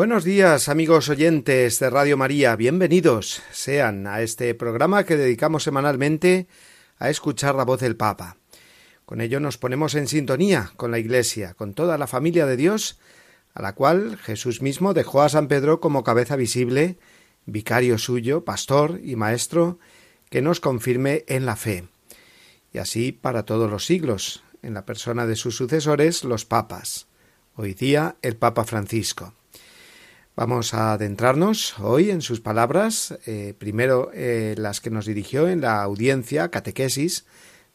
Buenos 0.00 0.24
días 0.24 0.70
amigos 0.70 1.10
oyentes 1.10 1.78
de 1.78 1.90
Radio 1.90 2.16
María, 2.16 2.56
bienvenidos 2.56 3.42
sean 3.52 4.06
a 4.06 4.22
este 4.22 4.54
programa 4.54 5.04
que 5.04 5.18
dedicamos 5.18 5.64
semanalmente 5.64 6.46
a 6.98 7.10
escuchar 7.10 7.54
la 7.54 7.66
voz 7.66 7.80
del 7.80 7.96
Papa. 7.96 8.38
Con 9.04 9.20
ello 9.20 9.40
nos 9.40 9.58
ponemos 9.58 9.94
en 9.94 10.08
sintonía 10.08 10.72
con 10.78 10.90
la 10.90 10.98
Iglesia, 10.98 11.52
con 11.52 11.74
toda 11.74 11.98
la 11.98 12.06
familia 12.06 12.46
de 12.46 12.56
Dios, 12.56 12.98
a 13.52 13.60
la 13.60 13.74
cual 13.74 14.16
Jesús 14.16 14.62
mismo 14.62 14.94
dejó 14.94 15.20
a 15.20 15.28
San 15.28 15.48
Pedro 15.48 15.80
como 15.80 16.02
cabeza 16.02 16.34
visible, 16.34 16.96
vicario 17.44 17.98
suyo, 17.98 18.42
pastor 18.42 19.00
y 19.04 19.16
maestro, 19.16 19.78
que 20.30 20.40
nos 20.40 20.60
confirme 20.60 21.26
en 21.26 21.44
la 21.44 21.56
fe. 21.56 21.84
Y 22.72 22.78
así 22.78 23.12
para 23.12 23.44
todos 23.44 23.70
los 23.70 23.84
siglos, 23.84 24.44
en 24.62 24.72
la 24.72 24.86
persona 24.86 25.26
de 25.26 25.36
sus 25.36 25.56
sucesores, 25.56 26.24
los 26.24 26.46
papas. 26.46 27.06
Hoy 27.54 27.74
día 27.74 28.16
el 28.22 28.36
Papa 28.36 28.64
Francisco. 28.64 29.34
Vamos 30.40 30.72
a 30.72 30.94
adentrarnos 30.94 31.78
hoy 31.80 32.08
en 32.08 32.22
sus 32.22 32.40
palabras, 32.40 33.14
eh, 33.26 33.52
primero 33.58 34.10
eh, 34.14 34.54
las 34.56 34.80
que 34.80 34.88
nos 34.88 35.04
dirigió 35.04 35.46
en 35.46 35.60
la 35.60 35.82
audiencia 35.82 36.50
catequesis 36.50 37.26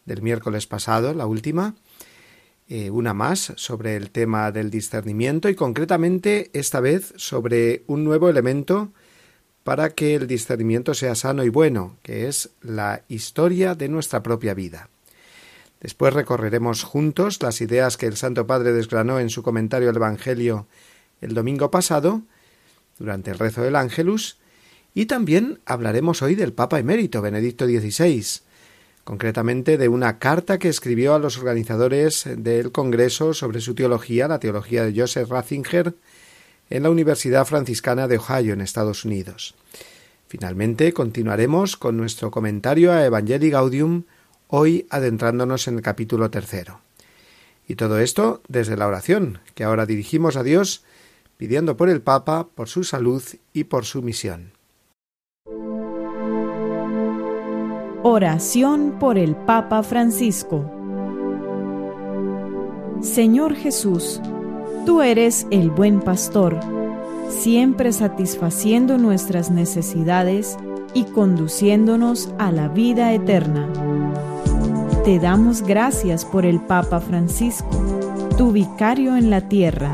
del 0.05 0.23
miércoles 0.23 0.65
pasado, 0.65 1.13
la 1.13 1.27
última, 1.27 1.75
eh, 2.67 2.89
una 2.89 3.13
más 3.13 3.53
sobre 3.55 3.95
el 3.95 4.09
tema 4.09 4.51
del 4.51 4.71
discernimiento 4.71 5.47
y 5.47 5.53
concretamente 5.53 6.49
esta 6.53 6.79
vez 6.79 7.13
sobre 7.17 7.83
un 7.85 8.03
nuevo 8.03 8.29
elemento 8.29 8.91
para 9.63 9.91
que 9.91 10.15
el 10.15 10.25
discernimiento 10.25 10.95
sea 10.95 11.13
sano 11.13 11.43
y 11.43 11.49
bueno, 11.49 11.97
que 12.01 12.27
es 12.27 12.49
la 12.63 13.03
historia 13.09 13.75
de 13.75 13.89
nuestra 13.89 14.23
propia 14.23 14.55
vida. 14.55 14.89
Después 15.81 16.15
recorreremos 16.15 16.81
juntos 16.81 17.43
las 17.43 17.61
ideas 17.61 17.95
que 17.95 18.07
el 18.07 18.17
Santo 18.17 18.47
Padre 18.47 18.73
desgranó 18.73 19.19
en 19.19 19.29
su 19.29 19.43
comentario 19.43 19.91
al 19.91 19.97
Evangelio 19.97 20.65
el 21.21 21.35
domingo 21.35 21.69
pasado, 21.69 22.23
durante 22.97 23.31
el 23.31 23.39
rezo 23.39 23.61
del 23.61 23.75
Ángelus, 23.75 24.37
y 24.93 25.07
también 25.07 25.59
hablaremos 25.65 26.21
hoy 26.21 26.35
del 26.35 26.53
Papa 26.53 26.79
emérito 26.79 27.21
Benedicto 27.21 27.65
XVI, 27.65 28.25
concretamente 29.03 29.77
de 29.77 29.87
una 29.87 30.19
carta 30.19 30.57
que 30.57 30.69
escribió 30.69 31.13
a 31.13 31.19
los 31.19 31.37
organizadores 31.37 32.25
del 32.37 32.71
Congreso 32.71 33.33
sobre 33.33 33.61
su 33.61 33.75
teología, 33.75 34.27
la 34.27 34.39
teología 34.39 34.85
de 34.85 34.99
Joseph 34.99 35.29
Ratzinger, 35.29 35.95
en 36.69 36.83
la 36.83 36.89
Universidad 36.89 37.45
Franciscana 37.45 38.07
de 38.07 38.17
Ohio, 38.17 38.53
en 38.53 38.61
Estados 38.61 39.05
Unidos. 39.05 39.55
Finalmente, 40.27 40.93
continuaremos 40.93 41.77
con 41.77 41.97
nuestro 41.97 42.31
comentario 42.31 42.91
a 42.91 43.05
Evangelii 43.05 43.51
Gaudium, 43.51 44.03
hoy 44.47 44.87
adentrándonos 44.89 45.67
en 45.67 45.75
el 45.75 45.81
capítulo 45.81 46.31
tercero. 46.31 46.81
Y 47.67 47.75
todo 47.75 47.99
esto 47.99 48.41
desde 48.47 48.77
la 48.77 48.87
oración, 48.87 49.39
que 49.53 49.63
ahora 49.63 49.85
dirigimos 49.85 50.35
a 50.35 50.43
Dios, 50.43 50.83
pidiendo 51.37 51.77
por 51.77 51.89
el 51.89 52.01
Papa, 52.01 52.47
por 52.53 52.69
su 52.69 52.83
salud 52.83 53.23
y 53.53 53.65
por 53.65 53.85
su 53.85 54.01
misión. 54.01 54.53
Oración 58.03 58.97
por 58.99 59.17
el 59.17 59.35
Papa 59.35 59.81
Francisco 59.81 60.75
Señor 63.01 63.55
Jesús, 63.55 64.19
tú 64.85 65.01
eres 65.01 65.45
el 65.51 65.69
buen 65.69 65.99
pastor, 65.99 66.59
siempre 67.29 67.91
satisfaciendo 67.91 68.97
nuestras 68.97 69.51
necesidades 69.51 70.57
y 70.93 71.03
conduciéndonos 71.03 72.33
a 72.39 72.51
la 72.51 72.67
vida 72.67 73.13
eterna. 73.13 73.69
Te 75.03 75.19
damos 75.19 75.61
gracias 75.61 76.25
por 76.25 76.45
el 76.45 76.59
Papa 76.61 76.99
Francisco, 76.99 77.69
tu 78.37 78.51
vicario 78.51 79.15
en 79.17 79.29
la 79.29 79.47
tierra 79.47 79.93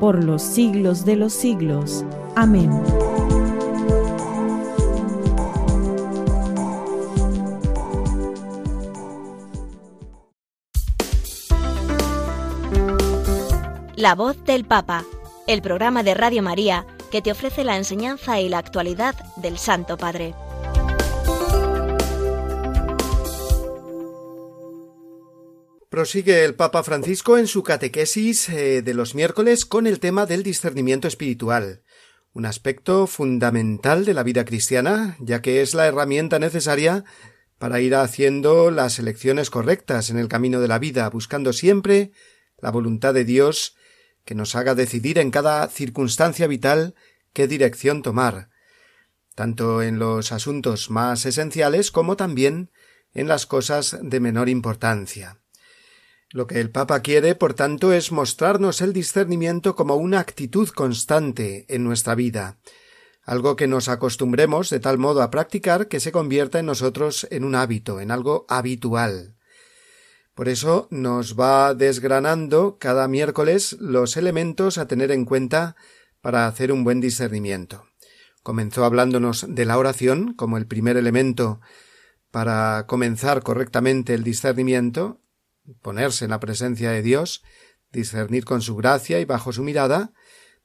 por 0.00 0.22
los 0.24 0.42
siglos 0.42 1.04
de 1.04 1.16
los 1.16 1.32
siglos. 1.32 2.04
Amén. 2.36 2.70
La 13.96 14.14
voz 14.14 14.44
del 14.44 14.64
Papa, 14.64 15.04
el 15.46 15.62
programa 15.62 16.02
de 16.02 16.14
Radio 16.14 16.42
María 16.42 16.86
que 17.10 17.22
te 17.22 17.30
ofrece 17.30 17.62
la 17.64 17.76
enseñanza 17.76 18.40
y 18.40 18.48
la 18.48 18.58
actualidad 18.58 19.14
del 19.36 19.56
Santo 19.56 19.96
Padre. 19.96 20.34
Prosigue 25.94 26.44
el 26.44 26.56
Papa 26.56 26.82
Francisco 26.82 27.38
en 27.38 27.46
su 27.46 27.62
catequesis 27.62 28.48
eh, 28.48 28.82
de 28.82 28.94
los 28.94 29.14
miércoles 29.14 29.64
con 29.64 29.86
el 29.86 30.00
tema 30.00 30.26
del 30.26 30.42
discernimiento 30.42 31.06
espiritual 31.06 31.84
un 32.32 32.46
aspecto 32.46 33.06
fundamental 33.06 34.04
de 34.04 34.12
la 34.12 34.24
vida 34.24 34.44
cristiana, 34.44 35.16
ya 35.20 35.40
que 35.40 35.62
es 35.62 35.72
la 35.72 35.86
herramienta 35.86 36.40
necesaria 36.40 37.04
para 37.60 37.78
ir 37.78 37.94
haciendo 37.94 38.72
las 38.72 38.98
elecciones 38.98 39.50
correctas 39.50 40.10
en 40.10 40.18
el 40.18 40.26
camino 40.26 40.60
de 40.60 40.66
la 40.66 40.80
vida, 40.80 41.08
buscando 41.10 41.52
siempre 41.52 42.10
la 42.58 42.72
voluntad 42.72 43.14
de 43.14 43.24
Dios 43.24 43.76
que 44.24 44.34
nos 44.34 44.56
haga 44.56 44.74
decidir 44.74 45.20
en 45.20 45.30
cada 45.30 45.68
circunstancia 45.68 46.48
vital 46.48 46.96
qué 47.32 47.46
dirección 47.46 48.02
tomar, 48.02 48.48
tanto 49.36 49.80
en 49.80 50.00
los 50.00 50.32
asuntos 50.32 50.90
más 50.90 51.24
esenciales 51.24 51.92
como 51.92 52.16
también 52.16 52.72
en 53.12 53.28
las 53.28 53.46
cosas 53.46 53.96
de 54.02 54.18
menor 54.18 54.48
importancia. 54.48 55.38
Lo 56.34 56.48
que 56.48 56.58
el 56.58 56.68
Papa 56.68 56.98
quiere, 56.98 57.36
por 57.36 57.54
tanto, 57.54 57.92
es 57.92 58.10
mostrarnos 58.10 58.80
el 58.80 58.92
discernimiento 58.92 59.76
como 59.76 59.94
una 59.94 60.18
actitud 60.18 60.68
constante 60.70 61.64
en 61.68 61.84
nuestra 61.84 62.16
vida, 62.16 62.58
algo 63.22 63.54
que 63.54 63.68
nos 63.68 63.88
acostumbremos 63.88 64.68
de 64.68 64.80
tal 64.80 64.98
modo 64.98 65.22
a 65.22 65.30
practicar 65.30 65.86
que 65.86 66.00
se 66.00 66.10
convierta 66.10 66.58
en 66.58 66.66
nosotros 66.66 67.28
en 67.30 67.44
un 67.44 67.54
hábito, 67.54 68.00
en 68.00 68.10
algo 68.10 68.46
habitual. 68.48 69.36
Por 70.34 70.48
eso 70.48 70.88
nos 70.90 71.38
va 71.38 71.72
desgranando 71.72 72.78
cada 72.80 73.06
miércoles 73.06 73.76
los 73.78 74.16
elementos 74.16 74.76
a 74.76 74.88
tener 74.88 75.12
en 75.12 75.26
cuenta 75.26 75.76
para 76.20 76.48
hacer 76.48 76.72
un 76.72 76.82
buen 76.82 77.00
discernimiento. 77.00 77.86
Comenzó 78.42 78.84
hablándonos 78.84 79.46
de 79.48 79.66
la 79.66 79.78
oración 79.78 80.34
como 80.34 80.58
el 80.58 80.66
primer 80.66 80.96
elemento 80.96 81.60
para 82.32 82.86
comenzar 82.88 83.44
correctamente 83.44 84.14
el 84.14 84.24
discernimiento 84.24 85.20
ponerse 85.82 86.24
en 86.24 86.30
la 86.30 86.40
presencia 86.40 86.90
de 86.90 87.02
Dios, 87.02 87.42
discernir 87.92 88.44
con 88.44 88.60
su 88.60 88.76
gracia 88.76 89.20
y 89.20 89.24
bajo 89.24 89.52
su 89.52 89.62
mirada, 89.62 90.12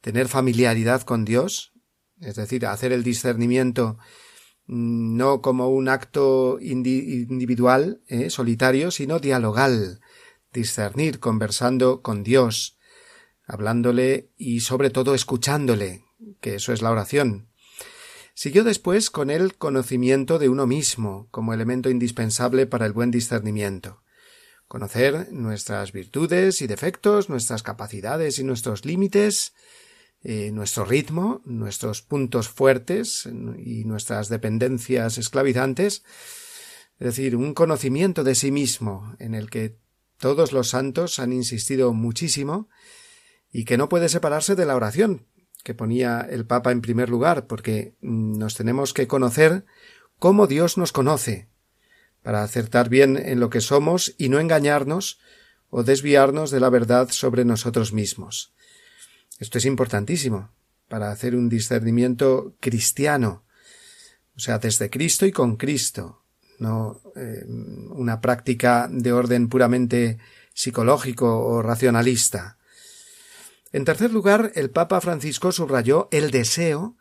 tener 0.02 0.28
familiaridad 0.28 1.02
con 1.02 1.26
Dios, 1.26 1.74
es 2.20 2.36
decir, 2.36 2.66
hacer 2.66 2.92
el 2.92 3.04
discernimiento 3.04 3.98
mm, 4.66 5.18
no 5.18 5.42
como 5.42 5.70
un 5.70 5.90
acto 5.90 6.60
individual, 6.60 8.02
eh, 8.08 8.30
solitario, 8.30 8.92
sino 8.92 9.20
dialogal, 9.20 10.02
discernir, 10.52 11.20
conversando 11.20 12.02
con 12.02 12.24
Dios, 12.24 12.78
hablándole 13.46 14.32
y 14.38 14.62
sobre 14.62 14.90
todo 14.90 15.16
escuchándole, 15.16 16.04
que 16.42 16.56
eso 16.56 16.74
es 16.74 16.82
la 16.82 16.92
oración. 16.92 17.50
Siguió 18.34 18.64
después 18.64 19.10
con 19.10 19.30
el 19.30 19.56
conocimiento 19.56 20.40
de 20.40 20.48
uno 20.48 20.66
mismo 20.66 21.28
como 21.30 21.54
elemento 21.54 21.90
indispensable 21.90 22.68
para 22.68 22.86
el 22.86 22.94
buen 22.94 23.12
discernimiento. 23.12 24.02
Conocer 24.70 25.34
nuestras 25.34 25.92
virtudes 25.94 26.62
y 26.62 26.68
defectos, 26.68 27.28
nuestras 27.28 27.64
capacidades 27.64 28.38
y 28.38 28.44
nuestros 28.44 28.86
límites, 28.86 29.54
eh, 30.22 30.52
nuestro 30.52 30.86
ritmo, 30.86 31.42
nuestros 31.44 32.04
puntos 32.04 32.50
fuertes 32.50 33.28
y 33.58 33.84
nuestras 33.86 34.30
dependencias 34.30 35.18
esclavizantes, 35.18 36.04
es 37.00 37.06
decir, 37.06 37.36
un 37.36 37.56
conocimiento 37.56 38.24
de 38.24 38.36
sí 38.36 38.52
mismo 38.52 39.16
en 39.18 39.34
el 39.34 39.50
que 39.50 39.80
todos 40.20 40.52
los 40.52 40.70
santos 40.70 41.18
han 41.18 41.34
insistido 41.34 41.92
muchísimo 41.92 42.70
y 43.52 43.66
que 43.66 43.76
no 43.76 43.90
puede 43.90 44.08
separarse 44.08 44.54
de 44.54 44.68
la 44.68 44.76
oración, 44.76 45.26
que 45.64 45.74
ponía 45.74 46.22
el 46.30 46.46
Papa 46.46 46.72
en 46.72 46.82
primer 46.82 47.10
lugar, 47.10 47.48
porque 47.48 47.96
nos 48.02 48.54
tenemos 48.54 48.94
que 48.94 49.08
conocer 49.08 49.66
cómo 50.20 50.46
Dios 50.46 50.78
nos 50.78 50.92
conoce, 50.92 51.50
para 52.24 52.44
acertar 52.44 52.90
bien 52.90 53.18
en 53.18 53.40
lo 53.40 53.50
que 53.50 53.62
somos 53.62 54.14
y 54.18 54.30
no 54.30 54.40
engañarnos 54.40 55.20
o 55.70 55.84
desviarnos 55.84 56.52
de 56.52 56.60
la 56.60 56.70
verdad 56.70 57.10
sobre 57.12 57.46
nosotros 57.46 57.94
mismos. 57.94 58.54
Esto 59.40 59.58
es 59.58 59.66
importantísimo 59.66 60.52
para 60.88 61.12
hacer 61.12 61.36
un 61.36 61.50
discernimiento 61.50 62.56
cristiano, 62.60 63.46
o 64.36 64.40
sea, 64.40 64.58
desde 64.58 64.90
Cristo 64.90 65.26
y 65.26 65.32
con 65.32 65.56
Cristo, 65.56 66.24
no 66.60 67.02
eh, 67.16 67.46
una 67.46 68.20
práctica 68.20 68.90
de 68.92 69.14
orden 69.14 69.48
puramente 69.48 70.18
psicológico 70.54 71.40
o 71.40 71.62
racionalista. 71.62 72.58
En 73.72 73.86
tercer 73.86 74.12
lugar, 74.12 74.52
el 74.56 74.72
Papa 74.72 75.00
Francisco 75.00 75.52
subrayó 75.52 76.10
el 76.12 76.32
deseo 76.32 76.98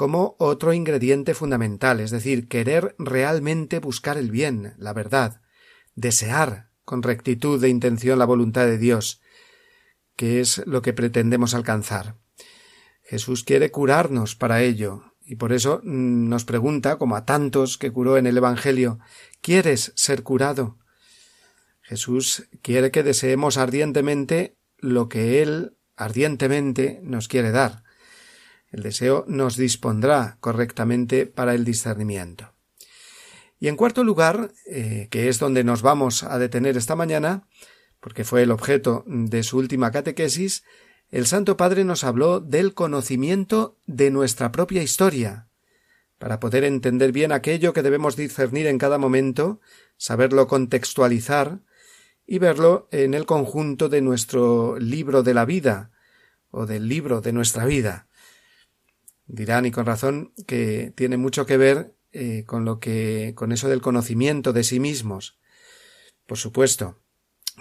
como 0.00 0.34
otro 0.38 0.72
ingrediente 0.72 1.34
fundamental, 1.34 2.00
es 2.00 2.10
decir, 2.10 2.48
querer 2.48 2.94
realmente 2.98 3.80
buscar 3.80 4.16
el 4.16 4.30
bien, 4.30 4.72
la 4.78 4.94
verdad, 4.94 5.42
desear 5.94 6.70
con 6.86 7.02
rectitud 7.02 7.60
de 7.60 7.68
intención 7.68 8.18
la 8.18 8.24
voluntad 8.24 8.64
de 8.64 8.78
Dios, 8.78 9.20
que 10.16 10.40
es 10.40 10.62
lo 10.66 10.80
que 10.80 10.94
pretendemos 10.94 11.52
alcanzar. 11.52 12.16
Jesús 13.02 13.44
quiere 13.44 13.70
curarnos 13.70 14.36
para 14.36 14.62
ello, 14.62 15.02
y 15.20 15.36
por 15.36 15.52
eso 15.52 15.82
mm, 15.84 16.30
nos 16.30 16.46
pregunta, 16.46 16.96
como 16.96 17.14
a 17.14 17.26
tantos 17.26 17.76
que 17.76 17.92
curó 17.92 18.16
en 18.16 18.26
el 18.26 18.38
Evangelio, 18.38 19.00
¿quieres 19.42 19.92
ser 19.96 20.22
curado? 20.22 20.78
Jesús 21.82 22.48
quiere 22.62 22.90
que 22.90 23.02
deseemos 23.02 23.58
ardientemente 23.58 24.56
lo 24.78 25.10
que 25.10 25.42
Él 25.42 25.76
ardientemente 25.94 27.00
nos 27.02 27.28
quiere 27.28 27.50
dar. 27.50 27.82
El 28.70 28.82
deseo 28.82 29.24
nos 29.26 29.56
dispondrá 29.56 30.36
correctamente 30.40 31.26
para 31.26 31.54
el 31.54 31.64
discernimiento. 31.64 32.52
Y 33.58 33.68
en 33.68 33.76
cuarto 33.76 34.04
lugar, 34.04 34.52
eh, 34.66 35.08
que 35.10 35.28
es 35.28 35.38
donde 35.38 35.64
nos 35.64 35.82
vamos 35.82 36.22
a 36.22 36.38
detener 36.38 36.76
esta 36.76 36.96
mañana, 36.96 37.46
porque 38.00 38.24
fue 38.24 38.42
el 38.42 38.50
objeto 38.50 39.04
de 39.06 39.42
su 39.42 39.58
última 39.58 39.90
catequesis, 39.90 40.64
el 41.10 41.26
Santo 41.26 41.56
Padre 41.56 41.84
nos 41.84 42.04
habló 42.04 42.40
del 42.40 42.72
conocimiento 42.72 43.76
de 43.86 44.10
nuestra 44.10 44.52
propia 44.52 44.82
historia, 44.82 45.48
para 46.18 46.38
poder 46.38 46.64
entender 46.64 47.12
bien 47.12 47.32
aquello 47.32 47.72
que 47.72 47.82
debemos 47.82 48.14
discernir 48.14 48.66
en 48.66 48.78
cada 48.78 48.98
momento, 48.98 49.60
saberlo 49.96 50.46
contextualizar 50.46 51.60
y 52.26 52.38
verlo 52.38 52.88
en 52.92 53.14
el 53.14 53.26
conjunto 53.26 53.88
de 53.88 54.02
nuestro 54.02 54.78
libro 54.78 55.22
de 55.22 55.34
la 55.34 55.44
vida 55.44 55.90
o 56.50 56.66
del 56.66 56.88
libro 56.88 57.20
de 57.20 57.32
nuestra 57.32 57.64
vida. 57.64 58.06
Dirán 59.32 59.64
y 59.64 59.70
con 59.70 59.86
razón 59.86 60.32
que 60.48 60.92
tiene 60.96 61.16
mucho 61.16 61.46
que 61.46 61.56
ver 61.56 61.94
eh, 62.12 62.42
con 62.46 62.64
lo 62.64 62.80
que 62.80 63.32
con 63.36 63.52
eso 63.52 63.68
del 63.68 63.80
conocimiento 63.80 64.52
de 64.52 64.64
sí 64.64 64.80
mismos. 64.80 65.38
Por 66.26 66.36
supuesto. 66.36 66.98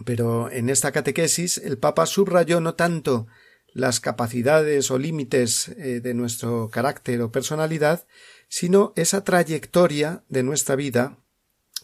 Pero 0.03 0.49
en 0.49 0.69
esta 0.69 0.91
catequesis 0.91 1.59
el 1.59 1.77
Papa 1.77 2.07
subrayó 2.07 2.59
no 2.59 2.73
tanto 2.73 3.27
las 3.67 3.99
capacidades 3.99 4.89
o 4.89 4.97
límites 4.97 5.67
eh, 5.69 5.99
de 6.01 6.13
nuestro 6.15 6.69
carácter 6.69 7.21
o 7.21 7.31
personalidad, 7.31 8.07
sino 8.47 8.91
esa 8.95 9.23
trayectoria 9.23 10.23
de 10.27 10.41
nuestra 10.41 10.75
vida, 10.75 11.19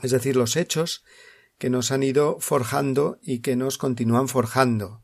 es 0.02 0.10
decir, 0.10 0.36
los 0.36 0.56
hechos 0.56 1.04
que 1.60 1.70
nos 1.70 1.92
han 1.92 2.02
ido 2.02 2.40
forjando 2.40 3.20
y 3.22 3.40
que 3.40 3.56
nos 3.56 3.78
continúan 3.78 4.28
forjando, 4.28 5.04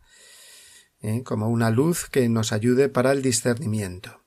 ¿eh? 1.01 1.21
como 1.23 1.49
una 1.49 1.69
luz 1.69 2.09
que 2.09 2.27
nos 2.29 2.51
ayude 2.51 2.89
para 2.89 3.11
el 3.11 3.21
discernimiento. 3.21 4.20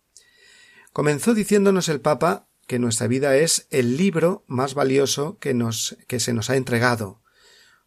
Comenzó 0.94 1.35
diciéndonos 1.35 1.88
el 1.88 2.00
Papa 2.00 2.46
que 2.69 2.79
nuestra 2.79 3.08
vida 3.08 3.37
es 3.37 3.67
el 3.70 3.96
libro 3.96 4.44
más 4.46 4.75
valioso 4.75 5.38
que 5.41 5.52
nos 5.52 5.99
que 6.06 6.20
se 6.20 6.32
nos 6.32 6.50
ha 6.50 6.56
entregado, 6.56 7.20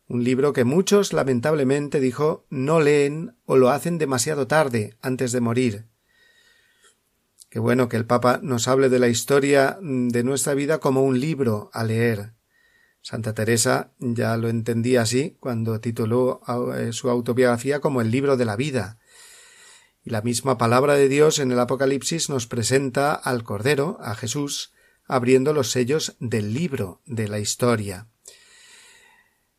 un 0.09 0.25
libro 0.25 0.51
que 0.51 0.65
muchos 0.65 1.13
lamentablemente 1.13 2.01
dijo 2.01 2.45
no 2.49 2.81
leen 2.81 3.37
o 3.45 3.55
lo 3.55 3.69
hacen 3.69 3.97
demasiado 3.97 4.45
tarde 4.45 4.97
antes 5.01 5.31
de 5.31 5.39
morir. 5.39 5.85
Qué 7.49 7.59
bueno 7.59 7.87
que 7.87 7.95
el 7.95 8.05
Papa 8.05 8.41
nos 8.43 8.67
hable 8.67 8.89
de 8.89 8.99
la 8.99 9.07
historia 9.07 9.77
de 9.81 10.23
nuestra 10.25 10.53
vida 10.53 10.79
como 10.79 11.03
un 11.03 11.21
libro 11.21 11.69
a 11.71 11.85
leer, 11.85 12.33
Santa 13.01 13.33
Teresa 13.33 13.93
ya 13.99 14.35
lo 14.35 14.49
entendía 14.49 15.03
así 15.03 15.37
cuando 15.39 15.79
tituló 15.79 16.41
eh, 16.75 16.91
su 16.91 17.09
autobiografía 17.09 17.79
como 17.79 18.01
el 18.01 18.11
libro 18.11 18.35
de 18.35 18.43
la 18.43 18.57
vida. 18.57 18.99
Y 20.07 20.09
la 20.09 20.21
misma 20.21 20.57
palabra 20.57 20.93
de 20.93 21.09
Dios 21.09 21.37
en 21.37 21.51
el 21.51 21.59
Apocalipsis 21.59 22.29
nos 22.29 22.47
presenta 22.47 23.13
al 23.13 23.43
Cordero, 23.43 23.97
a 23.99 24.15
Jesús, 24.15 24.71
abriendo 25.05 25.51
los 25.51 25.69
sellos 25.69 26.15
del 26.21 26.53
libro 26.53 27.01
de 27.05 27.27
la 27.27 27.39
historia. 27.39 28.07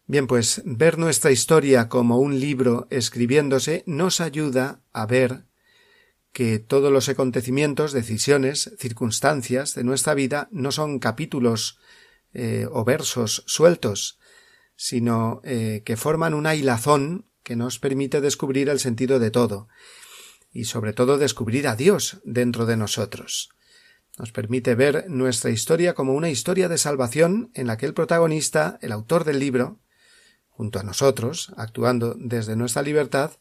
Bien, 0.06 0.26
pues 0.26 0.62
ver 0.64 0.96
nuestra 0.96 1.32
historia 1.32 1.90
como 1.90 2.16
un 2.16 2.40
libro 2.40 2.86
escribiéndose 2.88 3.82
nos 3.84 4.22
ayuda 4.22 4.80
a 4.94 5.04
ver 5.04 5.44
que 6.32 6.58
todos 6.58 6.90
los 6.90 7.10
acontecimientos, 7.10 7.92
decisiones, 7.92 8.72
circunstancias 8.78 9.74
de 9.74 9.84
nuestra 9.84 10.14
vida 10.14 10.48
no 10.50 10.72
son 10.72 10.98
capítulos 10.98 11.78
eh, 12.32 12.66
o 12.72 12.86
versos 12.86 13.44
sueltos, 13.46 14.18
sino 14.76 15.42
eh, 15.44 15.82
que 15.84 15.98
forman 15.98 16.32
una 16.32 16.54
hilazón 16.54 17.26
que 17.42 17.54
nos 17.54 17.78
permite 17.78 18.22
descubrir 18.22 18.70
el 18.70 18.80
sentido 18.80 19.18
de 19.18 19.30
todo, 19.30 19.68
y 20.52 20.64
sobre 20.64 20.92
todo 20.92 21.18
descubrir 21.18 21.68
a 21.68 21.76
Dios 21.76 22.20
dentro 22.24 22.66
de 22.66 22.76
nosotros. 22.76 23.50
Nos 24.18 24.32
permite 24.32 24.74
ver 24.74 25.06
nuestra 25.08 25.50
historia 25.50 25.94
como 25.94 26.14
una 26.14 26.30
historia 26.30 26.68
de 26.68 26.78
salvación 26.78 27.50
en 27.54 27.66
la 27.66 27.76
que 27.76 27.86
el 27.86 27.94
protagonista, 27.94 28.78
el 28.82 28.92
autor 28.92 29.24
del 29.24 29.38
libro, 29.38 29.78
junto 30.48 30.80
a 30.80 30.82
nosotros, 30.82 31.52
actuando 31.56 32.16
desde 32.18 32.56
nuestra 32.56 32.82
libertad, 32.82 33.32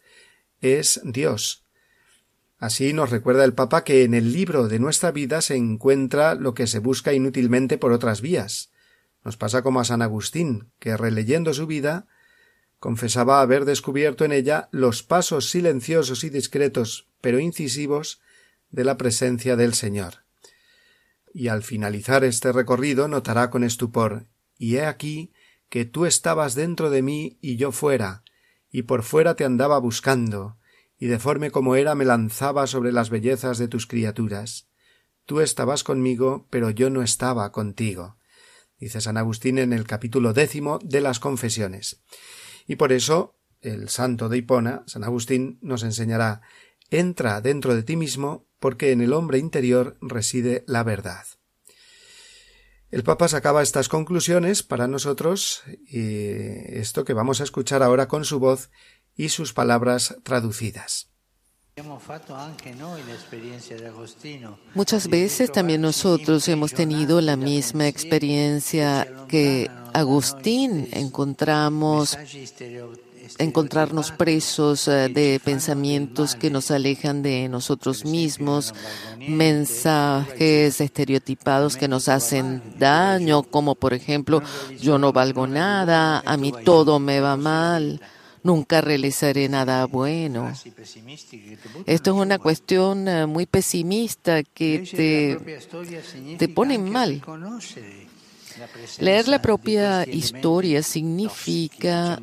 es 0.61 1.01
Dios. 1.03 1.63
Así 2.59 2.93
nos 2.93 3.09
recuerda 3.09 3.43
el 3.43 3.53
Papa 3.53 3.83
que 3.83 4.03
en 4.03 4.13
el 4.13 4.33
libro 4.33 4.67
de 4.67 4.79
nuestra 4.79 5.11
vida 5.11 5.41
se 5.41 5.55
encuentra 5.55 6.35
lo 6.35 6.53
que 6.53 6.67
se 6.67 6.79
busca 6.79 7.13
inútilmente 7.13 7.77
por 7.77 7.91
otras 7.91 8.21
vías, 8.21 8.71
nos 9.27 9.35
pasa 9.35 9.61
como 9.61 9.81
a 9.81 9.83
San 9.83 10.01
Agustín, 10.01 10.71
que 10.79 10.95
releyendo 10.95 11.53
su 11.53 11.67
vida, 11.67 12.07
confesaba 12.79 13.41
haber 13.41 13.65
descubierto 13.65 14.25
en 14.25 14.31
ella 14.31 14.69
los 14.71 15.03
pasos 15.03 15.49
silenciosos 15.49 16.23
y 16.23 16.29
discretos, 16.29 17.07
pero 17.21 17.39
incisivos, 17.39 18.21
de 18.69 18.83
la 18.83 18.97
presencia 18.97 19.55
del 19.55 19.73
Señor. 19.73 20.23
Y 21.33 21.47
al 21.47 21.63
finalizar 21.63 22.23
este 22.23 22.51
recorrido 22.51 23.07
notará 23.07 23.49
con 23.49 23.63
estupor 23.63 24.25
Y 24.57 24.75
he 24.75 24.85
aquí 24.85 25.31
que 25.69 25.85
tú 25.85 26.05
estabas 26.05 26.55
dentro 26.55 26.89
de 26.89 27.01
mí 27.01 27.37
y 27.41 27.57
yo 27.57 27.71
fuera, 27.71 28.23
y 28.71 28.83
por 28.83 29.03
fuera 29.03 29.35
te 29.35 29.45
andaba 29.45 29.79
buscando, 29.79 30.57
y 30.99 31.07
deforme 31.07 31.51
como 31.51 31.75
era 31.75 31.95
me 31.95 32.05
lanzaba 32.05 32.67
sobre 32.67 32.91
las 32.91 33.09
bellezas 33.09 33.57
de 33.57 33.67
tus 33.67 33.87
criaturas. 33.87 34.67
Tú 35.25 35.41
estabas 35.41 35.83
conmigo, 35.83 36.47
pero 36.49 36.69
yo 36.69 36.89
no 36.89 37.01
estaba 37.01 37.51
contigo 37.51 38.17
dice 38.79 39.01
San 39.01 39.17
Agustín 39.17 39.57
en 39.57 39.73
el 39.73 39.85
capítulo 39.85 40.33
décimo 40.33 40.79
de 40.83 41.01
las 41.01 41.19
Confesiones. 41.19 42.01
Y 42.67 42.75
por 42.75 42.91
eso 42.91 43.35
el 43.61 43.89
santo 43.89 44.29
de 44.29 44.37
Hipona, 44.37 44.83
San 44.85 45.03
Agustín, 45.03 45.57
nos 45.61 45.83
enseñará 45.83 46.41
entra 46.89 47.41
dentro 47.41 47.75
de 47.75 47.83
ti 47.83 47.95
mismo 47.95 48.45
porque 48.59 48.91
en 48.91 49.01
el 49.01 49.13
hombre 49.13 49.39
interior 49.39 49.97
reside 50.01 50.63
la 50.67 50.83
verdad. 50.83 51.25
El 52.89 53.03
Papa 53.03 53.27
sacaba 53.27 53.61
estas 53.61 53.89
conclusiones 53.89 54.63
para 54.63 54.87
nosotros 54.87 55.63
y 55.87 56.77
esto 56.77 57.03
que 57.03 57.13
vamos 57.13 57.41
a 57.41 57.43
escuchar 57.43 57.83
ahora 57.83 58.07
con 58.07 58.23
su 58.23 58.39
voz 58.39 58.69
y 59.15 59.29
sus 59.29 59.51
palabras 59.53 60.15
traducidas. 60.23 61.09
Muchas 64.73 65.07
veces 65.09 65.51
también 65.51 65.81
nosotros 65.81 66.47
hemos 66.47 66.73
tenido 66.73 67.21
la 67.21 67.35
misma 67.35 67.87
experiencia 67.87 69.07
que 69.27 69.69
Agustín. 69.97 70.87
Encontramos 70.91 72.17
encontrarnos 73.39 74.11
presos 74.11 74.87
eh, 74.87 75.09
de 75.09 75.41
pensamientos 75.43 76.35
que 76.35 76.49
nos 76.49 76.71
alejan 76.71 77.21
de 77.21 77.49
nosotros 77.49 78.05
mismos, 78.05 78.73
mensajes 79.19 80.79
estereotipados 80.79 81.75
que 81.75 81.87
nos 81.87 82.07
hacen 82.07 82.61
daño, 82.79 83.43
como 83.43 83.75
por 83.75 83.93
ejemplo, 83.93 84.41
yo 84.79 84.97
no 84.97 85.11
valgo 85.11 85.45
nada, 85.45 86.21
a 86.25 86.37
mí 86.37 86.53
todo 86.63 86.99
me 86.99 87.19
va 87.19 87.35
mal 87.35 87.99
nunca 88.43 88.79
realizaré 88.79 89.49
nada 89.49 89.85
bueno. 89.87 90.53
Esto 91.85 92.11
es 92.11 92.15
una 92.15 92.39
cuestión 92.39 93.07
eh, 93.09 93.25
muy 93.25 93.45
pesimista 93.45 94.41
que 94.41 94.87
te, 94.89 96.37
te 96.37 96.47
pone 96.47 96.77
mal. 96.77 97.21
Leer 98.99 99.27
la 99.27 99.41
propia 99.41 100.05
historia 100.07 100.83
significa 100.83 102.19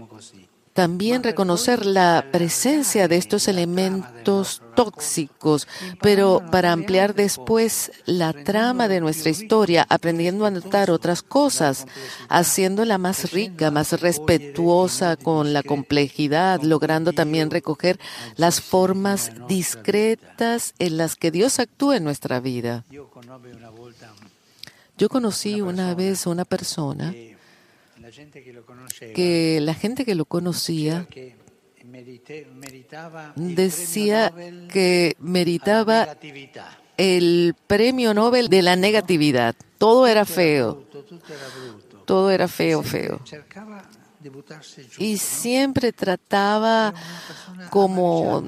también 0.74 1.22
reconocer 1.22 1.86
la 1.86 2.26
presencia 2.32 3.06
de 3.06 3.16
estos 3.16 3.46
elementos 3.46 4.60
tóxicos, 4.74 5.68
pero 6.02 6.42
para 6.50 6.72
ampliar 6.72 7.14
después 7.14 7.92
la 8.06 8.32
trama 8.32 8.88
de 8.88 9.00
nuestra 9.00 9.30
historia, 9.30 9.86
aprendiendo 9.88 10.46
a 10.46 10.50
notar 10.50 10.90
otras 10.90 11.22
cosas, 11.22 11.86
haciéndola 12.28 12.98
más 12.98 13.30
rica, 13.30 13.70
más 13.70 13.92
respetuosa 14.00 15.16
con 15.16 15.52
la 15.52 15.62
complejidad, 15.62 16.60
logrando 16.62 17.12
también 17.12 17.52
recoger 17.52 18.00
las 18.34 18.60
formas 18.60 19.30
discretas 19.46 20.74
en 20.80 20.96
las 20.96 21.14
que 21.14 21.30
Dios 21.30 21.60
actúa 21.60 21.98
en 21.98 22.04
nuestra 22.04 22.40
vida. 22.40 22.84
Yo 24.96 25.08
conocí 25.08 25.60
una 25.60 25.94
vez 25.94 26.26
una 26.26 26.44
persona 26.44 27.12
que 29.14 29.58
la 29.60 29.74
gente 29.74 30.04
que 30.04 30.14
lo 30.14 30.24
conocía 30.24 31.08
decía 33.36 34.32
que 34.68 35.16
meritaba 35.18 36.16
el 36.96 37.56
premio 37.66 38.14
Nobel 38.14 38.48
de 38.48 38.62
la 38.62 38.76
negatividad. 38.76 39.56
Todo 39.78 40.06
era 40.06 40.24
feo. 40.24 40.84
Todo 42.04 42.30
era 42.30 42.46
feo, 42.46 42.82
feo. 42.82 43.20
Y 44.98 45.18
siempre 45.18 45.92
trataba 45.92 46.94
como 47.70 48.42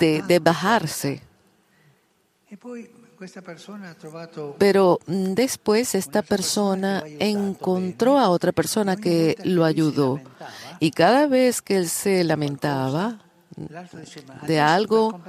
de, 0.00 0.22
de 0.22 0.38
bajarse. 0.38 1.22
Pero 4.58 4.98
mm, 5.06 5.34
después 5.34 5.94
esta 5.94 6.22
persona 6.22 7.02
encontró 7.18 8.18
a 8.18 8.28
otra 8.28 8.52
persona 8.52 8.96
que 8.96 9.36
lo 9.44 9.64
ayudó. 9.64 10.20
Y 10.80 10.90
cada 10.90 11.26
vez 11.26 11.62
que 11.62 11.76
él 11.76 11.88
se 11.88 12.24
lamentaba 12.24 13.18
de 14.46 14.60
algo, 14.60 15.20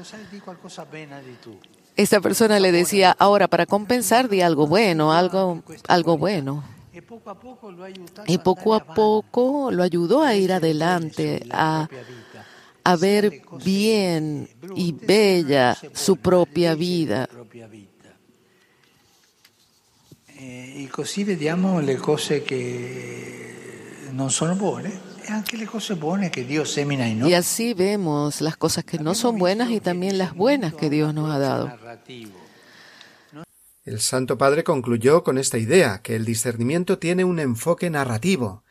esta 1.96 2.22
persona 2.22 2.60
le 2.60 2.72
decía, 2.72 3.16
ahora 3.20 3.48
para 3.48 3.66
compensar 3.66 4.30
di 4.30 4.42
algo 4.42 4.66
bueno, 4.68 5.14
algo, 5.14 5.62
algo 5.88 6.18
bueno. 6.18 6.64
Y 8.28 8.38
poco 8.38 8.74
a 8.76 8.84
poco 8.84 9.72
lo 9.72 9.84
ayudó 9.84 10.22
a 10.22 10.36
ir 10.36 10.54
adelante, 10.54 11.46
a 11.52 11.88
a 12.84 12.96
ver 12.96 13.42
bien 13.64 14.50
y 14.76 14.92
bella 14.92 15.78
su 15.94 16.18
propia 16.18 16.76
vida. 16.76 17.30
Così 20.90 21.24
vediamo 21.24 21.80
le 21.80 21.98
cose 21.98 22.42
che 22.44 24.08
non 24.12 24.32
sono 24.32 24.56
buone. 24.56 25.12
Y 27.26 27.34
así 27.34 27.74
vemos 27.74 28.42
las 28.42 28.58
cosas 28.58 28.84
que 28.84 29.00
no 29.00 29.16
son 29.16 29.38
buenas 29.38 29.70
y 29.72 29.80
también 29.80 30.18
las 30.18 30.34
buenas 30.34 30.74
que 30.74 30.90
Dios 30.90 31.14
nos 31.14 31.32
ha 31.32 31.40
dado. 31.40 31.72
El 33.86 34.00
Santo 34.00 34.38
Padre 34.38 34.64
concluyó 34.64 35.24
con 35.24 35.38
esta 35.38 35.58
idea, 35.58 36.02
que 36.02 36.16
el 36.16 36.26
discernimiento 36.26 37.00
tiene 37.00 37.24
un 37.24 37.40
enfoque 37.40 37.90
narrativo, 37.90 38.64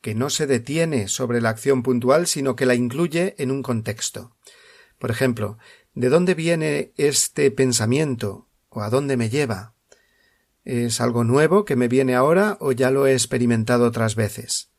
que 0.00 0.14
no 0.14 0.30
se 0.30 0.46
detiene 0.46 1.08
sobre 1.08 1.40
la 1.40 1.50
acción 1.50 1.82
puntual, 1.82 2.26
sino 2.26 2.56
que 2.56 2.66
la 2.66 2.74
incluye 2.74 3.34
en 3.38 3.50
un 3.50 3.62
contexto. 3.62 4.36
Por 4.98 5.10
ejemplo, 5.10 5.58
¿de 5.94 6.08
dónde 6.08 6.34
viene 6.34 6.92
este 6.96 7.50
pensamiento? 7.50 8.48
¿O 8.68 8.82
a 8.82 8.90
dónde 8.90 9.16
me 9.16 9.30
lleva? 9.30 9.75
¿Es 10.66 11.00
algo 11.00 11.22
nuevo 11.22 11.64
que 11.64 11.76
me 11.76 11.86
viene 11.86 12.16
ahora 12.16 12.56
o 12.58 12.72
ya 12.72 12.90
lo 12.90 13.06
he 13.06 13.12
experimentado 13.12 13.86
otras 13.86 14.16
veces? 14.16 14.70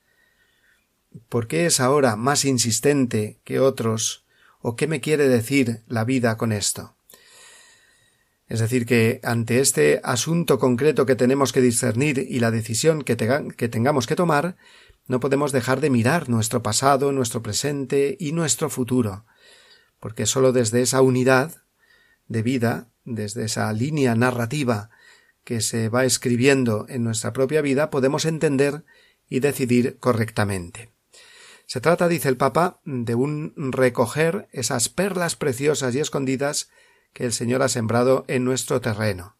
¿Por 1.29 1.47
qué 1.47 1.65
es 1.65 1.79
ahora 1.79 2.17
más 2.17 2.43
insistente 2.43 3.39
que 3.45 3.61
otros? 3.61 4.25
¿O 4.59 4.75
qué 4.75 4.85
me 4.85 4.99
quiere 4.99 5.29
decir 5.29 5.83
la 5.87 6.03
vida 6.03 6.35
con 6.35 6.51
esto? 6.51 6.97
Es 8.49 8.59
decir, 8.59 8.85
que 8.85 9.21
ante 9.23 9.61
este 9.61 10.01
asunto 10.03 10.59
concreto 10.59 11.05
que 11.05 11.15
tenemos 11.15 11.53
que 11.53 11.61
discernir 11.61 12.19
y 12.19 12.39
la 12.39 12.51
decisión 12.51 13.01
que, 13.03 13.15
que 13.55 13.69
tengamos 13.69 14.07
que 14.07 14.17
tomar, 14.17 14.57
no 15.07 15.21
podemos 15.21 15.53
dejar 15.53 15.79
de 15.79 15.89
mirar 15.89 16.27
nuestro 16.27 16.61
pasado, 16.61 17.13
nuestro 17.13 17.41
presente 17.41 18.17
y 18.19 18.33
nuestro 18.33 18.69
futuro, 18.69 19.23
porque 20.01 20.25
sólo 20.25 20.51
desde 20.51 20.81
esa 20.81 21.01
unidad 21.01 21.63
de 22.27 22.43
vida, 22.43 22.89
desde 23.05 23.45
esa 23.45 23.71
línea 23.71 24.15
narrativa 24.15 24.89
que 25.47 25.61
se 25.61 25.87
va 25.87 26.03
escribiendo 26.03 26.85
en 26.89 27.05
nuestra 27.05 27.31
propia 27.31 27.61
vida, 27.61 27.89
podemos 27.89 28.25
entender 28.25 28.83
y 29.29 29.39
decidir 29.39 29.97
correctamente. 29.97 30.91
Se 31.65 31.79
trata, 31.79 32.09
dice 32.09 32.27
el 32.27 32.35
Papa, 32.35 32.81
de 32.83 33.15
un 33.15 33.53
recoger 33.55 34.49
esas 34.51 34.89
perlas 34.89 35.37
preciosas 35.37 35.95
y 35.95 35.99
escondidas 36.01 36.69
que 37.13 37.23
el 37.23 37.31
Señor 37.31 37.61
ha 37.61 37.69
sembrado 37.69 38.25
en 38.27 38.43
nuestro 38.43 38.81
terreno, 38.81 39.37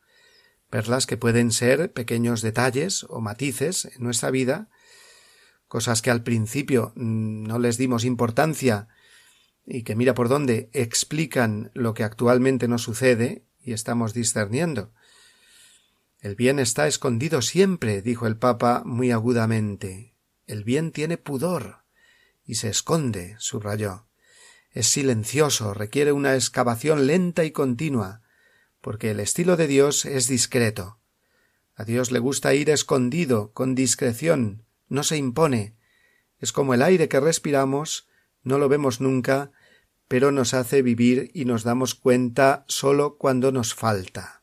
perlas 0.69 1.07
que 1.07 1.17
pueden 1.17 1.51
ser 1.51 1.91
pequeños 1.91 2.41
detalles 2.41 3.05
o 3.09 3.19
matices 3.19 3.83
en 3.93 4.01
nuestra 4.01 4.31
vida, 4.31 4.69
cosas 5.67 6.01
que 6.01 6.09
al 6.09 6.23
principio 6.23 6.93
no 6.95 7.59
les 7.59 7.77
dimos 7.77 8.05
importancia 8.05 8.87
y 9.65 9.83
que 9.83 9.97
mira 9.97 10.13
por 10.13 10.29
dónde 10.29 10.69
explican 10.71 11.69
lo 11.73 11.93
que 11.93 12.05
actualmente 12.05 12.69
nos 12.69 12.83
sucede 12.83 13.43
y 13.59 13.73
estamos 13.73 14.13
discerniendo. 14.13 14.93
El 16.19 16.35
bien 16.35 16.59
está 16.59 16.87
escondido 16.87 17.41
siempre, 17.41 18.01
dijo 18.01 18.25
el 18.25 18.37
Papa 18.37 18.81
muy 18.85 19.11
agudamente. 19.11 20.15
El 20.47 20.63
bien 20.63 20.91
tiene 20.91 21.17
pudor 21.17 21.83
y 22.43 22.55
se 22.55 22.69
esconde, 22.69 23.35
subrayó. 23.39 24.07
Es 24.71 24.87
silencioso, 24.87 25.73
requiere 25.73 26.13
una 26.13 26.35
excavación 26.35 27.05
lenta 27.05 27.43
y 27.43 27.51
continua, 27.51 28.21
porque 28.81 29.11
el 29.11 29.19
estilo 29.19 29.57
de 29.57 29.67
Dios 29.67 30.05
es 30.05 30.27
discreto. 30.27 30.99
A 31.75 31.83
Dios 31.83 32.11
le 32.11 32.19
gusta 32.19 32.53
ir 32.53 32.69
escondido, 32.69 33.51
con 33.51 33.75
discreción, 33.75 34.65
no 34.87 35.03
se 35.03 35.17
impone. 35.17 35.75
Es 36.39 36.51
como 36.51 36.73
el 36.73 36.81
aire 36.81 37.09
que 37.09 37.19
respiramos, 37.19 38.07
no 38.43 38.57
lo 38.57 38.69
vemos 38.69 39.01
nunca, 39.01 39.51
pero 40.07 40.31
nos 40.31 40.53
hace 40.53 40.81
vivir 40.81 41.29
y 41.33 41.45
nos 41.45 41.63
damos 41.63 41.93
cuenta 41.93 42.63
sólo 42.67 43.17
cuando 43.17 43.51
nos 43.51 43.75
falta. 43.75 44.36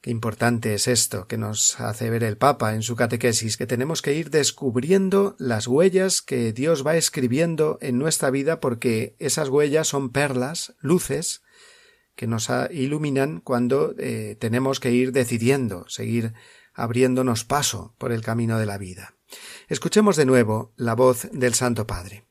Qué 0.00 0.10
importante 0.10 0.72
es 0.72 0.88
esto 0.88 1.26
que 1.26 1.36
nos 1.36 1.78
hace 1.78 2.08
ver 2.08 2.24
el 2.24 2.38
Papa 2.38 2.74
en 2.74 2.82
su 2.82 2.96
catequesis, 2.96 3.58
que 3.58 3.66
tenemos 3.66 4.00
que 4.00 4.14
ir 4.14 4.30
descubriendo 4.30 5.36
las 5.38 5.66
huellas 5.66 6.22
que 6.22 6.54
Dios 6.54 6.86
va 6.86 6.96
escribiendo 6.96 7.76
en 7.82 7.98
nuestra 7.98 8.30
vida 8.30 8.60
porque 8.60 9.14
esas 9.18 9.50
huellas 9.50 9.88
son 9.88 10.08
perlas, 10.08 10.74
luces, 10.80 11.42
que 12.16 12.26
nos 12.26 12.48
iluminan 12.70 13.40
cuando 13.40 13.94
eh, 13.98 14.36
tenemos 14.40 14.80
que 14.80 14.90
ir 14.90 15.12
decidiendo, 15.12 15.86
seguir 15.88 16.32
abriéndonos 16.72 17.44
paso 17.44 17.94
por 17.98 18.10
el 18.10 18.22
camino 18.22 18.58
de 18.58 18.66
la 18.66 18.78
vida. 18.78 19.16
Escuchemos 19.68 20.16
de 20.16 20.24
nuevo 20.24 20.72
la 20.76 20.94
voz 20.94 21.28
del 21.32 21.52
Santo 21.52 21.86
Padre. 21.86 22.29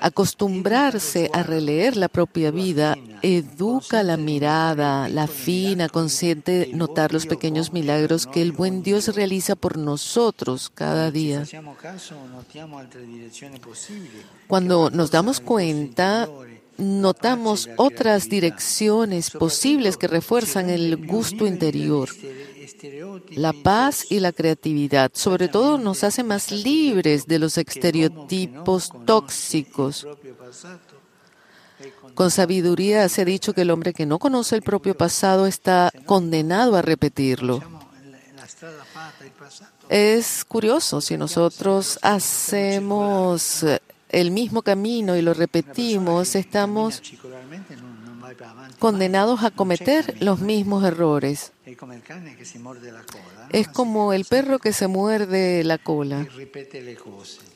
Acostumbrarse 0.00 1.30
a 1.32 1.42
releer 1.42 1.96
la 1.96 2.08
propia 2.08 2.50
vida 2.50 2.96
educa 3.22 4.02
la 4.02 4.16
mirada, 4.16 5.08
la 5.08 5.26
fina, 5.26 5.88
consciente, 5.88 6.70
notar 6.74 7.12
los 7.12 7.26
pequeños 7.26 7.72
milagros 7.72 8.26
que 8.26 8.42
el 8.42 8.52
buen 8.52 8.82
Dios 8.82 9.14
realiza 9.14 9.54
por 9.54 9.78
nosotros 9.78 10.70
cada 10.74 11.10
día. 11.10 11.44
Cuando 14.46 14.90
nos 14.90 15.10
damos 15.10 15.40
cuenta, 15.40 16.28
notamos 16.76 17.68
otras 17.76 18.28
direcciones 18.28 19.30
posibles 19.30 19.96
que 19.96 20.08
refuerzan 20.08 20.70
el 20.70 21.06
gusto 21.06 21.46
interior. 21.46 22.08
La 23.30 23.52
paz 23.52 24.06
y 24.10 24.20
la 24.20 24.32
creatividad, 24.32 25.10
sobre 25.14 25.48
todo, 25.48 25.78
nos 25.78 26.04
hace 26.04 26.22
más 26.22 26.50
libres 26.50 27.26
de 27.26 27.38
los 27.38 27.58
estereotipos 27.58 28.90
tóxicos. 29.04 30.06
Con 32.14 32.30
sabiduría 32.30 33.08
se 33.08 33.22
ha 33.22 33.24
dicho 33.24 33.52
que 33.52 33.62
el 33.62 33.70
hombre 33.70 33.92
que 33.92 34.06
no 34.06 34.18
conoce 34.18 34.54
el 34.56 34.62
propio 34.62 34.96
pasado 34.96 35.46
está 35.46 35.90
condenado 36.06 36.76
a 36.76 36.82
repetirlo. 36.82 37.60
Es 39.88 40.44
curioso 40.44 41.00
si 41.00 41.16
nosotros 41.16 41.98
hacemos 42.02 43.64
el 44.08 44.30
mismo 44.30 44.62
camino 44.62 45.16
y 45.16 45.22
lo 45.22 45.34
repetimos, 45.34 46.34
estamos 46.36 47.02
condenados 48.78 49.42
a 49.42 49.50
cometer 49.50 50.16
los 50.20 50.40
mismos 50.40 50.84
errores. 50.84 51.52
Es 53.50 53.68
como 53.68 54.12
el 54.12 54.24
perro 54.24 54.58
que 54.58 54.72
se 54.72 54.86
muerde 54.86 55.64
la 55.64 55.78
cola 55.78 56.26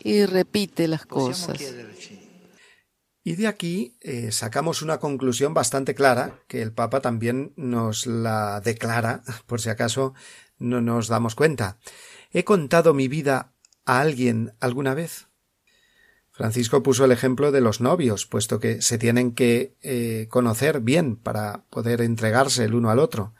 y 0.02 0.26
repite 0.26 0.88
las 0.88 1.06
cosas. 1.06 1.58
Y 3.24 3.36
de 3.36 3.46
aquí 3.46 3.94
eh, 4.00 4.32
sacamos 4.32 4.80
una 4.80 4.98
conclusión 4.98 5.52
bastante 5.52 5.94
clara, 5.94 6.40
que 6.46 6.62
el 6.62 6.72
Papa 6.72 7.00
también 7.00 7.52
nos 7.56 8.06
la 8.06 8.62
declara, 8.62 9.22
por 9.46 9.60
si 9.60 9.68
acaso 9.68 10.14
no 10.58 10.80
nos 10.80 11.08
damos 11.08 11.34
cuenta. 11.34 11.78
¿He 12.32 12.44
contado 12.44 12.94
mi 12.94 13.06
vida 13.06 13.52
a 13.84 14.00
alguien 14.00 14.54
alguna 14.60 14.94
vez? 14.94 15.27
Francisco 16.38 16.84
puso 16.84 17.04
el 17.04 17.10
ejemplo 17.10 17.50
de 17.50 17.60
los 17.60 17.80
novios, 17.80 18.24
puesto 18.24 18.60
que 18.60 18.80
se 18.80 18.96
tienen 18.96 19.32
que 19.32 19.74
eh, 19.82 20.28
conocer 20.30 20.78
bien 20.78 21.16
para 21.16 21.64
poder 21.68 22.00
entregarse 22.00 22.62
el 22.62 22.76
uno 22.76 22.90
al 22.90 23.00
otro, 23.00 23.34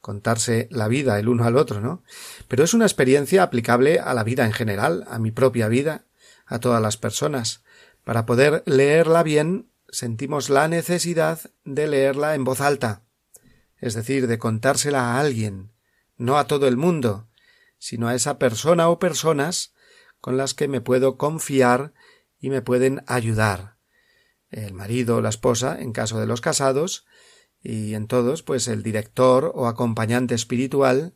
contarse 0.00 0.66
la 0.72 0.88
vida 0.88 1.20
el 1.20 1.28
uno 1.28 1.44
al 1.44 1.56
otro, 1.56 1.80
¿no? 1.80 2.02
Pero 2.48 2.64
es 2.64 2.74
una 2.74 2.86
experiencia 2.86 3.44
aplicable 3.44 4.00
a 4.00 4.14
la 4.14 4.24
vida 4.24 4.44
en 4.44 4.52
general, 4.52 5.04
a 5.08 5.20
mi 5.20 5.30
propia 5.30 5.68
vida, 5.68 6.06
a 6.44 6.58
todas 6.58 6.82
las 6.82 6.96
personas. 6.96 7.62
Para 8.02 8.26
poder 8.26 8.64
leerla 8.66 9.22
bien, 9.22 9.70
sentimos 9.88 10.50
la 10.50 10.66
necesidad 10.66 11.38
de 11.64 11.86
leerla 11.86 12.34
en 12.34 12.42
voz 12.42 12.60
alta, 12.60 13.04
es 13.78 13.94
decir, 13.94 14.26
de 14.26 14.38
contársela 14.38 15.12
a 15.12 15.20
alguien, 15.20 15.70
no 16.16 16.36
a 16.36 16.48
todo 16.48 16.66
el 16.66 16.76
mundo, 16.76 17.28
sino 17.78 18.08
a 18.08 18.16
esa 18.16 18.40
persona 18.40 18.88
o 18.88 18.98
personas 18.98 19.72
con 20.20 20.36
las 20.36 20.52
que 20.52 20.66
me 20.66 20.80
puedo 20.80 21.16
confiar 21.16 21.92
y 22.44 22.50
me 22.50 22.60
pueden 22.60 23.02
ayudar. 23.06 23.78
El 24.50 24.74
marido 24.74 25.16
o 25.16 25.20
la 25.22 25.30
esposa, 25.30 25.80
en 25.80 25.92
caso 25.92 26.20
de 26.20 26.26
los 26.26 26.42
casados, 26.42 27.06
y 27.62 27.94
en 27.94 28.06
todos, 28.06 28.42
pues 28.42 28.68
el 28.68 28.82
director 28.82 29.50
o 29.54 29.66
acompañante 29.66 30.34
espiritual, 30.34 31.14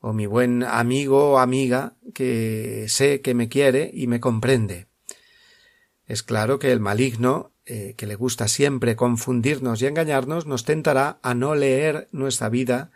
o 0.00 0.14
mi 0.14 0.24
buen 0.24 0.62
amigo 0.62 1.32
o 1.32 1.38
amiga 1.38 1.98
que 2.14 2.86
sé 2.88 3.20
que 3.20 3.34
me 3.34 3.50
quiere 3.50 3.90
y 3.92 4.06
me 4.06 4.20
comprende. 4.20 4.86
Es 6.06 6.22
claro 6.22 6.58
que 6.58 6.72
el 6.72 6.80
maligno, 6.80 7.52
eh, 7.66 7.92
que 7.98 8.06
le 8.06 8.14
gusta 8.14 8.48
siempre 8.48 8.96
confundirnos 8.96 9.82
y 9.82 9.86
engañarnos, 9.86 10.46
nos 10.46 10.64
tentará 10.64 11.18
a 11.22 11.34
no 11.34 11.54
leer 11.54 12.08
nuestra 12.10 12.48
vida 12.48 12.90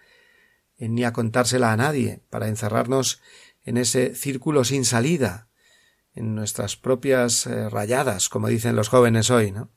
eh, 0.78 0.88
ni 0.88 1.04
a 1.04 1.12
contársela 1.12 1.70
a 1.70 1.76
nadie, 1.76 2.22
para 2.30 2.48
encerrarnos 2.48 3.20
en 3.62 3.76
ese 3.76 4.14
círculo 4.14 4.64
sin 4.64 4.86
salida, 4.86 5.47
en 6.18 6.34
nuestras 6.34 6.76
propias 6.76 7.46
eh, 7.46 7.70
rayadas, 7.70 8.28
como 8.28 8.48
dicen 8.48 8.76
los 8.76 8.88
jóvenes 8.88 9.30
hoy, 9.30 9.52
¿no? 9.52 9.70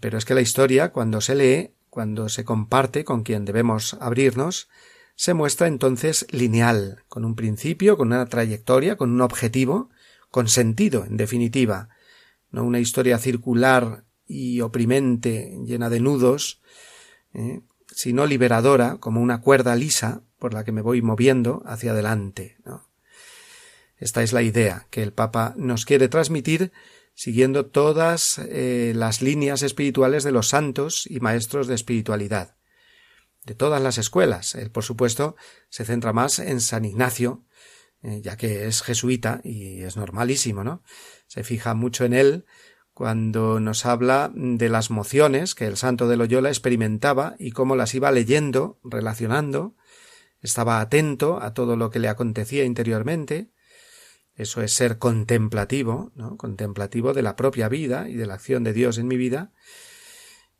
Pero 0.00 0.18
es 0.18 0.24
que 0.24 0.34
la 0.34 0.40
historia, 0.40 0.92
cuando 0.92 1.20
se 1.20 1.34
lee, 1.34 1.74
cuando 1.90 2.28
se 2.28 2.44
comparte 2.44 3.04
con 3.04 3.22
quien 3.22 3.44
debemos 3.44 3.94
abrirnos, 4.00 4.68
se 5.14 5.34
muestra 5.34 5.66
entonces 5.66 6.26
lineal, 6.30 7.04
con 7.08 7.24
un 7.24 7.34
principio, 7.34 7.96
con 7.96 8.08
una 8.08 8.26
trayectoria, 8.26 8.96
con 8.96 9.10
un 9.10 9.20
objetivo, 9.20 9.90
con 10.30 10.48
sentido, 10.48 11.04
en 11.04 11.16
definitiva, 11.16 11.88
no 12.50 12.64
una 12.64 12.78
historia 12.78 13.18
circular 13.18 14.04
y 14.26 14.60
oprimente, 14.60 15.58
llena 15.64 15.90
de 15.90 16.00
nudos, 16.00 16.60
¿eh? 17.34 17.60
sino 17.88 18.26
liberadora, 18.26 18.98
como 18.98 19.20
una 19.20 19.40
cuerda 19.40 19.74
lisa 19.74 20.22
por 20.38 20.54
la 20.54 20.64
que 20.64 20.72
me 20.72 20.82
voy 20.82 21.02
moviendo 21.02 21.62
hacia 21.66 21.92
adelante. 21.92 22.56
¿no? 22.64 22.87
Esta 23.98 24.22
es 24.22 24.32
la 24.32 24.42
idea 24.42 24.86
que 24.90 25.02
el 25.02 25.12
Papa 25.12 25.54
nos 25.56 25.84
quiere 25.84 26.08
transmitir 26.08 26.72
siguiendo 27.14 27.66
todas 27.66 28.38
eh, 28.38 28.92
las 28.94 29.22
líneas 29.22 29.62
espirituales 29.62 30.22
de 30.22 30.30
los 30.30 30.48
santos 30.48 31.04
y 31.10 31.18
maestros 31.18 31.66
de 31.66 31.74
espiritualidad. 31.74 32.56
De 33.44 33.54
todas 33.54 33.82
las 33.82 33.98
escuelas. 33.98 34.54
Él, 34.54 34.70
por 34.70 34.84
supuesto, 34.84 35.34
se 35.68 35.84
centra 35.84 36.12
más 36.12 36.38
en 36.38 36.60
San 36.60 36.84
Ignacio, 36.84 37.44
eh, 38.02 38.20
ya 38.22 38.36
que 38.36 38.68
es 38.68 38.82
jesuita 38.82 39.40
y 39.42 39.80
es 39.82 39.96
normalísimo, 39.96 40.62
¿no? 40.62 40.84
Se 41.26 41.42
fija 41.42 41.74
mucho 41.74 42.04
en 42.04 42.12
él 42.12 42.44
cuando 42.94 43.58
nos 43.58 43.84
habla 43.84 44.30
de 44.34 44.68
las 44.68 44.90
mociones 44.90 45.56
que 45.56 45.66
el 45.66 45.76
santo 45.76 46.06
de 46.06 46.16
Loyola 46.16 46.50
experimentaba 46.50 47.34
y 47.38 47.50
cómo 47.50 47.74
las 47.74 47.94
iba 47.94 48.12
leyendo, 48.12 48.78
relacionando, 48.84 49.74
estaba 50.40 50.80
atento 50.80 51.42
a 51.42 51.52
todo 51.52 51.76
lo 51.76 51.90
que 51.90 51.98
le 51.98 52.08
acontecía 52.08 52.64
interiormente, 52.64 53.50
eso 54.38 54.62
es 54.62 54.72
ser 54.72 54.98
contemplativo, 54.98 56.12
contemplativo 56.36 57.12
de 57.12 57.22
la 57.22 57.34
propia 57.34 57.68
vida 57.68 58.08
y 58.08 58.14
de 58.14 58.24
la 58.24 58.34
acción 58.34 58.62
de 58.62 58.72
Dios 58.72 58.96
en 58.96 59.08
mi 59.08 59.16
vida, 59.16 59.50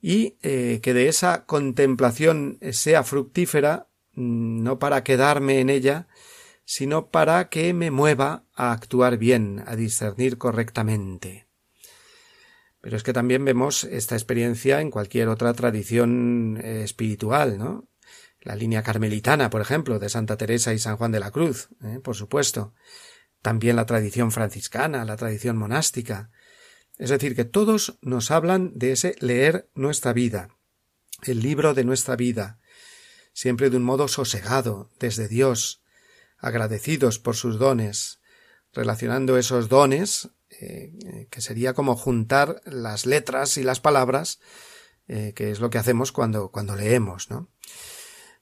y 0.03 0.37
eh, 0.43 0.81
que 0.83 0.95
de 0.95 1.09
esa 1.09 1.47
contemplación 1.47 2.59
sea 2.73 3.05
fructífera, 3.05 3.87
mm, 4.15 4.65
no 4.65 4.81
para 4.81 5.05
quedarme 5.05 5.61
en 5.61 5.71
ella, 5.71 6.09
sino 6.65 7.11
para 7.11 7.49
que 7.49 7.73
me 7.73 7.93
mueva 7.93 8.45
a 8.53 8.73
actuar 8.73 9.17
bien, 9.17 9.63
a 9.65 9.77
discernir 9.77 10.39
correctamente. 10.39 11.47
Pero 12.81 12.97
es 12.97 13.05
que 13.05 13.13
también 13.13 13.45
vemos 13.45 13.85
esta 13.85 14.17
experiencia 14.17 14.81
en 14.81 14.91
cualquier 14.91 15.29
otra 15.29 15.55
tradición 15.55 16.61
eh, 16.63 16.83
espiritual, 16.83 17.59
¿no? 17.59 17.89
La 18.41 18.57
línea 18.57 18.83
carmelitana, 18.83 19.51
por 19.51 19.61
ejemplo, 19.61 20.01
de 20.01 20.09
Santa 20.09 20.37
Teresa 20.37 20.75
y 20.75 20.79
San 20.81 20.97
Juan 20.97 21.13
de 21.13 21.21
la 21.21 21.31
Cruz, 21.31 21.69
¿eh? 21.85 22.01
por 22.03 22.17
supuesto 22.17 22.75
también 23.43 23.77
la 23.77 23.87
tradición 23.87 24.33
franciscana, 24.33 25.05
la 25.05 25.17
tradición 25.17 25.57
monástica. 25.57 26.31
Es 26.97 27.11
decir, 27.11 27.37
que 27.37 27.45
todos 27.45 27.99
nos 28.03 28.31
hablan 28.31 28.73
de 28.75 28.93
ese 28.93 29.15
leer 29.21 29.69
nuestra 29.75 30.13
vida, 30.13 30.49
el 31.23 31.41
libro 31.41 31.75
de 31.75 31.85
nuestra 31.85 32.17
vida, 32.17 32.59
siempre 33.33 33.71
de 33.71 33.77
un 33.77 33.85
modo 33.85 34.09
sosegado, 34.09 34.91
desde 34.99 35.29
Dios, 35.29 35.83
agradecidos 36.39 37.19
por 37.19 37.37
sus 37.37 37.59
dones, 37.59 38.21
relacionando 38.73 39.39
esos 39.39 39.69
dones, 39.69 40.31
eh, 40.61 41.29
que 41.31 41.41
sería 41.41 41.75
como 41.75 41.97
juntar 41.97 42.61
las 42.65 43.07
letras 43.07 43.57
y 43.59 43.63
las 43.63 43.81
palabras, 43.81 44.41
eh, 45.07 45.33
que 45.35 45.51
es 45.51 45.61
lo 45.61 45.71
que 45.71 45.79
hacemos 45.79 46.11
cuando, 46.11 46.51
cuando 46.51 46.75
leemos, 46.75 47.31
¿no? 47.31 47.49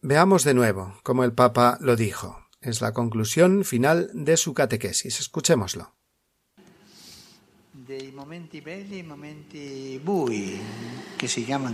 Veamos 0.01 0.45
de 0.45 0.55
nuevo 0.55 0.99
cómo 1.03 1.25
el 1.25 1.33
Papa 1.33 1.79
lo 1.81 1.97
dijo. 1.97 2.46
Es 2.61 2.81
la 2.81 2.93
conclusión 2.93 3.65
final 3.65 4.11
de 4.13 4.37
su 4.37 4.55
catequesis. 4.55 5.21
Escuchémoslo. 5.21 5.93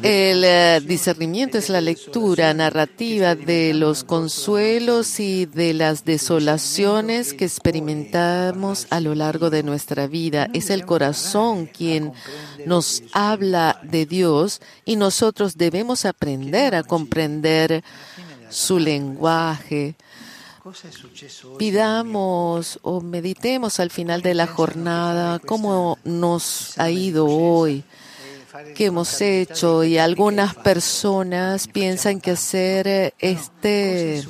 El 0.03 0.45
eh, 0.45 0.81
discernimiento 0.85 1.59
es 1.59 1.68
la 1.71 1.81
lectura 1.81 2.53
narrativa 2.53 3.35
de 3.35 3.73
los 3.73 4.05
consuelos 4.05 5.21
y 5.21 5.47
de 5.47 5.73
las 5.73 6.05
desolaciones 6.05 7.33
que 7.33 7.47
experimentamos 7.47 8.87
a 8.90 9.01
lo 9.01 9.14
largo 9.14 9.49
de 9.49 9.62
nuestra 9.62 10.07
vida. 10.07 10.49
Es 10.53 10.68
el 10.68 10.85
corazón 10.85 11.66
quien 11.66 12.12
nos 12.66 13.03
habla 13.12 13.81
de 13.83 14.05
Dios 14.05 14.61
y 14.85 14.97
nosotros 14.97 15.57
debemos 15.57 16.05
aprender 16.05 16.75
a 16.75 16.83
comprender 16.83 17.83
su 18.51 18.79
lenguaje, 18.79 19.97
Pidamos 21.59 22.79
o 22.83 23.01
meditemos 23.01 23.81
al 23.81 23.90
final 23.90 24.22
de 24.22 24.35
la 24.35 24.46
jornada 24.46 25.40
cómo 25.40 25.98
nos 26.05 26.79
ha 26.79 26.88
ido 26.88 27.27
hoy, 27.27 27.83
qué 28.77 28.87
hemos 28.87 29.20
hecho 29.20 29.83
y 29.83 29.98
algunas 29.98 30.55
personas 30.55 31.66
piensan 31.66 32.20
que 32.20 32.33
hacer 32.33 33.12
este 33.18 34.25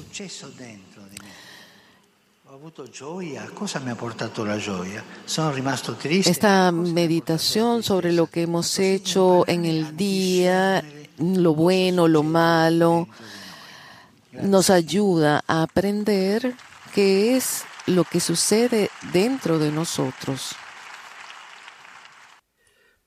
esta 6.25 6.73
meditación 6.73 7.83
sobre 7.83 8.13
lo 8.13 8.27
que 8.29 8.43
hemos 8.43 8.79
hecho 8.79 9.47
en 9.47 9.67
el 9.67 9.97
día, 9.97 10.83
lo 11.19 11.55
bueno, 11.55 12.09
lo 12.09 12.23
malo, 12.23 13.09
nos 14.33 14.71
ayuda 14.71 15.45
a 15.47 15.63
aprender 15.63 16.55
qué 16.95 17.37
es 17.37 17.65
lo 17.87 18.05
que 18.05 18.21
sucede 18.21 18.91
dentro 19.13 19.59
de 19.59 19.71
nosotros. 19.71 20.55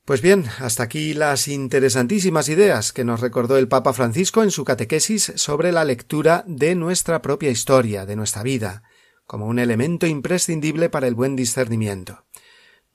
Pues 0.05 0.21
bien, 0.21 0.45
hasta 0.59 0.83
aquí 0.83 1.15
las 1.15 1.47
interesantísimas 1.47 2.47
ideas 2.47 2.93
que 2.93 3.03
nos 3.03 3.21
recordó 3.21 3.57
el 3.57 3.67
Papa 3.67 3.91
Francisco 3.91 4.43
en 4.43 4.51
su 4.51 4.63
catequesis 4.63 5.33
sobre 5.35 5.71
la 5.71 5.83
lectura 5.83 6.43
de 6.45 6.75
nuestra 6.75 7.23
propia 7.23 7.49
historia, 7.49 8.05
de 8.05 8.15
nuestra 8.15 8.43
vida, 8.43 8.83
como 9.25 9.47
un 9.47 9.57
elemento 9.57 10.05
imprescindible 10.05 10.89
para 10.89 11.07
el 11.07 11.15
buen 11.15 11.35
discernimiento. 11.35 12.23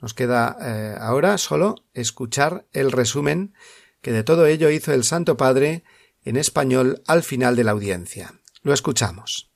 Nos 0.00 0.14
queda 0.14 0.56
eh, 0.60 0.94
ahora 1.00 1.36
solo 1.36 1.74
escuchar 1.94 2.66
el 2.72 2.92
resumen 2.92 3.54
que 4.02 4.12
de 4.12 4.22
todo 4.22 4.46
ello 4.46 4.70
hizo 4.70 4.92
el 4.92 5.02
Santo 5.02 5.36
Padre 5.36 5.82
en 6.24 6.36
español 6.36 7.02
al 7.06 7.22
final 7.22 7.56
de 7.56 7.64
la 7.64 7.70
audiencia. 7.72 8.34
Lo 8.62 8.72
escuchamos. 8.72 9.50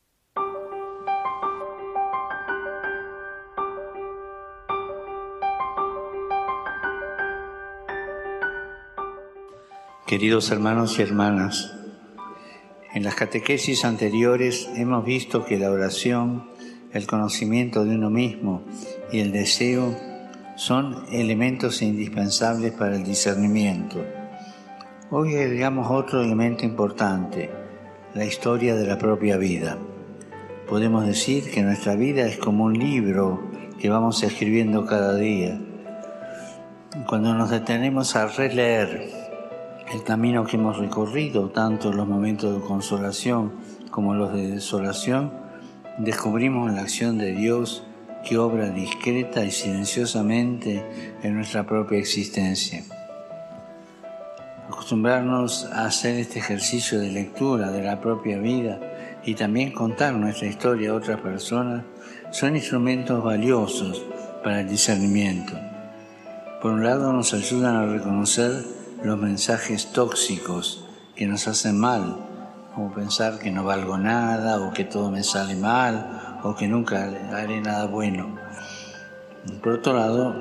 Queridos 10.07 10.51
hermanos 10.51 10.99
y 10.99 11.03
hermanas, 11.03 11.75
en 12.93 13.03
las 13.03 13.15
catequesis 13.15 13.85
anteriores 13.85 14.69
hemos 14.77 15.05
visto 15.05 15.45
que 15.45 15.59
la 15.59 15.71
oración, 15.71 16.51
el 16.93 17.07
conocimiento 17.07 17.85
de 17.85 17.97
uno 17.97 18.11
mismo 18.11 18.63
y 19.11 19.21
el 19.21 19.33
deseo 19.33 19.99
son 20.57 21.05
elementos 21.11 21.83
indispensables 21.83 22.73
para 22.73 22.95
el 22.95 23.03
discernimiento. 23.03 24.24
Hoy 25.17 25.37
agregamos 25.37 25.93
otro 25.93 26.23
elemento 26.23 26.65
importante, 26.65 27.49
la 28.15 28.25
historia 28.25 28.75
de 28.75 28.85
la 28.85 28.99
propia 28.99 29.37
vida. 29.37 29.79
Podemos 30.69 31.07
decir 31.07 31.53
que 31.53 31.63
nuestra 31.63 31.95
vida 31.95 32.27
es 32.27 32.37
como 32.37 32.65
un 32.65 32.77
libro 32.77 33.41
que 33.79 33.89
vamos 33.89 34.25
escribiendo 34.25 34.87
cada 34.87 35.15
día. 35.15 35.61
Cuando 37.07 37.33
nos 37.33 37.51
detenemos 37.51 38.17
a 38.17 38.27
releer 38.27 39.09
el 39.93 40.03
camino 40.03 40.47
que 40.47 40.57
hemos 40.57 40.79
recorrido, 40.79 41.49
tanto 41.51 41.93
en 41.93 41.97
los 41.97 42.09
momentos 42.09 42.53
de 42.53 42.67
consolación 42.67 43.53
como 43.93 44.15
los 44.15 44.33
de 44.35 44.51
desolación, 44.51 45.33
descubrimos 45.97 46.73
la 46.73 46.81
acción 46.81 47.19
de 47.19 47.37
Dios 47.37 47.87
que 48.29 48.37
obra 48.37 48.71
discreta 48.71 49.45
y 49.45 49.53
silenciosamente 49.53 50.85
en 51.23 51.37
nuestra 51.37 51.65
propia 51.69 52.01
existencia. 52.01 52.83
Acostumbrarnos 54.69 55.67
a 55.73 55.85
hacer 55.85 56.17
este 56.17 56.39
ejercicio 56.39 56.99
de 56.99 57.11
lectura 57.11 57.71
de 57.71 57.83
la 57.83 58.01
propia 58.01 58.39
vida 58.39 58.81
y 59.25 59.35
también 59.35 59.73
contar 59.73 60.15
nuestra 60.15 60.49
historia 60.49 60.91
a 60.91 60.95
otras 60.95 61.21
personas 61.21 61.85
son 62.31 62.57
instrumentos 62.57 63.23
valiosos 63.23 64.03
para 64.43 64.61
el 64.61 64.69
discernimiento. 64.69 65.53
Por 66.63 66.73
un 66.73 66.85
lado 66.85 67.13
nos 67.13 67.35
ayudan 67.35 67.77
a 67.77 67.87
reconocer 67.87 68.65
los 69.03 69.19
mensajes 69.19 69.93
tóxicos 69.93 70.87
que 71.15 71.27
nos 71.27 71.47
hacen 71.47 71.79
mal, 71.79 72.17
como 72.75 72.93
pensar 72.93 73.39
que 73.39 73.51
no 73.51 73.65
valgo 73.65 73.99
nada 73.99 74.61
o 74.61 74.73
que 74.73 74.85
todo 74.85 75.11
me 75.11 75.23
sale 75.23 75.57
mal 75.57 76.41
o 76.43 76.55
que 76.55 76.67
nunca 76.69 77.11
haré 77.33 77.61
nada 77.61 77.87
bueno. 77.87 78.37
Por 79.63 79.75
otro 79.75 79.93
lado, 79.93 80.35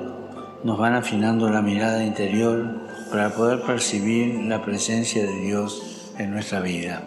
nos 0.64 0.78
van 0.78 0.94
afinando 0.94 1.50
la 1.50 1.60
mirada 1.60 2.02
interior 2.02 2.83
para 3.14 3.30
poder 3.30 3.62
percibir 3.62 4.42
la 4.42 4.60
presencia 4.64 5.24
de 5.24 5.38
Dios 5.38 6.10
en 6.18 6.32
nuestra 6.32 6.58
vida. 6.58 7.06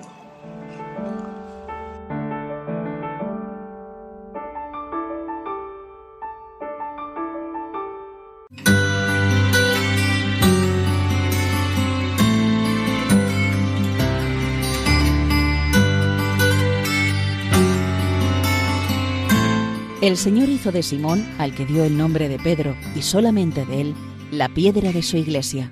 El 20.02 20.16
Señor 20.16 20.48
hizo 20.48 20.72
de 20.72 20.84
Simón, 20.84 21.28
al 21.38 21.54
que 21.54 21.66
dio 21.66 21.84
el 21.84 21.98
nombre 21.98 22.30
de 22.30 22.40
Pedro, 22.40 22.78
y 22.96 23.02
solamente 23.02 23.66
de 23.66 23.82
él, 23.82 23.96
la 24.32 24.48
piedra 24.48 24.94
de 24.94 25.04
su 25.04 25.18
iglesia. 25.18 25.70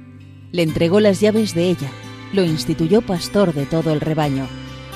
Le 0.55 0.63
entregó 0.63 1.01
las 1.01 1.19
llaves 1.19 1.53
de 1.53 1.69
ella, 1.69 1.91
lo 2.31 2.45
instituyó 2.45 3.01
pastor 3.01 3.53
de 3.53 3.65
todo 3.65 3.91
el 3.91 3.99
rebaño. 3.99 4.47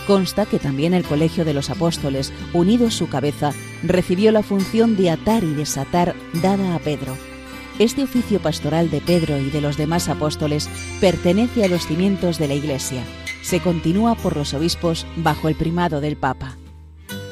Consta 0.07 0.45
que 0.45 0.57
también 0.57 0.93
el 0.93 1.03
colegio 1.03 1.43
de 1.43 1.53
los 1.53 1.69
apóstoles, 1.69 2.31
unido 2.53 2.87
a 2.87 2.91
su 2.91 3.09
cabeza, 3.09 3.51
recibió 3.83 4.31
la 4.31 4.41
función 4.41 4.95
de 4.95 5.09
atar 5.09 5.43
y 5.43 5.53
desatar 5.53 6.15
dada 6.41 6.75
a 6.75 6.79
Pedro. 6.79 7.13
Este 7.77 8.03
oficio 8.03 8.39
pastoral 8.39 8.89
de 8.89 9.01
Pedro 9.01 9.37
y 9.37 9.49
de 9.49 9.59
los 9.59 9.75
demás 9.75 10.07
apóstoles 10.07 10.69
pertenece 11.01 11.65
a 11.65 11.67
los 11.67 11.87
cimientos 11.87 12.39
de 12.39 12.47
la 12.47 12.53
Iglesia. 12.53 13.03
Se 13.41 13.59
continúa 13.59 14.15
por 14.15 14.37
los 14.37 14.53
obispos 14.53 15.05
bajo 15.17 15.49
el 15.49 15.55
primado 15.55 15.99
del 15.99 16.15
Papa. 16.15 16.55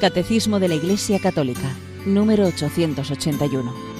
Catecismo 0.02 0.60
de 0.60 0.68
la 0.68 0.74
Iglesia 0.74 1.18
Católica, 1.18 1.72
número 2.04 2.44
881. 2.44 3.97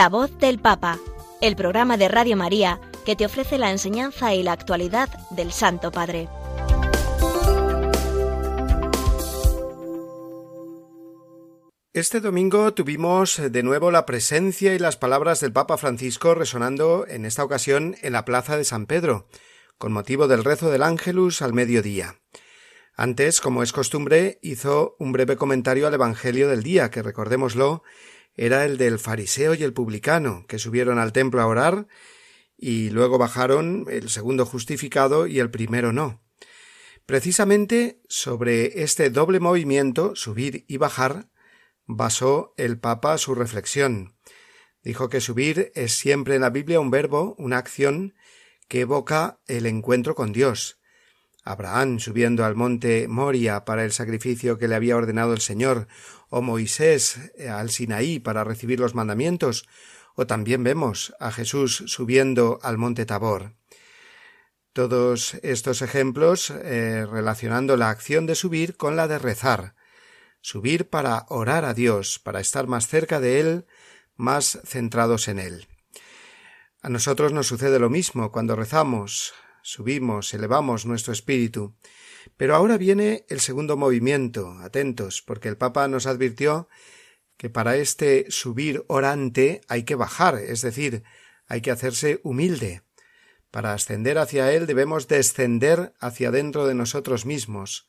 La 0.00 0.08
voz 0.08 0.38
del 0.38 0.58
Papa, 0.58 0.98
el 1.42 1.56
programa 1.56 1.98
de 1.98 2.08
Radio 2.08 2.34
María 2.34 2.80
que 3.04 3.16
te 3.16 3.26
ofrece 3.26 3.58
la 3.58 3.70
enseñanza 3.70 4.32
y 4.32 4.42
la 4.42 4.52
actualidad 4.52 5.10
del 5.28 5.52
Santo 5.52 5.92
Padre. 5.92 6.26
Este 11.92 12.20
domingo 12.20 12.72
tuvimos 12.72 13.42
de 13.52 13.62
nuevo 13.62 13.90
la 13.90 14.06
presencia 14.06 14.74
y 14.74 14.78
las 14.78 14.96
palabras 14.96 15.40
del 15.40 15.52
Papa 15.52 15.76
Francisco 15.76 16.34
resonando 16.34 17.04
en 17.06 17.26
esta 17.26 17.44
ocasión 17.44 17.94
en 18.00 18.14
la 18.14 18.24
plaza 18.24 18.56
de 18.56 18.64
San 18.64 18.86
Pedro, 18.86 19.28
con 19.76 19.92
motivo 19.92 20.28
del 20.28 20.44
rezo 20.44 20.70
del 20.70 20.82
Ángelus 20.82 21.42
al 21.42 21.52
mediodía. 21.52 22.16
Antes, 22.96 23.42
como 23.42 23.62
es 23.62 23.72
costumbre, 23.72 24.38
hizo 24.40 24.96
un 24.98 25.12
breve 25.12 25.36
comentario 25.36 25.86
al 25.86 25.92
Evangelio 25.92 26.48
del 26.48 26.62
día, 26.62 26.90
que 26.90 27.02
recordémoslo, 27.02 27.82
era 28.34 28.64
el 28.64 28.78
del 28.78 28.98
fariseo 28.98 29.54
y 29.54 29.62
el 29.62 29.72
publicano, 29.72 30.44
que 30.48 30.58
subieron 30.58 30.98
al 30.98 31.12
templo 31.12 31.40
a 31.40 31.46
orar 31.46 31.86
y 32.56 32.90
luego 32.90 33.18
bajaron 33.18 33.86
el 33.90 34.10
segundo 34.10 34.44
justificado 34.44 35.26
y 35.26 35.40
el 35.40 35.50
primero 35.50 35.92
no. 35.92 36.22
Precisamente 37.06 38.00
sobre 38.08 38.82
este 38.82 39.10
doble 39.10 39.40
movimiento, 39.40 40.14
subir 40.14 40.64
y 40.68 40.76
bajar, 40.76 41.28
basó 41.86 42.54
el 42.56 42.78
Papa 42.78 43.18
su 43.18 43.34
reflexión. 43.34 44.16
Dijo 44.82 45.08
que 45.08 45.20
subir 45.20 45.72
es 45.74 45.92
siempre 45.92 46.36
en 46.36 46.42
la 46.42 46.50
Biblia 46.50 46.80
un 46.80 46.90
verbo, 46.90 47.34
una 47.38 47.58
acción 47.58 48.14
que 48.68 48.80
evoca 48.80 49.40
el 49.46 49.66
encuentro 49.66 50.14
con 50.14 50.32
Dios. 50.32 50.79
Abraham 51.44 51.98
subiendo 51.98 52.44
al 52.44 52.54
monte 52.54 53.08
Moria 53.08 53.64
para 53.64 53.84
el 53.84 53.92
sacrificio 53.92 54.58
que 54.58 54.68
le 54.68 54.74
había 54.74 54.96
ordenado 54.96 55.32
el 55.32 55.40
Señor, 55.40 55.88
o 56.28 56.42
Moisés 56.42 57.32
al 57.48 57.70
Sinaí 57.70 58.18
para 58.18 58.44
recibir 58.44 58.80
los 58.80 58.94
mandamientos, 58.94 59.66
o 60.14 60.26
también 60.26 60.62
vemos 60.62 61.14
a 61.18 61.32
Jesús 61.32 61.84
subiendo 61.86 62.58
al 62.62 62.78
monte 62.78 63.06
Tabor. 63.06 63.54
Todos 64.72 65.34
estos 65.42 65.82
ejemplos 65.82 66.50
eh, 66.50 67.06
relacionando 67.10 67.76
la 67.76 67.90
acción 67.90 68.26
de 68.26 68.34
subir 68.34 68.76
con 68.76 68.94
la 68.96 69.08
de 69.08 69.18
rezar, 69.18 69.74
subir 70.40 70.88
para 70.88 71.26
orar 71.28 71.64
a 71.64 71.74
Dios, 71.74 72.18
para 72.18 72.40
estar 72.40 72.66
más 72.66 72.86
cerca 72.86 73.18
de 73.18 73.40
Él, 73.40 73.66
más 74.16 74.60
centrados 74.64 75.26
en 75.28 75.38
Él. 75.38 75.66
A 76.82 76.88
nosotros 76.88 77.32
nos 77.32 77.46
sucede 77.46 77.78
lo 77.78 77.90
mismo 77.90 78.30
cuando 78.30 78.56
rezamos, 78.56 79.34
subimos, 79.62 80.32
elevamos 80.34 80.86
nuestro 80.86 81.12
espíritu. 81.12 81.74
Pero 82.36 82.54
ahora 82.54 82.76
viene 82.76 83.24
el 83.28 83.40
segundo 83.40 83.76
movimiento, 83.76 84.58
atentos, 84.60 85.22
porque 85.22 85.48
el 85.48 85.56
Papa 85.56 85.88
nos 85.88 86.06
advirtió 86.06 86.68
que 87.36 87.50
para 87.50 87.76
este 87.76 88.26
subir 88.30 88.84
orante 88.88 89.62
hay 89.68 89.84
que 89.84 89.94
bajar, 89.94 90.36
es 90.36 90.60
decir, 90.60 91.02
hay 91.46 91.62
que 91.62 91.70
hacerse 91.70 92.20
humilde. 92.22 92.82
Para 93.50 93.72
ascender 93.72 94.18
hacia 94.18 94.52
Él 94.52 94.66
debemos 94.66 95.08
descender 95.08 95.94
hacia 95.98 96.30
dentro 96.30 96.66
de 96.66 96.74
nosotros 96.74 97.26
mismos, 97.26 97.88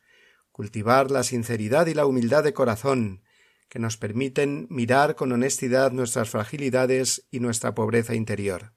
cultivar 0.52 1.12
la 1.12 1.24
sinceridad 1.24 1.88
y 1.88 1.94
la 1.94 2.06
humildad 2.06 2.44
de 2.44 2.54
corazón, 2.54 3.24
que 3.70 3.80
nos 3.80 3.98
permiten 3.98 4.68
mirar 4.70 5.16
con 5.16 5.32
honestidad 5.32 5.92
nuestras 5.92 6.30
fragilidades 6.30 7.26
y 7.32 7.40
nuestra 7.40 7.74
pobreza 7.74 8.16
interior. 8.16 8.74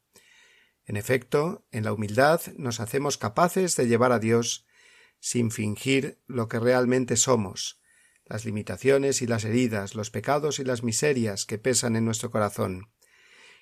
En 0.87 0.97
efecto, 0.97 1.67
en 1.71 1.85
la 1.85 1.93
humildad 1.93 2.41
nos 2.57 2.81
hacemos 2.81 3.17
capaces 3.17 3.77
de 3.77 3.87
llevar 3.87 4.13
a 4.13 4.19
Dios 4.19 4.67
sin 5.19 5.51
fingir 5.51 6.21
lo 6.27 6.49
que 6.49 6.61
realmente 6.61 7.17
somos, 7.17 7.81
las 8.27 8.45
limitaciones 8.45 9.23
y 9.23 9.27
las 9.27 9.45
heridas, 9.45 9.95
los 9.95 10.11
pecados 10.11 10.59
y 10.59 10.65
las 10.65 10.83
miserias 10.83 11.47
que 11.47 11.59
pesan 11.59 11.97
en 11.97 12.05
nuestro 12.05 12.31
corazón, 12.31 12.91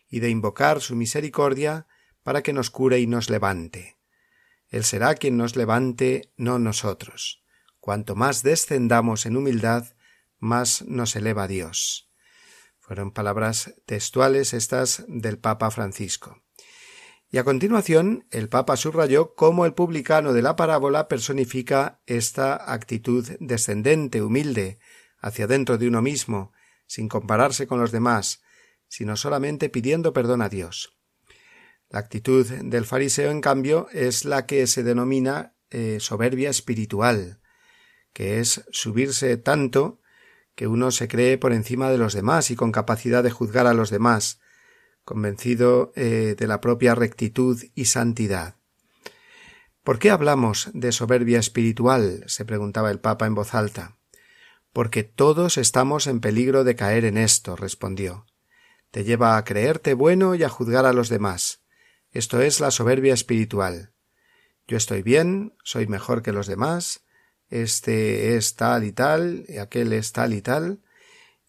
y 0.09 0.21
de 0.21 0.31
invocar 0.31 0.81
su 0.81 0.97
misericordia 0.97 1.87
para 2.23 2.43
que 2.43 2.53
nos 2.53 2.71
cure 2.71 2.99
y 2.99 3.07
nos 3.07 3.31
levante. 3.31 3.99
Él 4.69 4.85
será 4.85 5.15
quien 5.15 5.37
nos 5.37 5.55
levante, 5.55 6.33
no 6.37 6.59
nosotros. 6.59 7.45
Cuanto 7.79 8.15
más 8.15 8.43
descendamos 8.43 9.27
en 9.27 9.37
humildad, 9.37 9.95
más 10.39 10.83
nos 10.83 11.15
eleva 11.15 11.47
Dios. 11.47 12.11
Fueron 12.79 13.13
palabras 13.13 13.75
textuales 13.87 14.55
estas 14.55 15.05
del 15.07 15.39
Papa 15.39 15.71
Francisco. 15.71 16.42
Y 17.35 17.39
a 17.39 17.45
continuación, 17.45 18.27
el 18.31 18.51
Papa 18.51 18.77
subrayó 18.77 19.35
cómo 19.35 19.65
el 19.65 19.73
publicano 19.73 20.35
de 20.35 20.43
la 20.43 20.55
parábola 20.55 21.09
personifica 21.09 22.03
esta 22.05 22.71
actitud 22.71 23.27
descendente, 23.41 24.21
humilde, 24.21 24.79
hacia 25.19 25.47
dentro 25.47 25.79
de 25.79 25.89
uno 25.89 26.03
mismo, 26.03 26.53
sin 26.87 27.09
compararse 27.09 27.67
con 27.67 27.81
los 27.81 27.91
demás, 27.91 28.43
sino 28.87 29.17
solamente 29.17 29.71
pidiendo 29.71 30.13
perdón 30.13 30.43
a 30.43 30.51
Dios. 30.51 30.99
La 31.89 32.01
actitud 32.01 32.47
del 32.47 32.85
fariseo, 32.85 33.31
en 33.31 33.41
cambio, 33.41 33.89
es 33.93 34.27
la 34.27 34.45
que 34.45 34.67
se 34.67 34.83
denomina 34.83 35.57
eh, 35.71 36.01
soberbia 36.01 36.51
espiritual, 36.51 37.41
que 38.13 38.41
es 38.41 38.63
subirse 38.73 39.39
tanto 39.39 40.03
que 40.55 40.67
uno 40.67 40.91
se 40.91 41.09
cree 41.09 41.39
por 41.39 41.55
encima 41.55 41.89
de 41.89 41.97
los 41.97 42.13
demás 42.13 42.51
y 42.51 42.57
con 42.57 42.73
capacidad 42.73 43.23
de 43.23 43.31
juzgar 43.31 43.67
a 43.67 43.73
los 43.73 43.89
demás, 43.89 44.42
convencido 45.05 45.93
eh, 45.97 46.35
de 46.39 46.47
la 46.47 46.61
propia 46.61 46.95
rectitud 46.95 47.63
y 47.75 47.87
santidad. 47.87 48.57
¿Por 49.83 49.99
qué 49.99 50.11
hablamos 50.11 50.71
de 50.75 50.93
soberbia 50.93 51.41
espiritual? 51.41 52.25
se 52.27 52.45
preguntaba 52.45 52.91
el 52.91 53.01
Papa 53.01 53.27
en 53.27 53.35
voz 53.35 53.55
alta. 53.55 53.97
Porque 54.73 55.03
todos 55.03 55.59
estamos 55.59 56.07
en 56.07 56.21
peligro 56.21 56.65
de 56.65 56.77
caer 56.77 57.05
en 57.05 57.19
esto, 57.19 57.57
respondió. 57.57 58.27
Te 58.91 59.05
lleva 59.05 59.37
a 59.37 59.45
creerte 59.45 59.95
bueno 59.95 60.35
y 60.35 60.45
a 60.45 60.49
juzgar 60.49 60.87
a 60.87 60.93
los 60.93 61.09
demás. 61.09 61.63
Esto 62.13 62.41
es 62.41 62.61
la 62.61 62.71
soberbia 62.71 63.13
espiritual. 63.13 63.93
Yo 64.69 64.77
estoy 64.77 65.03
bien, 65.03 65.55
soy 65.65 65.87
mejor 65.87 66.23
que 66.23 66.33
los 66.33 66.47
demás, 66.47 67.05
este 67.49 68.37
es 68.37 68.55
tal 68.55 68.85
y 68.85 68.93
tal, 68.93 69.45
y 69.49 69.59
aquel 69.59 69.93
es 69.93 70.13
tal 70.13 70.33
y 70.33 70.41
tal, 70.41 70.81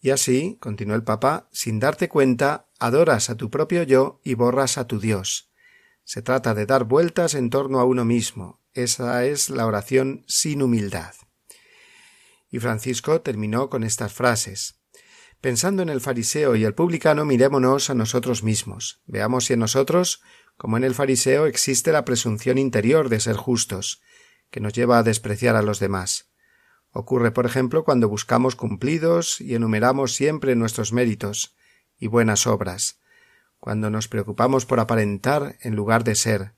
y 0.00 0.10
así, 0.10 0.58
continuó 0.60 0.96
el 0.96 1.02
Papa, 1.02 1.48
sin 1.50 1.80
darte 1.80 2.10
cuenta, 2.10 2.63
adoras 2.78 3.30
a 3.30 3.36
tu 3.36 3.50
propio 3.50 3.82
yo 3.82 4.20
y 4.24 4.34
borras 4.34 4.78
a 4.78 4.86
tu 4.86 4.98
Dios. 4.98 5.50
Se 6.04 6.22
trata 6.22 6.54
de 6.54 6.66
dar 6.66 6.84
vueltas 6.84 7.34
en 7.34 7.50
torno 7.50 7.80
a 7.80 7.84
uno 7.84 8.04
mismo. 8.04 8.60
Esa 8.72 9.24
es 9.24 9.50
la 9.50 9.66
oración 9.66 10.24
sin 10.26 10.62
humildad. 10.62 11.14
Y 12.50 12.58
Francisco 12.58 13.20
terminó 13.20 13.70
con 13.70 13.84
estas 13.84 14.12
frases. 14.12 14.80
Pensando 15.40 15.82
en 15.82 15.88
el 15.88 16.00
fariseo 16.00 16.56
y 16.56 16.64
el 16.64 16.74
publicano, 16.74 17.24
mirémonos 17.24 17.90
a 17.90 17.94
nosotros 17.94 18.42
mismos. 18.42 19.02
Veamos 19.06 19.46
si 19.46 19.54
en 19.54 19.60
nosotros, 19.60 20.22
como 20.56 20.76
en 20.76 20.84
el 20.84 20.94
fariseo, 20.94 21.46
existe 21.46 21.92
la 21.92 22.04
presunción 22.04 22.58
interior 22.58 23.08
de 23.08 23.20
ser 23.20 23.36
justos, 23.36 24.02
que 24.50 24.60
nos 24.60 24.72
lleva 24.72 24.98
a 24.98 25.02
despreciar 25.02 25.56
a 25.56 25.62
los 25.62 25.80
demás. 25.80 26.30
Ocurre, 26.90 27.32
por 27.32 27.44
ejemplo, 27.44 27.84
cuando 27.84 28.08
buscamos 28.08 28.56
cumplidos 28.56 29.40
y 29.40 29.54
enumeramos 29.54 30.14
siempre 30.14 30.54
nuestros 30.54 30.92
méritos 30.92 31.56
y 32.04 32.06
buenas 32.06 32.46
obras, 32.46 33.00
cuando 33.58 33.88
nos 33.88 34.08
preocupamos 34.08 34.66
por 34.66 34.78
aparentar 34.78 35.56
en 35.62 35.74
lugar 35.74 36.04
de 36.04 36.14
ser, 36.16 36.52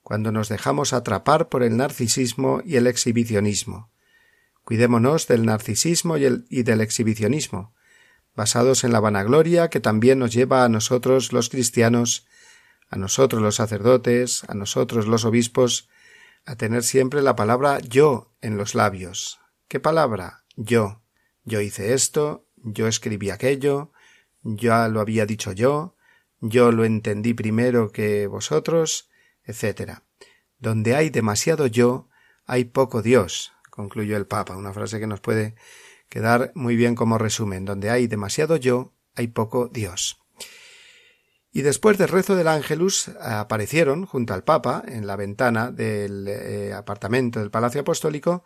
cuando 0.00 0.32
nos 0.32 0.48
dejamos 0.48 0.94
atrapar 0.94 1.50
por 1.50 1.62
el 1.62 1.76
narcisismo 1.76 2.62
y 2.64 2.76
el 2.76 2.86
exhibicionismo. 2.86 3.90
Cuidémonos 4.64 5.28
del 5.28 5.44
narcisismo 5.44 6.16
y, 6.16 6.24
el, 6.24 6.46
y 6.48 6.62
del 6.62 6.80
exhibicionismo, 6.80 7.74
basados 8.34 8.84
en 8.84 8.92
la 8.92 9.00
vanagloria 9.00 9.68
que 9.68 9.80
también 9.80 10.18
nos 10.18 10.32
lleva 10.32 10.64
a 10.64 10.70
nosotros 10.70 11.30
los 11.34 11.50
cristianos, 11.50 12.26
a 12.88 12.96
nosotros 12.96 13.42
los 13.42 13.56
sacerdotes, 13.56 14.44
a 14.48 14.54
nosotros 14.54 15.06
los 15.06 15.26
obispos, 15.26 15.90
a 16.46 16.56
tener 16.56 16.84
siempre 16.84 17.20
la 17.20 17.36
palabra 17.36 17.80
yo 17.80 18.32
en 18.40 18.56
los 18.56 18.74
labios. 18.74 19.40
¿Qué 19.68 19.78
palabra? 19.78 20.46
Yo. 20.56 21.02
Yo 21.44 21.60
hice 21.60 21.92
esto, 21.92 22.46
yo 22.56 22.88
escribí 22.88 23.28
aquello, 23.28 23.92
ya 24.54 24.88
lo 24.88 25.00
había 25.00 25.26
dicho 25.26 25.52
yo, 25.52 25.96
yo 26.40 26.70
lo 26.70 26.84
entendí 26.84 27.34
primero 27.34 27.90
que 27.90 28.26
vosotros, 28.26 29.08
etc. 29.44 29.98
Donde 30.58 30.94
hay 30.94 31.10
demasiado 31.10 31.66
yo, 31.66 32.08
hay 32.44 32.66
poco 32.66 33.02
Dios, 33.02 33.52
concluyó 33.70 34.16
el 34.16 34.26
Papa, 34.26 34.56
una 34.56 34.72
frase 34.72 35.00
que 35.00 35.06
nos 35.06 35.20
puede 35.20 35.56
quedar 36.08 36.52
muy 36.54 36.76
bien 36.76 36.94
como 36.94 37.18
resumen. 37.18 37.64
Donde 37.64 37.90
hay 37.90 38.06
demasiado 38.06 38.56
yo, 38.56 38.94
hay 39.16 39.28
poco 39.28 39.68
Dios. 39.68 40.20
Y 41.50 41.62
después 41.62 41.96
del 41.98 42.08
rezo 42.08 42.36
del 42.36 42.48
Ángelus 42.48 43.08
aparecieron 43.20 44.04
junto 44.04 44.34
al 44.34 44.44
Papa, 44.44 44.84
en 44.86 45.06
la 45.06 45.16
ventana 45.16 45.70
del 45.72 46.28
eh, 46.28 46.72
apartamento 46.74 47.40
del 47.40 47.50
Palacio 47.50 47.80
Apostólico, 47.80 48.44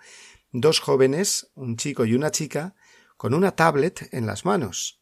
dos 0.52 0.80
jóvenes, 0.80 1.50
un 1.54 1.76
chico 1.76 2.04
y 2.04 2.14
una 2.14 2.30
chica, 2.30 2.74
con 3.16 3.34
una 3.34 3.50
tablet 3.50 4.08
en 4.12 4.26
las 4.26 4.44
manos. 4.44 4.99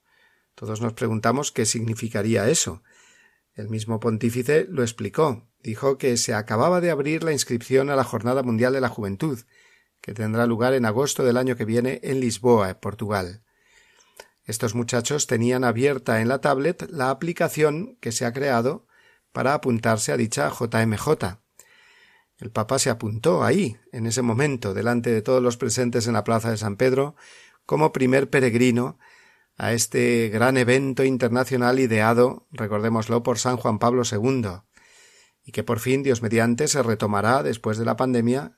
Todos 0.59 0.81
nos 0.81 0.92
preguntamos 0.92 1.53
qué 1.53 1.64
significaría 1.64 2.49
eso. 2.49 2.83
El 3.55 3.68
mismo 3.68 4.01
pontífice 4.01 4.66
lo 4.68 4.83
explicó. 4.83 5.47
Dijo 5.62 5.99
que 5.99 6.16
se 6.16 6.35
acababa 6.35 6.81
de 6.81 6.90
abrir 6.90 7.23
la 7.23 7.31
inscripción 7.31 7.90
a 7.90 7.94
la 7.94 8.03
Jornada 8.03 8.42
Mundial 8.42 8.73
de 8.73 8.81
la 8.81 8.88
Juventud, 8.88 9.38
que 10.01 10.14
tendrá 10.14 10.47
lugar 10.47 10.75
en 10.75 10.85
agosto 10.85 11.25
del 11.25 11.37
año 11.37 11.55
que 11.55 11.64
viene 11.64 12.01
en 12.03 12.18
Lisboa, 12.18 12.81
Portugal. 12.81 13.44
Estos 14.47 14.75
muchachos 14.75 15.29
tenían 15.29 15.62
abierta 15.62 16.21
en 16.21 16.27
la 16.27 16.40
tablet 16.40 16.90
la 16.90 17.11
aplicación 17.11 17.97
que 18.01 18.11
se 18.11 18.27
ha 18.27 18.33
creado 18.33 18.88
para 19.31 19.55
apuntarse 19.55 20.11
a 20.11 20.16
dicha 20.16 20.51
JMJ. 20.51 21.38
El 22.38 22.51
Papa 22.51 22.81
se 22.81 22.90
apuntó 22.90 23.44
ahí, 23.44 23.77
en 23.92 24.07
ese 24.07 24.23
momento, 24.23 24.75
delante 24.75 25.11
de 25.12 25.23
todos 25.23 25.40
los 25.40 25.57
presentes 25.57 26.09
en 26.09 26.14
la 26.14 26.25
plaza 26.25 26.51
de 26.51 26.57
San 26.57 26.75
Pedro, 26.75 27.14
como 27.64 27.92
primer 27.92 28.29
peregrino 28.29 28.99
a 29.59 29.73
este 29.73 30.29
gran 30.29 30.57
evento 30.57 31.05
internacional 31.05 31.81
ideado, 31.81 32.47
recordémoslo, 32.53 33.25
por 33.25 33.38
San 33.38 33.57
Juan 33.57 33.81
Pablo 33.81 34.05
II, 34.11 34.62
y 35.44 35.51
que 35.51 35.64
por 35.64 35.81
fin, 35.81 36.05
Dios 36.05 36.23
mediante, 36.23 36.68
se 36.68 36.83
retomará 36.83 37.42
después 37.42 37.77
de 37.77 37.85
la 37.85 37.97
pandemia, 37.97 38.57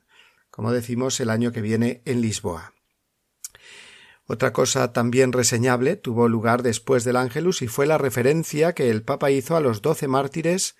como 0.51 0.71
decimos, 0.71 1.19
el 1.19 1.31
año 1.31 1.51
que 1.51 1.61
viene 1.61 2.03
en 2.05 2.21
Lisboa. 2.21 2.75
Otra 4.27 4.53
cosa 4.53 4.93
también 4.93 5.33
reseñable 5.33 5.95
tuvo 5.95 6.29
lugar 6.29 6.61
después 6.61 7.03
del 7.03 7.15
Ángelus 7.15 7.63
y 7.63 7.67
fue 7.67 7.87
la 7.87 7.97
referencia 7.97 8.73
que 8.73 8.91
el 8.91 9.01
Papa 9.01 9.31
hizo 9.31 9.57
a 9.57 9.59
los 9.59 9.81
doce 9.81 10.07
mártires 10.07 10.75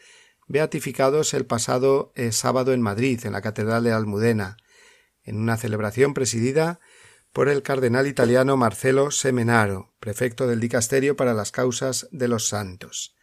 beatificados 0.47 1.33
el 1.33 1.45
pasado 1.45 2.13
eh, 2.15 2.31
sábado 2.31 2.73
en 2.73 2.81
Madrid, 2.81 3.25
en 3.25 3.33
la 3.33 3.41
Catedral 3.41 3.83
de 3.83 3.91
Almudena, 3.91 4.57
en 5.23 5.37
una 5.37 5.57
celebración 5.57 6.13
presidida 6.13 6.79
por 7.33 7.47
el 7.47 7.61
cardenal 7.61 8.07
italiano 8.07 8.57
Marcelo 8.57 9.11
Semenaro, 9.11 9.93
prefecto 9.99 10.47
del 10.47 10.59
Dicasterio 10.59 11.15
para 11.15 11.33
las 11.33 11.51
Causas 11.51 12.07
de 12.11 12.27
los 12.27 12.47
Santos. 12.47 13.15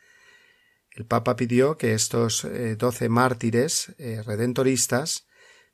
El 0.91 1.05
Papa 1.05 1.37
pidió 1.37 1.77
que 1.77 1.95
estos 1.95 2.45
eh, 2.45 2.77
doce 2.77 3.09
mártires 3.09 3.95
eh, 3.99 4.23
redentoristas, 4.25 5.27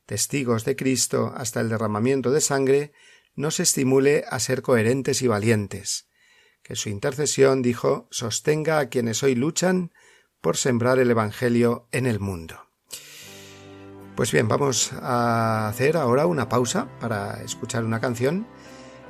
testigos 0.04 0.64
de 0.64 0.76
Cristo 0.76 1.32
hasta 1.34 1.60
el 1.60 1.68
derramamiento 1.68 2.30
de 2.30 2.40
sangre, 2.40 2.92
nos 3.34 3.60
estimule 3.60 4.24
a 4.28 4.38
ser 4.40 4.62
coherentes 4.62 5.22
y 5.22 5.28
valientes, 5.28 6.08
que 6.62 6.76
su 6.76 6.88
intercesión, 6.88 7.62
dijo, 7.62 8.08
sostenga 8.10 8.78
a 8.78 8.88
quienes 8.88 9.22
hoy 9.22 9.34
luchan 9.34 9.92
por 10.40 10.56
sembrar 10.56 10.98
el 10.98 11.10
Evangelio 11.10 11.88
en 11.90 12.06
el 12.06 12.20
mundo. 12.20 12.63
Pues 14.14 14.30
bien, 14.30 14.46
vamos 14.46 14.92
a 15.02 15.66
hacer 15.68 15.96
ahora 15.96 16.26
una 16.26 16.48
pausa 16.48 16.86
para 17.00 17.42
escuchar 17.42 17.84
una 17.84 18.00
canción 18.00 18.46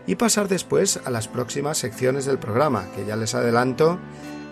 y 0.06 0.14
pasar 0.14 0.48
después 0.48 0.98
a 1.04 1.10
las 1.10 1.28
próximas 1.28 1.76
secciones 1.78 2.24
del 2.24 2.38
programa, 2.38 2.86
que 2.94 3.04
ya 3.04 3.16
les 3.16 3.34
adelanto 3.34 3.98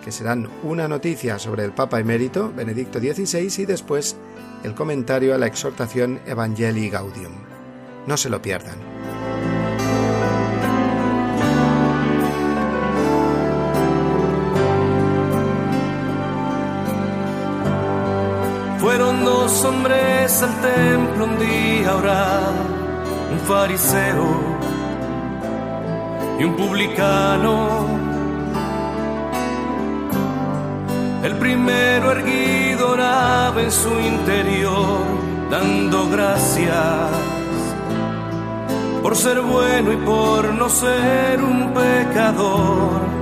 que 0.05 0.13
serán 0.13 0.51
una 0.63 0.89
noticia 0.89 1.39
sobre 1.39 1.65
el 1.65 1.73
Papa 1.73 2.01
emérito 2.01 2.53
Benedicto 2.55 2.99
XVI 2.99 3.63
y 3.63 3.67
después 3.67 4.17
el 4.63 4.75
comentario 4.75 5.35
a 5.35 5.39
la 5.39 5.47
exhortación 5.47 6.21
Evangelii 6.27 6.91
Gaudium. 6.91 7.33
No 8.07 8.17
se 8.17 8.29
lo 8.29 8.43
pierdan. 8.43 9.22
Fueron 18.83 19.25
dos 19.25 19.65
hombres 19.65 20.43
al 20.43 20.61
templo 20.61 21.25
un 21.27 21.39
día 21.39 21.95
orar, 21.95 22.53
un 23.31 23.39
fariseo 23.47 24.27
y 26.41 26.43
un 26.43 26.57
publicano. 26.57 27.87
El 31.23 31.35
primero 31.37 32.11
erguido 32.11 32.91
oraba 32.95 33.63
en 33.63 33.71
su 33.71 34.01
interior, 34.01 34.99
dando 35.49 36.11
gracias 36.11 37.09
por 39.01 39.15
ser 39.15 39.43
bueno 39.43 39.93
y 39.93 39.97
por 39.99 40.53
no 40.55 40.69
ser 40.69 41.41
un 41.41 41.73
pecador 41.73 43.22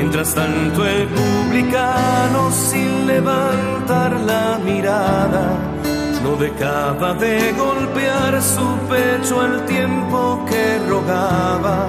Mientras 0.00 0.32
tanto 0.32 0.86
el 0.86 1.08
publicano 1.08 2.52
sin 2.52 3.08
levantar 3.08 4.12
la 4.20 4.56
mirada 4.64 5.58
no 6.22 6.36
dejaba 6.36 7.14
de 7.14 7.52
golpear 7.52 8.40
su 8.40 8.66
pecho 8.88 9.40
al 9.40 9.66
tiempo 9.66 10.44
que 10.48 10.78
rogaba. 10.88 11.88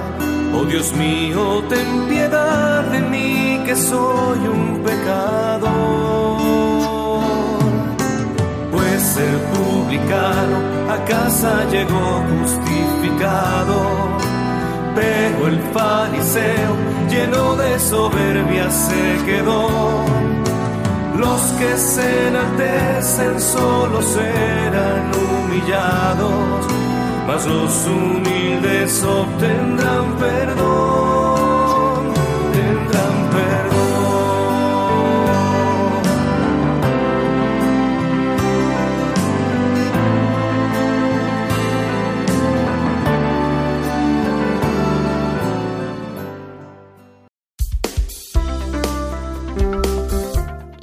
Oh 0.52 0.64
Dios 0.64 0.92
mío, 0.94 1.62
ten 1.68 2.08
piedad 2.08 2.82
de 2.82 3.00
mí 3.00 3.62
que 3.64 3.76
soy 3.76 4.40
un 4.56 4.82
pecador. 4.82 6.40
Pues 8.72 9.16
el 9.18 9.38
publicano 9.54 10.56
a 10.94 11.04
casa 11.04 11.64
llegó 11.70 12.24
justificado 12.40 14.29
el 15.02 15.60
fariseo 15.72 16.76
lleno 17.08 17.56
de 17.56 17.78
soberbia 17.78 18.70
se 18.70 19.24
quedó. 19.24 19.68
los 21.16 21.40
que 21.58 21.76
se 21.76 22.28
enaltecen 22.28 23.40
solo 23.40 24.00
serán 24.02 25.10
humillados, 25.14 26.66
mas 27.26 27.46
los 27.46 27.86
humildes 27.86 29.02
obtendrán 29.02 30.16
perdón, 30.18 30.39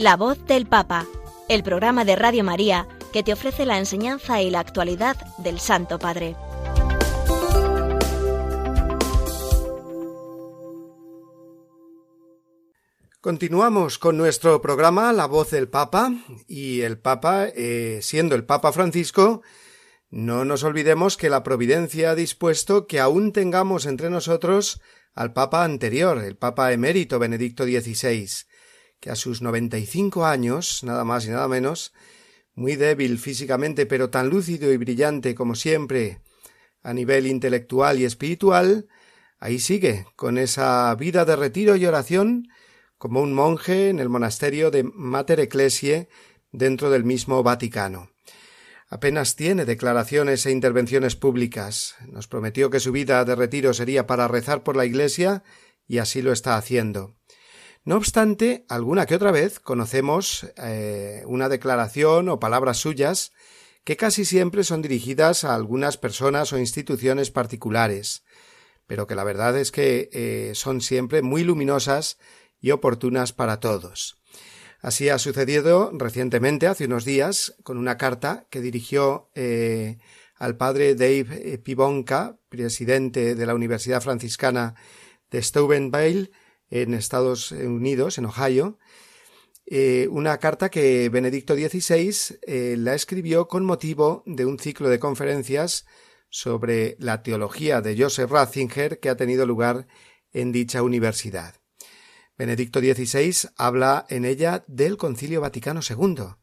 La 0.07 0.15
voz 0.15 0.45
del 0.45 0.67
Papa, 0.67 1.05
el 1.49 1.63
programa 1.63 2.05
de 2.05 2.15
Radio 2.15 2.41
María 2.41 2.87
que 3.11 3.23
te 3.23 3.33
ofrece 3.33 3.65
la 3.65 3.77
enseñanza 3.77 4.41
y 4.41 4.49
la 4.49 4.61
actualidad 4.61 5.17
del 5.37 5.59
Santo 5.59 5.99
Padre. 5.99 6.37
Continuamos 13.19 13.99
con 13.99 14.15
nuestro 14.15 14.61
programa 14.61 15.11
La 15.11 15.25
voz 15.25 15.51
del 15.51 15.67
Papa 15.67 16.13
y 16.47 16.83
el 16.83 16.97
Papa, 16.97 17.47
eh, 17.53 17.99
siendo 18.01 18.35
el 18.35 18.45
Papa 18.45 18.71
Francisco, 18.71 19.41
no 20.09 20.45
nos 20.45 20.63
olvidemos 20.63 21.17
que 21.17 21.29
la 21.29 21.43
providencia 21.43 22.11
ha 22.11 22.15
dispuesto 22.15 22.87
que 22.87 23.01
aún 23.01 23.33
tengamos 23.33 23.85
entre 23.85 24.09
nosotros 24.09 24.79
al 25.13 25.33
Papa 25.33 25.65
anterior, 25.65 26.19
el 26.19 26.37
Papa 26.37 26.71
emérito 26.71 27.19
Benedicto 27.19 27.65
XVI, 27.65 28.47
que 28.99 29.09
a 29.09 29.15
sus 29.15 29.41
noventa 29.41 29.77
y 29.77 29.85
cinco 29.85 30.25
años, 30.25 30.83
nada 30.83 31.03
más 31.03 31.25
y 31.25 31.29
nada 31.29 31.47
menos, 31.47 31.93
muy 32.53 32.75
débil 32.75 33.19
físicamente, 33.19 33.85
pero 33.85 34.09
tan 34.09 34.29
lúcido 34.29 34.71
y 34.71 34.77
brillante 34.77 35.35
como 35.35 35.55
siempre 35.55 36.21
a 36.81 36.93
nivel 36.93 37.27
intelectual 37.27 37.99
y 37.99 38.05
espiritual, 38.05 38.87
ahí 39.39 39.59
sigue, 39.59 40.05
con 40.15 40.37
esa 40.37 40.93
vida 40.95 41.25
de 41.25 41.35
retiro 41.35 41.75
y 41.75 41.85
oración, 41.85 42.47
como 42.97 43.21
un 43.21 43.33
monje 43.33 43.89
en 43.89 43.99
el 43.99 44.09
monasterio 44.09 44.71
de 44.71 44.83
Mater 44.83 45.39
Ecclesiae 45.39 46.09
dentro 46.51 46.89
del 46.89 47.03
mismo 47.03 47.43
Vaticano. 47.43 48.09
Apenas 48.89 49.35
tiene 49.35 49.65
declaraciones 49.65 50.45
e 50.45 50.51
intervenciones 50.51 51.17
públicas. 51.17 51.95
Nos 52.07 52.27
prometió 52.27 52.69
que 52.69 52.79
su 52.79 52.93
vida 52.93 53.23
de 53.25 53.35
retiro 53.35 53.73
sería 53.73 54.07
para 54.07 54.29
rezar 54.29 54.63
por 54.63 54.77
la 54.77 54.85
Iglesia 54.85 55.43
y 55.87 55.97
así 55.97 56.21
lo 56.21 56.31
está 56.31 56.55
haciendo. 56.55 57.16
No 57.87 57.95
obstante, 57.95 58.65
alguna 58.67 59.05
que 59.05 59.15
otra 59.15 59.31
vez 59.31 59.61
conocemos 59.61 60.45
eh, 60.57 61.23
una 61.25 61.47
declaración 61.47 62.27
o 62.27 62.37
palabras 62.37 62.79
suyas 62.79 63.31
que 63.85 63.95
casi 63.95 64.25
siempre 64.25 64.65
son 64.65 64.81
dirigidas 64.81 65.45
a 65.45 65.55
algunas 65.55 65.95
personas 65.95 66.51
o 66.51 66.57
instituciones 66.57 67.31
particulares, 67.31 68.25
pero 68.87 69.07
que 69.07 69.15
la 69.15 69.23
verdad 69.23 69.57
es 69.57 69.71
que 69.71 70.09
eh, 70.11 70.51
son 70.53 70.81
siempre 70.81 71.21
muy 71.21 71.45
luminosas 71.45 72.17
y 72.59 72.71
oportunas 72.71 73.31
para 73.31 73.61
todos. 73.61 74.21
Así 74.81 75.07
ha 75.07 75.17
sucedido 75.17 75.91
recientemente, 75.93 76.67
hace 76.67 76.87
unos 76.87 77.05
días, 77.05 77.55
con 77.63 77.77
una 77.77 77.97
carta 77.97 78.47
que 78.49 78.59
dirigió 78.59 79.29
eh, 79.33 79.97
al 80.35 80.57
padre 80.57 80.93
Dave 80.93 81.57
Pibonka, 81.59 82.35
presidente 82.49 83.33
de 83.33 83.45
la 83.45 83.55
Universidad 83.55 84.01
Franciscana 84.01 84.75
de 85.31 85.41
Steubenville, 85.41 86.31
en 86.69 86.93
Estados 86.93 87.51
Unidos, 87.51 88.17
en 88.17 88.25
Ohio, 88.25 88.77
eh, 89.65 90.07
una 90.09 90.37
carta 90.37 90.69
que 90.69 91.09
Benedicto 91.09 91.53
XVI 91.53 92.39
eh, 92.43 92.75
la 92.77 92.95
escribió 92.95 93.49
con 93.49 93.65
motivo 93.65 94.23
de 94.25 94.45
un 94.45 94.59
ciclo 94.59 94.87
de 94.87 94.99
conferencias 94.99 95.85
sobre 96.29 96.95
la 96.99 97.21
teología 97.21 97.81
de 97.81 98.01
Joseph 98.01 98.31
Ratzinger 98.31 98.99
que 98.99 99.09
ha 99.09 99.17
tenido 99.17 99.45
lugar 99.45 99.87
en 100.31 100.53
dicha 100.53 100.83
universidad. 100.83 101.55
Benedicto 102.37 102.79
XVI 102.79 103.49
habla 103.57 104.05
en 104.09 104.23
ella 104.23 104.63
del 104.67 104.95
Concilio 104.95 105.41
Vaticano 105.41 105.81
II, 105.87 106.35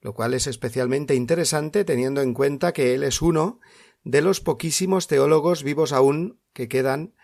lo 0.00 0.14
cual 0.14 0.34
es 0.34 0.46
especialmente 0.46 1.14
interesante 1.14 1.84
teniendo 1.84 2.22
en 2.22 2.34
cuenta 2.34 2.72
que 2.72 2.94
él 2.94 3.04
es 3.04 3.22
uno 3.22 3.60
de 4.02 4.22
los 4.22 4.40
poquísimos 4.40 5.06
teólogos 5.06 5.62
vivos 5.62 5.92
aún 5.92 6.40
que 6.52 6.66
quedan 6.66 7.14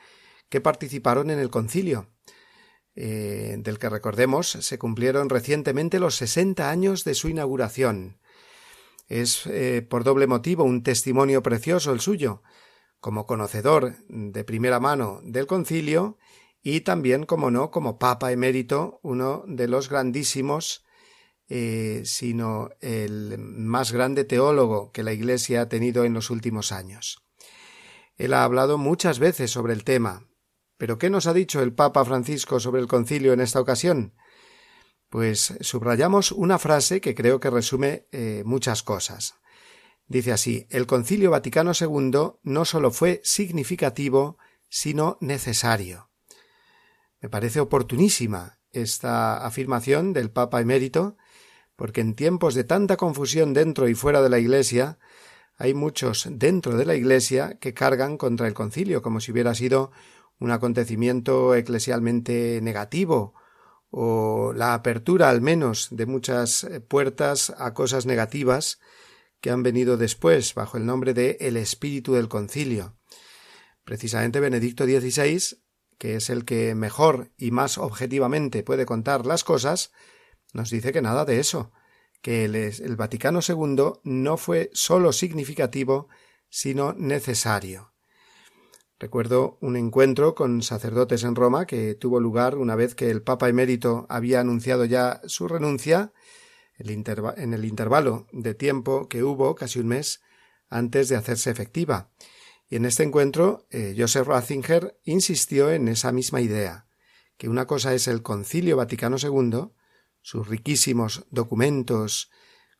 que 0.48 0.60
participaron 0.60 1.30
en 1.30 1.38
el 1.38 1.50
concilio, 1.50 2.13
eh, 2.96 3.56
del 3.58 3.78
que 3.78 3.88
recordemos 3.88 4.48
se 4.48 4.78
cumplieron 4.78 5.28
recientemente 5.28 5.98
los 5.98 6.14
sesenta 6.16 6.70
años 6.70 7.04
de 7.04 7.14
su 7.14 7.28
inauguración. 7.28 8.18
Es 9.08 9.46
eh, 9.46 9.82
por 9.82 10.04
doble 10.04 10.26
motivo 10.26 10.64
un 10.64 10.82
testimonio 10.82 11.42
precioso 11.42 11.92
el 11.92 12.00
suyo, 12.00 12.42
como 13.00 13.26
conocedor 13.26 13.96
de 14.08 14.44
primera 14.44 14.80
mano 14.80 15.20
del 15.24 15.46
concilio 15.46 16.16
y 16.62 16.80
también, 16.80 17.26
como 17.26 17.50
no, 17.50 17.70
como 17.70 17.98
papa 17.98 18.32
emérito, 18.32 19.00
uno 19.02 19.44
de 19.46 19.68
los 19.68 19.90
grandísimos, 19.90 20.84
eh, 21.48 22.00
sino 22.06 22.70
el 22.80 23.38
más 23.38 23.92
grande 23.92 24.24
teólogo 24.24 24.90
que 24.90 25.02
la 25.02 25.12
Iglesia 25.12 25.60
ha 25.60 25.68
tenido 25.68 26.04
en 26.04 26.14
los 26.14 26.30
últimos 26.30 26.72
años. 26.72 27.22
Él 28.16 28.32
ha 28.32 28.44
hablado 28.44 28.78
muchas 28.78 29.18
veces 29.18 29.50
sobre 29.50 29.74
el 29.74 29.84
tema, 29.84 30.26
pero 30.76 30.98
¿qué 30.98 31.10
nos 31.10 31.26
ha 31.26 31.32
dicho 31.32 31.62
el 31.62 31.72
Papa 31.72 32.04
Francisco 32.04 32.60
sobre 32.60 32.80
el 32.80 32.88
concilio 32.88 33.32
en 33.32 33.40
esta 33.40 33.60
ocasión? 33.60 34.14
Pues 35.08 35.54
subrayamos 35.60 36.32
una 36.32 36.58
frase 36.58 37.00
que 37.00 37.14
creo 37.14 37.38
que 37.38 37.50
resume 37.50 38.08
eh, 38.10 38.42
muchas 38.44 38.82
cosas. 38.82 39.34
Dice 40.06 40.32
así 40.32 40.66
El 40.70 40.86
concilio 40.86 41.30
Vaticano 41.30 41.72
II 41.78 42.32
no 42.42 42.64
solo 42.64 42.90
fue 42.90 43.20
significativo, 43.24 44.38
sino 44.68 45.18
necesario. 45.20 46.10
Me 47.20 47.28
parece 47.28 47.60
oportunísima 47.60 48.58
esta 48.72 49.46
afirmación 49.46 50.12
del 50.12 50.30
Papa 50.30 50.60
emérito, 50.60 51.16
porque 51.76 52.00
en 52.00 52.14
tiempos 52.14 52.54
de 52.54 52.64
tanta 52.64 52.96
confusión 52.96 53.54
dentro 53.54 53.88
y 53.88 53.94
fuera 53.94 54.20
de 54.20 54.28
la 54.28 54.38
Iglesia, 54.38 54.98
hay 55.56 55.74
muchos 55.74 56.26
dentro 56.28 56.76
de 56.76 56.84
la 56.84 56.96
Iglesia 56.96 57.58
que 57.60 57.72
cargan 57.72 58.18
contra 58.18 58.48
el 58.48 58.54
concilio, 58.54 59.00
como 59.00 59.20
si 59.20 59.30
hubiera 59.32 59.54
sido 59.54 59.92
un 60.38 60.50
acontecimiento 60.50 61.54
eclesialmente 61.54 62.60
negativo 62.62 63.34
o 63.90 64.52
la 64.52 64.74
apertura 64.74 65.30
al 65.30 65.40
menos 65.40 65.88
de 65.92 66.06
muchas 66.06 66.64
eh, 66.64 66.80
puertas 66.80 67.54
a 67.58 67.74
cosas 67.74 68.06
negativas 68.06 68.80
que 69.40 69.50
han 69.50 69.62
venido 69.62 69.96
después 69.96 70.54
bajo 70.54 70.78
el 70.78 70.86
nombre 70.86 71.14
de 71.14 71.36
el 71.40 71.56
espíritu 71.56 72.14
del 72.14 72.28
concilio. 72.28 72.96
Precisamente 73.84 74.40
Benedicto 74.40 74.84
XVI, 74.84 75.58
que 75.98 76.16
es 76.16 76.28
el 76.28 76.44
que 76.44 76.74
mejor 76.74 77.30
y 77.36 77.52
más 77.52 77.78
objetivamente 77.78 78.64
puede 78.64 78.84
contar 78.84 79.26
las 79.26 79.44
cosas, 79.44 79.92
nos 80.52 80.70
dice 80.70 80.92
que 80.92 81.02
nada 81.02 81.24
de 81.24 81.38
eso, 81.38 81.70
que 82.20 82.46
el, 82.46 82.56
el 82.56 82.96
Vaticano 82.96 83.40
II 83.46 84.00
no 84.02 84.36
fue 84.38 84.70
sólo 84.72 85.12
significativo, 85.12 86.08
sino 86.48 86.94
necesario. 86.94 87.93
Recuerdo 88.98 89.58
un 89.60 89.76
encuentro 89.76 90.34
con 90.34 90.62
sacerdotes 90.62 91.24
en 91.24 91.34
Roma 91.34 91.66
que 91.66 91.94
tuvo 91.94 92.20
lugar 92.20 92.56
una 92.56 92.76
vez 92.76 92.94
que 92.94 93.10
el 93.10 93.22
Papa 93.22 93.48
emérito 93.48 94.06
había 94.08 94.40
anunciado 94.40 94.84
ya 94.84 95.20
su 95.26 95.48
renuncia, 95.48 96.12
en 96.78 97.54
el 97.54 97.64
intervalo 97.64 98.26
de 98.32 98.54
tiempo 98.54 99.08
que 99.08 99.22
hubo, 99.22 99.54
casi 99.54 99.78
un 99.78 99.88
mes, 99.88 100.22
antes 100.68 101.08
de 101.08 101.16
hacerse 101.16 101.50
efectiva. 101.50 102.10
Y 102.68 102.76
en 102.76 102.84
este 102.84 103.02
encuentro, 103.02 103.66
eh, 103.70 103.94
Joseph 103.96 104.26
Ratzinger 104.26 104.98
insistió 105.04 105.70
en 105.70 105.88
esa 105.88 106.12
misma 106.12 106.40
idea, 106.40 106.86
que 107.36 107.48
una 107.48 107.66
cosa 107.66 107.94
es 107.94 108.08
el 108.08 108.22
Concilio 108.22 108.76
Vaticano 108.76 109.16
II, 109.18 109.70
sus 110.22 110.48
riquísimos 110.48 111.26
documentos, 111.30 112.30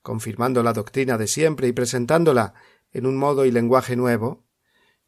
confirmando 0.03 0.63
la 0.63 0.73
doctrina 0.73 1.19
de 1.19 1.27
siempre 1.27 1.69
y 1.69 1.73
presentándola 1.73 2.55
en 2.93 3.07
un 3.07 3.17
modo 3.17 3.45
y 3.45 3.51
lenguaje 3.51 3.97
nuevo, 3.97 4.44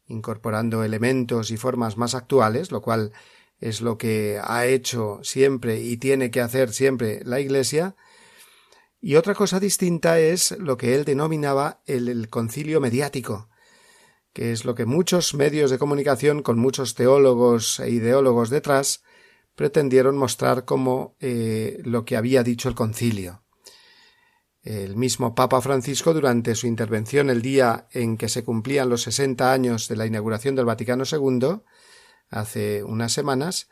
incorporando 0.07 0.83
elementos 0.83 1.51
y 1.51 1.57
formas 1.57 1.97
más 1.97 2.15
actuales, 2.15 2.71
lo 2.71 2.81
cual 2.81 3.11
es 3.59 3.81
lo 3.81 3.97
que 3.97 4.39
ha 4.43 4.65
hecho 4.65 5.19
siempre 5.23 5.81
y 5.81 5.97
tiene 5.97 6.31
que 6.31 6.41
hacer 6.41 6.71
siempre 6.71 7.21
la 7.23 7.39
Iglesia, 7.39 7.95
y 8.99 9.15
otra 9.15 9.35
cosa 9.35 9.59
distinta 9.59 10.19
es 10.19 10.51
lo 10.59 10.77
que 10.77 10.95
él 10.95 11.05
denominaba 11.05 11.81
el, 11.85 12.29
concilio 12.29 12.81
mediático, 12.81 13.49
que 14.33 14.51
es 14.51 14.65
lo 14.65 14.75
que 14.75 14.85
muchos 14.85 15.33
medios 15.33 15.69
de 15.71 15.77
comunicación 15.77 16.41
con 16.41 16.57
muchos 16.57 16.95
teólogos 16.95 17.79
e 17.79 17.89
ideólogos 17.89 18.49
detrás 18.49 19.03
pretendieron 19.55 20.17
mostrar 20.17 20.65
como 20.65 21.15
eh, 21.19 21.79
lo 21.83 22.05
que 22.05 22.17
había 22.17 22.43
dicho 22.43 22.69
el 22.69 22.75
concilio. 22.75 23.43
El 24.67 24.97
mismo 24.97 25.33
Papa 25.33 25.61
Francisco, 25.61 26.13
durante 26.13 26.53
su 26.53 26.67
intervención 26.67 27.29
el 27.29 27.41
día 27.41 27.87
en 27.91 28.17
que 28.17 28.27
se 28.27 28.43
cumplían 28.43 28.89
los 28.89 29.03
sesenta 29.03 29.53
años 29.53 29.87
de 29.87 29.95
la 29.95 30.05
inauguración 30.05 30.57
del 30.57 30.65
Vaticano 30.65 31.05
II, 31.09 31.61
hace 32.29 32.83
unas 32.83 33.13
semanas, 33.13 33.69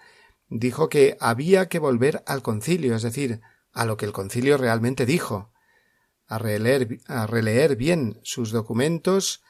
dijo 0.47 0.87
que 0.87 1.17
había 1.19 1.67
que 1.67 1.79
volver 1.79 2.23
al 2.25 2.41
concilio, 2.41 2.95
es 2.95 3.01
decir, 3.01 3.41
a 3.73 3.83
lo 3.83 3.97
que 3.97 4.05
el 4.05 4.13
concilio 4.13 4.55
realmente 4.55 5.05
dijo, 5.05 5.51
a 6.27 6.37
releer, 6.37 7.01
a 7.07 7.27
releer 7.27 7.75
bien 7.75 8.21
sus 8.23 8.51
documentos, 8.51 9.43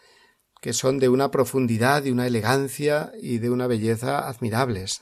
que 0.62 0.74
son 0.74 0.98
de 0.98 1.10
una 1.10 1.30
profundidad, 1.30 2.02
de 2.02 2.12
una 2.12 2.26
elegancia 2.26 3.12
y 3.22 3.38
de 3.38 3.52
una 3.52 3.68
belleza 3.68 4.28
admirables. 4.28 5.02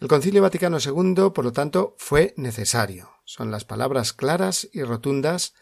El 0.00 0.08
Concilio 0.08 0.40
Vaticano 0.40 0.78
II, 0.78 1.32
por 1.34 1.44
lo 1.44 1.52
tanto, 1.52 1.96
fue 1.98 2.32
necesario. 2.38 3.11
Son 3.24 3.50
las 3.50 3.64
palabras 3.64 4.12
claras 4.12 4.68
y 4.72 4.82
rotundas 4.82 5.54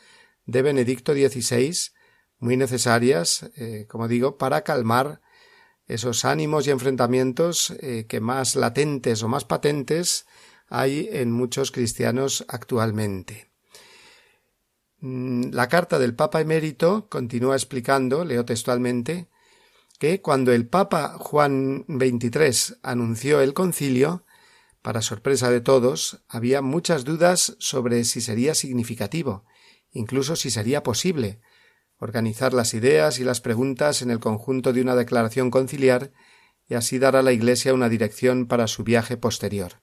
de 0.46 0.62
Benedicto 0.62 1.12
XVI, 1.12 1.92
muy 2.38 2.56
necesarias, 2.56 3.50
eh, 3.56 3.86
como 3.88 4.08
digo, 4.08 4.38
para 4.38 4.62
calmar 4.62 5.20
esos 5.86 6.24
ánimos 6.24 6.66
y 6.66 6.70
enfrentamientos 6.70 7.70
eh, 7.80 8.06
que 8.08 8.20
más 8.20 8.56
latentes 8.56 9.22
o 9.22 9.28
más 9.28 9.44
patentes 9.44 10.26
hay 10.68 11.08
en 11.12 11.32
muchos 11.32 11.72
cristianos 11.72 12.44
actualmente. 12.48 13.50
Mm, 15.00 15.50
la 15.52 15.68
carta 15.68 15.98
del 15.98 16.14
Papa 16.14 16.40
emérito 16.40 17.08
continúa 17.08 17.56
explicando, 17.56 18.24
leo 18.24 18.44
textualmente, 18.44 19.28
que 19.98 20.22
cuando 20.22 20.52
el 20.52 20.66
Papa 20.66 21.16
Juan 21.18 21.84
XXIII 21.88 22.78
anunció 22.82 23.40
el 23.40 23.52
concilio, 23.52 24.24
para 24.82 25.02
sorpresa 25.02 25.50
de 25.50 25.60
todos, 25.60 26.22
había 26.28 26.62
muchas 26.62 27.04
dudas 27.04 27.56
sobre 27.58 28.04
si 28.04 28.20
sería 28.20 28.54
significativo, 28.54 29.44
incluso 29.92 30.36
si 30.36 30.50
sería 30.50 30.82
posible, 30.82 31.40
organizar 31.98 32.54
las 32.54 32.72
ideas 32.72 33.18
y 33.18 33.24
las 33.24 33.40
preguntas 33.40 34.00
en 34.00 34.10
el 34.10 34.20
conjunto 34.20 34.72
de 34.72 34.80
una 34.80 34.96
declaración 34.96 35.50
conciliar 35.50 36.12
y 36.66 36.74
así 36.74 36.98
dar 36.98 37.16
a 37.16 37.22
la 37.22 37.32
Iglesia 37.32 37.74
una 37.74 37.88
dirección 37.88 38.46
para 38.46 38.68
su 38.68 38.84
viaje 38.84 39.16
posterior. 39.16 39.82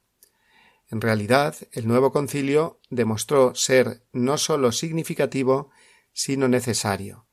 En 0.90 1.02
realidad, 1.02 1.56
el 1.74 1.88
nuevo 1.88 2.12
concilio 2.12 2.80
demostró 2.90 3.54
ser 3.54 4.04
no 4.14 4.38
sólo 4.38 4.72
significativo, 4.72 5.70
sino 6.14 6.48
necesario. 6.48 7.28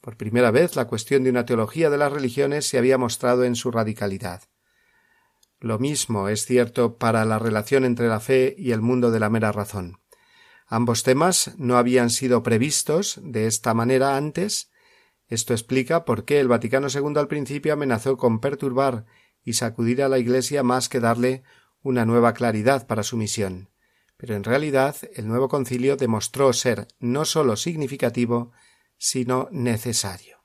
Por 0.00 0.16
primera 0.16 0.50
vez 0.50 0.76
la 0.76 0.86
cuestión 0.86 1.24
de 1.24 1.30
una 1.30 1.46
teología 1.46 1.90
de 1.90 1.98
las 1.98 2.12
religiones 2.12 2.66
se 2.66 2.78
había 2.78 2.98
mostrado 2.98 3.44
en 3.44 3.56
su 3.56 3.70
radicalidad. 3.70 4.42
Lo 5.60 5.78
mismo 5.78 6.28
es 6.28 6.46
cierto 6.46 6.98
para 6.98 7.24
la 7.24 7.38
relación 7.38 7.84
entre 7.84 8.08
la 8.08 8.20
fe 8.20 8.54
y 8.56 8.72
el 8.72 8.80
mundo 8.80 9.10
de 9.10 9.20
la 9.20 9.28
mera 9.28 9.50
razón. 9.50 9.98
Ambos 10.66 11.02
temas 11.02 11.54
no 11.56 11.76
habían 11.76 12.10
sido 12.10 12.42
previstos 12.42 13.18
de 13.22 13.46
esta 13.46 13.74
manera 13.74 14.16
antes. 14.16 14.70
Esto 15.26 15.54
explica 15.54 16.04
por 16.04 16.24
qué 16.24 16.40
el 16.40 16.48
Vaticano 16.48 16.88
II 16.92 17.14
al 17.16 17.26
principio 17.26 17.72
amenazó 17.72 18.16
con 18.16 18.38
perturbar 18.38 19.06
y 19.42 19.54
sacudir 19.54 20.02
a 20.02 20.08
la 20.08 20.18
Iglesia 20.18 20.62
más 20.62 20.88
que 20.88 21.00
darle 21.00 21.42
una 21.82 22.04
nueva 22.04 22.34
claridad 22.34 22.86
para 22.86 23.02
su 23.02 23.16
misión. 23.16 23.70
Pero 24.16 24.34
en 24.34 24.44
realidad 24.44 24.96
el 25.14 25.26
nuevo 25.26 25.48
concilio 25.48 25.96
demostró 25.96 26.52
ser 26.52 26.86
no 26.98 27.24
sólo 27.24 27.56
significativo, 27.56 28.52
sino 28.98 29.48
necesario. 29.50 30.37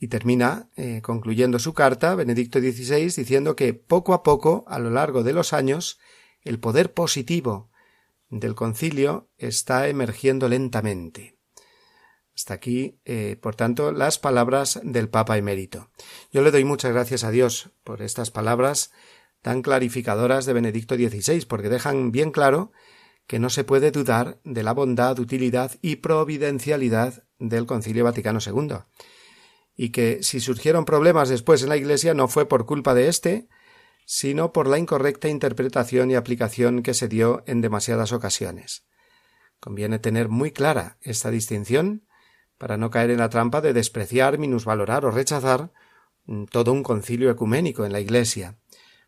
Y 0.00 0.08
termina, 0.08 0.70
eh, 0.76 1.02
concluyendo 1.02 1.58
su 1.58 1.74
carta, 1.74 2.14
Benedicto 2.14 2.58
XVI, 2.58 3.12
diciendo 3.14 3.54
que 3.54 3.74
poco 3.74 4.14
a 4.14 4.22
poco, 4.22 4.64
a 4.66 4.78
lo 4.78 4.90
largo 4.90 5.22
de 5.22 5.34
los 5.34 5.52
años, 5.52 6.00
el 6.42 6.58
poder 6.58 6.94
positivo 6.94 7.70
del 8.30 8.54
concilio 8.54 9.28
está 9.36 9.88
emergiendo 9.88 10.48
lentamente. 10.48 11.36
Hasta 12.34 12.54
aquí, 12.54 12.98
eh, 13.04 13.36
por 13.40 13.54
tanto, 13.56 13.92
las 13.92 14.18
palabras 14.18 14.80
del 14.82 15.10
Papa 15.10 15.36
emérito. 15.36 15.90
Yo 16.32 16.40
le 16.40 16.50
doy 16.50 16.64
muchas 16.64 16.92
gracias 16.92 17.22
a 17.22 17.30
Dios 17.30 17.70
por 17.84 18.00
estas 18.00 18.30
palabras 18.30 18.92
tan 19.42 19.60
clarificadoras 19.60 20.46
de 20.46 20.54
Benedicto 20.54 20.94
XVI, 20.94 21.44
porque 21.46 21.68
dejan 21.68 22.10
bien 22.10 22.30
claro 22.30 22.72
que 23.26 23.38
no 23.38 23.50
se 23.50 23.64
puede 23.64 23.90
dudar 23.90 24.40
de 24.44 24.62
la 24.62 24.72
bondad, 24.72 25.18
utilidad 25.18 25.72
y 25.82 25.96
providencialidad 25.96 27.24
del 27.38 27.66
Concilio 27.66 28.04
Vaticano 28.04 28.38
II, 28.44 28.78
y 29.82 29.92
que 29.92 30.22
si 30.22 30.40
surgieron 30.40 30.84
problemas 30.84 31.30
después 31.30 31.62
en 31.62 31.70
la 31.70 31.76
Iglesia 31.78 32.12
no 32.12 32.28
fue 32.28 32.44
por 32.44 32.66
culpa 32.66 32.92
de 32.92 33.08
éste, 33.08 33.48
sino 34.04 34.52
por 34.52 34.66
la 34.66 34.76
incorrecta 34.76 35.28
interpretación 35.28 36.10
y 36.10 36.16
aplicación 36.16 36.82
que 36.82 36.92
se 36.92 37.08
dio 37.08 37.42
en 37.46 37.62
demasiadas 37.62 38.12
ocasiones. 38.12 38.84
Conviene 39.58 39.98
tener 39.98 40.28
muy 40.28 40.50
clara 40.50 40.98
esta 41.00 41.30
distinción 41.30 42.06
para 42.58 42.76
no 42.76 42.90
caer 42.90 43.08
en 43.08 43.20
la 43.20 43.30
trampa 43.30 43.62
de 43.62 43.72
despreciar, 43.72 44.36
minusvalorar 44.36 45.06
o 45.06 45.10
rechazar 45.10 45.72
mm, 46.26 46.44
todo 46.44 46.74
un 46.74 46.82
concilio 46.82 47.30
ecuménico 47.30 47.86
en 47.86 47.92
la 47.92 48.00
Iglesia, 48.00 48.58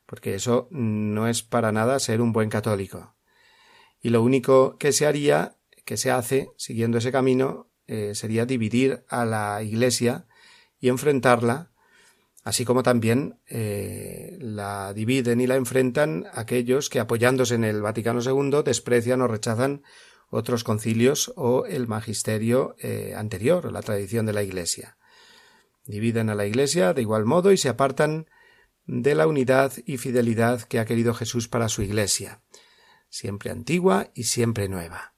porque 0.07 0.35
eso 0.35 0.69
no 0.71 1.29
es 1.29 1.43
para 1.43 1.71
nada 1.71 1.99
ser 1.99 2.23
un 2.23 2.33
buen 2.33 2.49
católico. 2.49 3.15
Y 4.01 4.09
lo 4.09 4.23
único 4.23 4.79
que 4.79 4.93
se 4.93 5.07
haría, 5.07 5.59
que 5.85 5.99
se 5.99 6.11
hace, 6.11 6.51
siguiendo 6.57 6.97
ese 6.97 7.13
camino, 7.13 7.69
eh, 7.89 8.15
sería 8.15 8.47
dividir 8.47 9.05
a 9.11 9.27
la 9.27 9.63
Iglesia 9.63 10.29
y 10.83 10.89
enfrentarla, 10.89 11.71
así 12.43 12.65
como 12.65 12.83
también 12.83 13.39
eh, 13.47 14.37
la 14.41 14.93
dividen 14.93 15.41
y 15.41 15.47
la 15.47 15.55
enfrentan 15.55 16.27
aquellos 16.35 16.91
que, 16.91 16.99
apoyándose 16.99 17.55
en 17.55 17.63
el 17.63 17.81
Vaticano 17.81 18.21
II, 18.21 18.63
desprecian 18.65 19.23
o 19.23 19.29
rechazan 19.29 19.85
otros 20.29 20.65
concilios 20.65 21.33
o 21.37 21.67
el 21.67 21.87
magisterio 21.87 22.75
eh, 22.81 23.15
anterior, 23.17 23.71
la 23.71 23.81
tradición 23.81 24.27
de 24.27 24.33
la 24.33 24.43
Iglesia. 24.43 24.99
Dividen 25.87 26.31
a 26.31 26.35
la 26.35 26.47
Iglesia 26.47 26.95
de 26.95 27.03
igual 27.03 27.27
modo 27.27 27.53
y 27.53 27.57
se 27.57 27.69
apartan 27.69 28.27
de 28.85 29.15
la 29.15 29.29
unidad 29.29 29.73
y 29.87 29.99
fidelidad 29.99 30.63
que 30.63 30.81
ha 30.81 30.85
querido 30.85 31.15
Jesús 31.15 31.47
para 31.47 31.69
su 31.69 31.83
Iglesia, 31.83 32.43
siempre 33.09 33.53
antigua 33.53 34.11
y 34.15 34.25
siempre 34.25 34.69
nueva. 34.69 35.12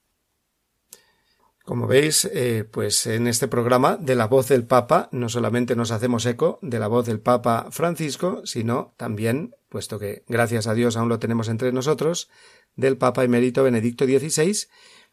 Como 1.65 1.87
veis, 1.87 2.27
eh, 2.27 2.65
pues 2.71 3.07
en 3.07 3.27
este 3.27 3.49
programa 3.49 3.97
de 3.97 4.15
la 4.15 4.27
voz 4.27 4.49
del 4.49 4.67
Papa 4.67 5.09
no 5.13 5.31
solamente 5.31 5.75
nos 5.75 5.93
hacemos 5.93 6.27
eco 6.27 6.59
de 6.61 6.79
la 6.79 6.89
voz 6.89 7.07
del 7.07 7.21
Papa 7.21 7.69
Francisco, 7.71 8.43
sino 8.45 8.93
también, 8.99 9.57
puesto 9.71 9.99
que 9.99 10.25
gracias 10.29 10.67
a 10.67 10.75
Dios 10.75 10.99
aún 10.99 11.09
lo 11.09 11.19
tenemos 11.19 11.49
entre 11.49 11.73
nosotros, 11.73 12.29
del 12.77 12.99
Papa 12.99 13.25
emérito 13.25 13.63
Benedicto 13.63 14.05
XVI 14.05 14.69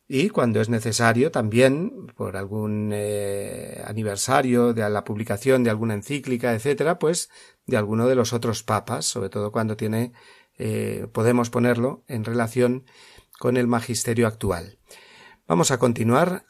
y 0.09 0.27
cuando 0.27 0.59
es 0.59 0.67
necesario 0.67 1.31
también 1.31 2.07
por 2.17 2.35
algún 2.35 2.91
eh, 2.93 3.81
aniversario 3.85 4.73
de 4.73 4.89
la 4.89 5.05
publicación 5.05 5.63
de 5.63 5.69
alguna 5.69 5.93
encíclica, 5.93 6.53
etcétera, 6.53 6.99
pues 6.99 7.29
de 7.65 7.77
alguno 7.77 8.09
de 8.09 8.15
los 8.15 8.33
otros 8.33 8.61
papas, 8.61 9.05
sobre 9.05 9.29
todo 9.29 9.53
cuando 9.53 9.77
tiene 9.77 10.11
eh, 10.57 11.07
podemos 11.13 11.49
ponerlo 11.49 12.03
en 12.09 12.25
relación 12.25 12.83
con 13.39 13.55
el 13.55 13.67
magisterio 13.67 14.27
actual. 14.27 14.79
Vamos 15.47 15.71
a 15.71 15.77
continuar 15.77 16.45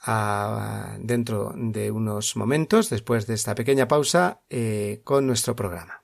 dentro 1.00 1.54
de 1.56 1.92
unos 1.92 2.36
momentos, 2.36 2.90
después 2.90 3.26
de 3.28 3.34
esta 3.34 3.56
pequeña 3.56 3.88
pausa, 3.88 4.42
eh, 4.50 5.02
con 5.04 5.26
nuestro 5.26 5.56
programa. 5.56 6.04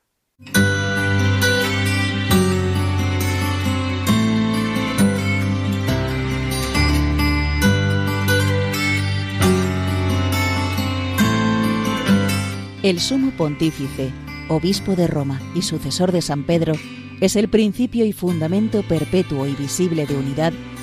El 12.82 13.00
sumo 13.00 13.32
pontífice, 13.32 14.12
obispo 14.48 14.96
de 14.96 15.08
Roma 15.08 15.40
y 15.54 15.62
sucesor 15.62 16.10
de 16.10 16.22
San 16.22 16.44
Pedro, 16.44 16.72
es 17.20 17.36
el 17.36 17.48
principio 17.48 18.04
y 18.06 18.12
fundamento 18.12 18.82
perpetuo 18.82 19.46
y 19.46 19.54
visible 19.54 20.06
de 20.06 20.16
unidad 20.16 20.52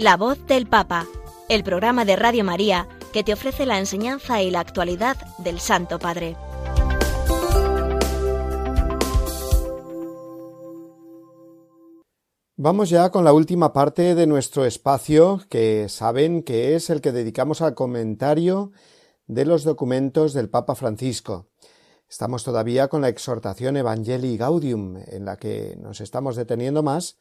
La 0.00 0.16
voz 0.16 0.46
del 0.46 0.66
Papa, 0.66 1.06
el 1.50 1.62
programa 1.62 2.06
de 2.06 2.16
Radio 2.16 2.42
María 2.42 2.88
que 3.12 3.22
te 3.22 3.34
ofrece 3.34 3.66
la 3.66 3.78
enseñanza 3.78 4.40
y 4.40 4.50
la 4.50 4.60
actualidad 4.60 5.18
del 5.36 5.60
Santo 5.60 5.98
Padre. 5.98 6.38
Vamos 12.56 12.88
ya 12.88 13.10
con 13.10 13.24
la 13.24 13.34
última 13.34 13.74
parte 13.74 14.14
de 14.14 14.26
nuestro 14.26 14.64
espacio, 14.64 15.42
que 15.50 15.90
saben 15.90 16.44
que 16.44 16.76
es 16.76 16.88
el 16.88 17.02
que 17.02 17.12
dedicamos 17.12 17.60
al 17.60 17.74
comentario 17.74 18.72
de 19.26 19.44
los 19.44 19.64
documentos 19.64 20.32
del 20.32 20.48
Papa 20.48 20.76
Francisco. 20.76 21.50
Estamos 22.08 22.42
todavía 22.42 22.88
con 22.88 23.02
la 23.02 23.10
exhortación 23.10 23.76
Evangelii 23.76 24.38
Gaudium, 24.38 24.96
en 24.96 25.26
la 25.26 25.36
que 25.36 25.76
nos 25.78 26.00
estamos 26.00 26.36
deteniendo 26.36 26.82
más 26.82 27.18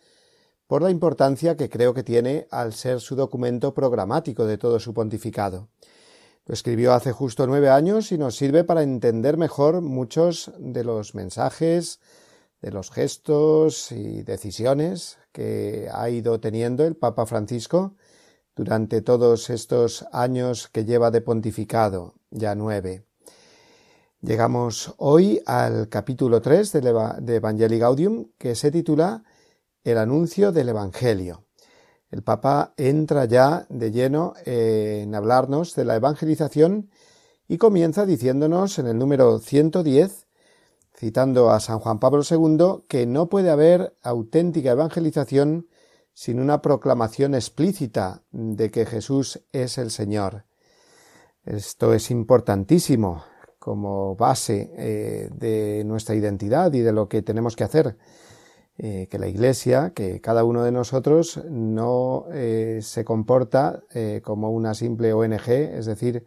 por 0.69 0.83
la 0.83 0.91
importancia 0.91 1.57
que 1.57 1.67
creo 1.67 1.95
que 1.95 2.03
tiene 2.03 2.45
al 2.51 2.73
ser 2.73 2.99
su 2.99 3.15
documento 3.15 3.73
programático 3.73 4.45
de 4.45 4.59
todo 4.59 4.79
su 4.79 4.93
pontificado. 4.93 5.67
Lo 6.45 6.53
escribió 6.53 6.93
hace 6.93 7.11
justo 7.11 7.47
nueve 7.47 7.71
años 7.71 8.11
y 8.11 8.19
nos 8.19 8.35
sirve 8.35 8.63
para 8.63 8.83
entender 8.83 9.35
mejor 9.35 9.81
muchos 9.81 10.51
de 10.59 10.83
los 10.83 11.15
mensajes, 11.15 11.99
de 12.61 12.69
los 12.69 12.91
gestos 12.91 13.91
y 13.91 14.21
decisiones 14.21 15.17
que 15.31 15.89
ha 15.91 16.07
ido 16.11 16.39
teniendo 16.39 16.85
el 16.85 16.95
Papa 16.95 17.25
Francisco 17.25 17.95
durante 18.55 19.01
todos 19.01 19.49
estos 19.49 20.05
años 20.11 20.67
que 20.67 20.85
lleva 20.85 21.09
de 21.09 21.21
pontificado, 21.21 22.13
ya 22.29 22.53
nueve. 22.53 23.05
Llegamos 24.21 24.93
hoy 24.97 25.41
al 25.47 25.89
capítulo 25.89 26.43
3 26.43 26.73
de 26.73 27.35
Evangelii 27.37 27.79
Gaudium, 27.79 28.27
que 28.37 28.53
se 28.53 28.69
titula 28.69 29.23
El 29.83 29.97
anuncio 29.97 30.51
del 30.51 30.69
Evangelio. 30.69 31.45
El 32.11 32.23
Papa 32.23 32.73
entra 32.75 33.25
ya 33.25 33.65
de 33.69 33.91
lleno 33.91 34.33
en 34.45 35.13
hablarnos 35.15 35.75
de 35.75 35.85
la 35.85 35.95
evangelización 35.95 36.89
y 37.47 37.57
comienza 37.57 38.05
diciéndonos 38.05 38.77
en 38.79 38.87
el 38.87 38.97
número 38.97 39.39
110, 39.39 40.27
citando 40.95 41.49
a 41.51 41.59
San 41.59 41.79
Juan 41.79 41.99
Pablo 41.99 42.23
II, 42.29 42.83
que 42.87 43.05
no 43.05 43.29
puede 43.29 43.49
haber 43.49 43.95
auténtica 44.03 44.71
evangelización 44.71 45.67
sin 46.13 46.41
una 46.41 46.61
proclamación 46.61 47.33
explícita 47.33 48.23
de 48.31 48.71
que 48.71 48.85
Jesús 48.85 49.41
es 49.53 49.77
el 49.77 49.89
Señor. 49.89 50.43
Esto 51.45 51.93
es 51.93 52.11
importantísimo 52.11 53.23
como 53.57 54.15
base 54.15 54.71
eh, 54.75 55.29
de 55.31 55.83
nuestra 55.85 56.15
identidad 56.15 56.73
y 56.73 56.81
de 56.81 56.91
lo 56.91 57.07
que 57.07 57.21
tenemos 57.21 57.55
que 57.55 57.63
hacer. 57.63 57.97
Eh, 58.81 59.07
que 59.11 59.19
la 59.19 59.27
Iglesia, 59.27 59.91
que 59.93 60.21
cada 60.21 60.45
uno 60.45 60.63
de 60.63 60.71
nosotros 60.71 61.43
no 61.49 62.27
eh, 62.31 62.79
se 62.81 63.03
comporta 63.03 63.83
como 64.23 64.51
una 64.51 64.73
simple 64.73 65.11
ONG, 65.11 65.49
es 65.49 65.85
decir, 65.85 66.25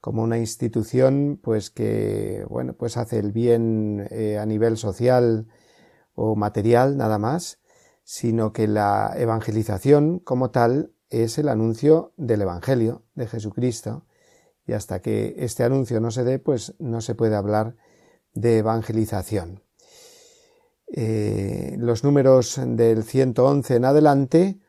como 0.00 0.22
una 0.22 0.38
institución, 0.38 1.40
pues 1.42 1.70
que, 1.70 2.46
bueno, 2.48 2.74
pues 2.74 2.96
hace 2.96 3.18
el 3.18 3.32
bien 3.32 4.08
a 4.38 4.46
nivel 4.46 4.76
social 4.76 5.48
o 6.14 6.36
material 6.36 6.96
nada 6.96 7.18
más, 7.18 7.58
sino 8.04 8.52
que 8.52 8.68
la 8.68 9.12
evangelización 9.16 10.20
como 10.20 10.50
tal 10.50 10.92
es 11.10 11.38
el 11.38 11.48
anuncio 11.48 12.12
del 12.16 12.42
Evangelio 12.42 13.02
de 13.14 13.26
Jesucristo, 13.26 14.06
y 14.66 14.72
hasta 14.72 15.00
que 15.00 15.34
este 15.38 15.64
anuncio 15.64 16.00
no 16.00 16.12
se 16.12 16.22
dé, 16.22 16.38
pues 16.38 16.76
no 16.78 17.00
se 17.00 17.16
puede 17.16 17.34
hablar 17.34 17.76
de 18.32 18.58
evangelización. 18.58 19.64
Eh, 20.92 21.76
los 21.78 22.04
números 22.04 22.60
del 22.64 23.04
111 23.04 23.76
en 23.76 23.84
adelante, 23.84 24.60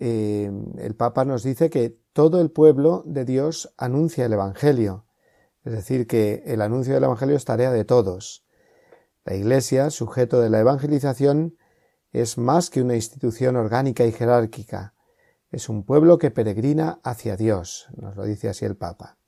eh, 0.00 0.50
el 0.78 0.94
Papa 0.94 1.24
nos 1.24 1.42
dice 1.42 1.70
que 1.70 1.98
todo 2.12 2.40
el 2.40 2.50
pueblo 2.50 3.02
de 3.06 3.24
Dios 3.24 3.72
anuncia 3.76 4.26
el 4.26 4.32
Evangelio, 4.32 5.06
es 5.64 5.72
decir, 5.72 6.06
que 6.06 6.42
el 6.46 6.62
anuncio 6.62 6.94
del 6.94 7.04
Evangelio 7.04 7.36
es 7.36 7.44
tarea 7.44 7.70
de 7.70 7.84
todos. 7.84 8.44
La 9.24 9.34
Iglesia, 9.34 9.90
sujeto 9.90 10.40
de 10.40 10.50
la 10.50 10.60
evangelización, 10.60 11.56
es 12.12 12.38
más 12.38 12.70
que 12.70 12.82
una 12.82 12.96
institución 12.96 13.56
orgánica 13.56 14.04
y 14.04 14.12
jerárquica, 14.12 14.94
es 15.50 15.68
un 15.68 15.84
pueblo 15.84 16.18
que 16.18 16.30
peregrina 16.30 17.00
hacia 17.04 17.36
Dios, 17.36 17.88
nos 17.94 18.16
lo 18.16 18.24
dice 18.24 18.48
así 18.48 18.64
el 18.64 18.76
Papa 18.76 19.18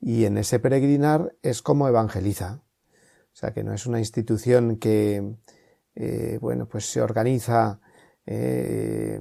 y 0.00 0.24
en 0.24 0.38
ese 0.38 0.58
peregrinar 0.58 1.34
es 1.42 1.62
como 1.62 1.88
evangeliza. 1.88 2.62
O 3.36 3.38
sea, 3.38 3.52
que 3.52 3.62
no 3.62 3.74
es 3.74 3.84
una 3.84 3.98
institución 3.98 4.76
que, 4.78 5.36
eh, 5.94 6.38
bueno, 6.40 6.66
pues 6.70 6.86
se 6.90 7.02
organiza 7.02 7.80
eh, 8.24 9.20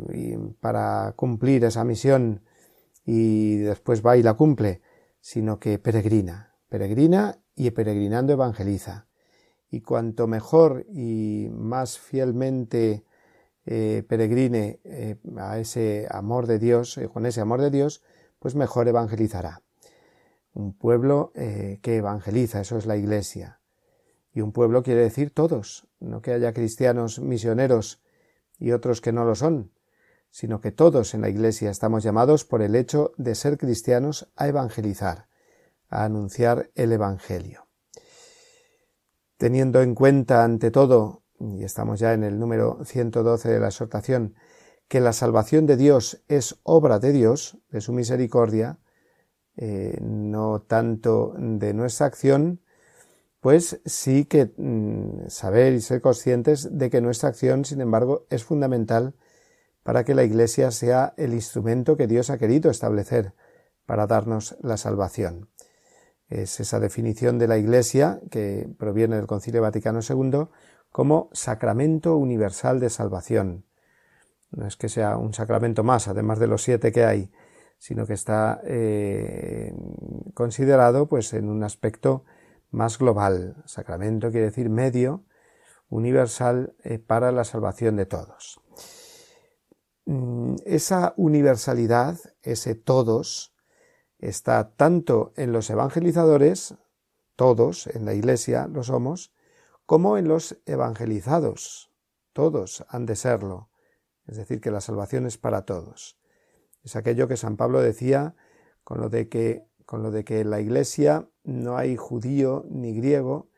para 0.61 1.11
cumplir 1.17 1.65
esa 1.65 1.83
misión 1.83 2.41
y 3.05 3.57
después 3.57 4.05
va 4.05 4.15
y 4.15 4.23
la 4.23 4.35
cumple, 4.35 4.81
sino 5.19 5.59
que 5.59 5.79
peregrina, 5.79 6.55
peregrina 6.69 7.41
y 7.57 7.71
peregrinando 7.71 8.31
evangeliza. 8.31 9.07
Y 9.69 9.81
cuanto 9.81 10.27
mejor 10.27 10.85
y 10.87 11.49
más 11.51 11.99
fielmente 11.99 13.03
eh, 13.65 14.01
peregrine 14.07 14.79
a 15.37 15.59
ese 15.59 16.07
amor 16.09 16.47
de 16.47 16.57
Dios, 16.57 16.97
con 17.11 17.25
ese 17.25 17.41
amor 17.41 17.59
de 17.59 17.69
Dios, 17.69 18.01
pues 18.39 18.55
mejor 18.55 18.87
evangelizará 18.87 19.61
un 20.53 20.71
pueblo 20.71 21.33
que 21.33 21.97
evangeliza, 21.97 22.61
eso 22.61 22.77
es 22.77 22.85
la 22.85 22.95
Iglesia. 22.95 23.59
Y 24.35 24.41
un 24.41 24.51
pueblo 24.51 24.83
quiere 24.83 24.99
decir 24.99 25.33
todos, 25.33 25.87
no 26.01 26.21
que 26.21 26.33
haya 26.33 26.53
cristianos 26.53 27.19
misioneros 27.19 28.03
y 28.59 28.73
otros 28.73 28.99
que 28.99 29.13
no 29.13 29.23
lo 29.23 29.33
son, 29.33 29.71
sino 30.29 30.59
que 30.59 30.73
todos 30.73 31.13
en 31.13 31.21
la 31.21 31.29
Iglesia 31.29 31.71
estamos 31.71 32.03
llamados 32.03 32.43
por 32.43 32.61
el 32.61 32.75
hecho 32.75 33.13
de 33.15 33.33
ser 33.33 33.57
cristianos 33.57 34.29
a 34.35 34.49
evangelizar, 34.49 35.29
a 35.87 36.03
anunciar 36.03 36.69
el 36.75 36.91
Evangelio. 36.91 37.67
Teniendo 39.37 39.81
en 39.81 39.95
cuenta 39.95 40.43
ante 40.43 40.69
todo, 40.69 41.23
y 41.39 41.63
estamos 41.63 42.01
ya 42.01 42.11
en 42.11 42.25
el 42.25 42.37
número 42.37 42.83
112 42.83 43.49
de 43.49 43.59
la 43.61 43.67
exhortación, 43.67 44.35
que 44.89 44.99
la 44.99 45.13
salvación 45.13 45.65
de 45.65 45.77
Dios 45.77 46.25
es 46.27 46.59
obra 46.63 46.99
de 46.99 47.13
Dios, 47.13 47.57
de 47.69 47.79
su 47.79 47.93
misericordia, 47.93 48.79
eh, 49.55 49.97
no 50.01 50.61
tanto 50.61 51.33
de 51.37 51.73
nuestra 51.73 52.07
acción, 52.07 52.59
pues 53.45 53.79
sí 53.85 54.25
que 54.25 54.51
mm, 54.57 55.27
saber 55.27 55.73
y 55.73 55.79
ser 55.79 56.01
conscientes 56.01 56.67
de 56.79 56.89
que 56.89 56.99
nuestra 56.99 57.29
acción, 57.29 57.63
sin 57.63 57.79
embargo, 57.79 58.25
es 58.31 58.43
fundamental 58.43 59.13
para 59.83 60.03
que 60.03 60.15
la 60.15 60.23
Iglesia 60.23 60.71
sea 60.71 61.13
el 61.15 61.35
instrumento 61.35 61.95
que 61.95 62.07
Dios 62.07 62.31
ha 62.31 62.39
querido 62.39 62.71
establecer 62.71 63.33
para 63.85 64.07
darnos 64.07 64.57
la 64.63 64.77
salvación. 64.77 65.51
Es 66.27 66.59
esa 66.59 66.79
definición 66.79 67.37
de 67.37 67.47
la 67.47 67.59
Iglesia 67.59 68.19
que 68.31 68.67
proviene 68.79 69.17
del 69.17 69.27
Concilio 69.27 69.61
Vaticano 69.61 69.99
II 70.01 70.47
como 70.91 71.29
sacramento 71.31 72.17
universal 72.17 72.79
de 72.79 72.89
salvación. 72.89 73.63
No 74.49 74.65
es 74.65 74.75
que 74.75 74.89
sea 74.89 75.17
un 75.17 75.35
sacramento 75.35 75.83
más, 75.83 76.07
además 76.07 76.39
de 76.39 76.47
los 76.47 76.63
siete 76.63 76.91
que 76.91 77.05
hay, 77.05 77.31
sino 77.77 78.07
que 78.07 78.13
está 78.13 78.59
eh, 78.63 79.71
considerado 80.33 81.05
pues 81.05 81.31
en 81.33 81.47
un 81.47 81.63
aspecto 81.63 82.25
más 82.75 82.97
global. 82.97 83.63
Sacramento 83.65 84.31
quiere 84.31 84.47
decir 84.47 84.69
medio 84.69 85.25
universal 85.89 86.75
eh, 86.83 86.99
para 86.99 87.31
la 87.31 87.43
salvación 87.43 87.95
de 87.95 88.05
todos. 88.05 88.61
Mm, 90.05 90.55
esa 90.65 91.13
universalidad, 91.17 92.19
ese 92.43 92.75
todos, 92.75 93.55
está 94.19 94.71
tanto 94.75 95.33
en 95.35 95.51
los 95.51 95.69
evangelizadores, 95.69 96.75
todos 97.35 97.87
en 97.87 98.05
la 98.05 98.13
Iglesia 98.13 98.67
lo 98.67 98.83
somos, 98.83 99.33
como 99.85 100.17
en 100.17 100.27
los 100.27 100.59
evangelizados, 100.65 101.91
todos 102.33 102.85
han 102.89 103.05
de 103.05 103.15
serlo, 103.15 103.69
es 104.25 104.37
decir, 104.37 104.61
que 104.61 104.71
la 104.71 104.81
salvación 104.81 105.25
es 105.25 105.37
para 105.37 105.63
todos. 105.63 106.17
Es 106.83 106.95
aquello 106.95 107.27
que 107.27 107.37
San 107.37 107.57
Pablo 107.57 107.81
decía 107.81 108.35
con 108.83 108.99
lo 108.99 109.09
de 109.09 109.29
que, 109.29 109.67
con 109.85 110.03
lo 110.03 110.11
de 110.11 110.23
que 110.23 110.41
en 110.41 110.49
la 110.49 110.59
Iglesia 110.59 111.27
no 111.43 111.77
hay 111.77 111.95
judío 111.95 112.65
ni 112.69 112.93
griego, 112.93 113.49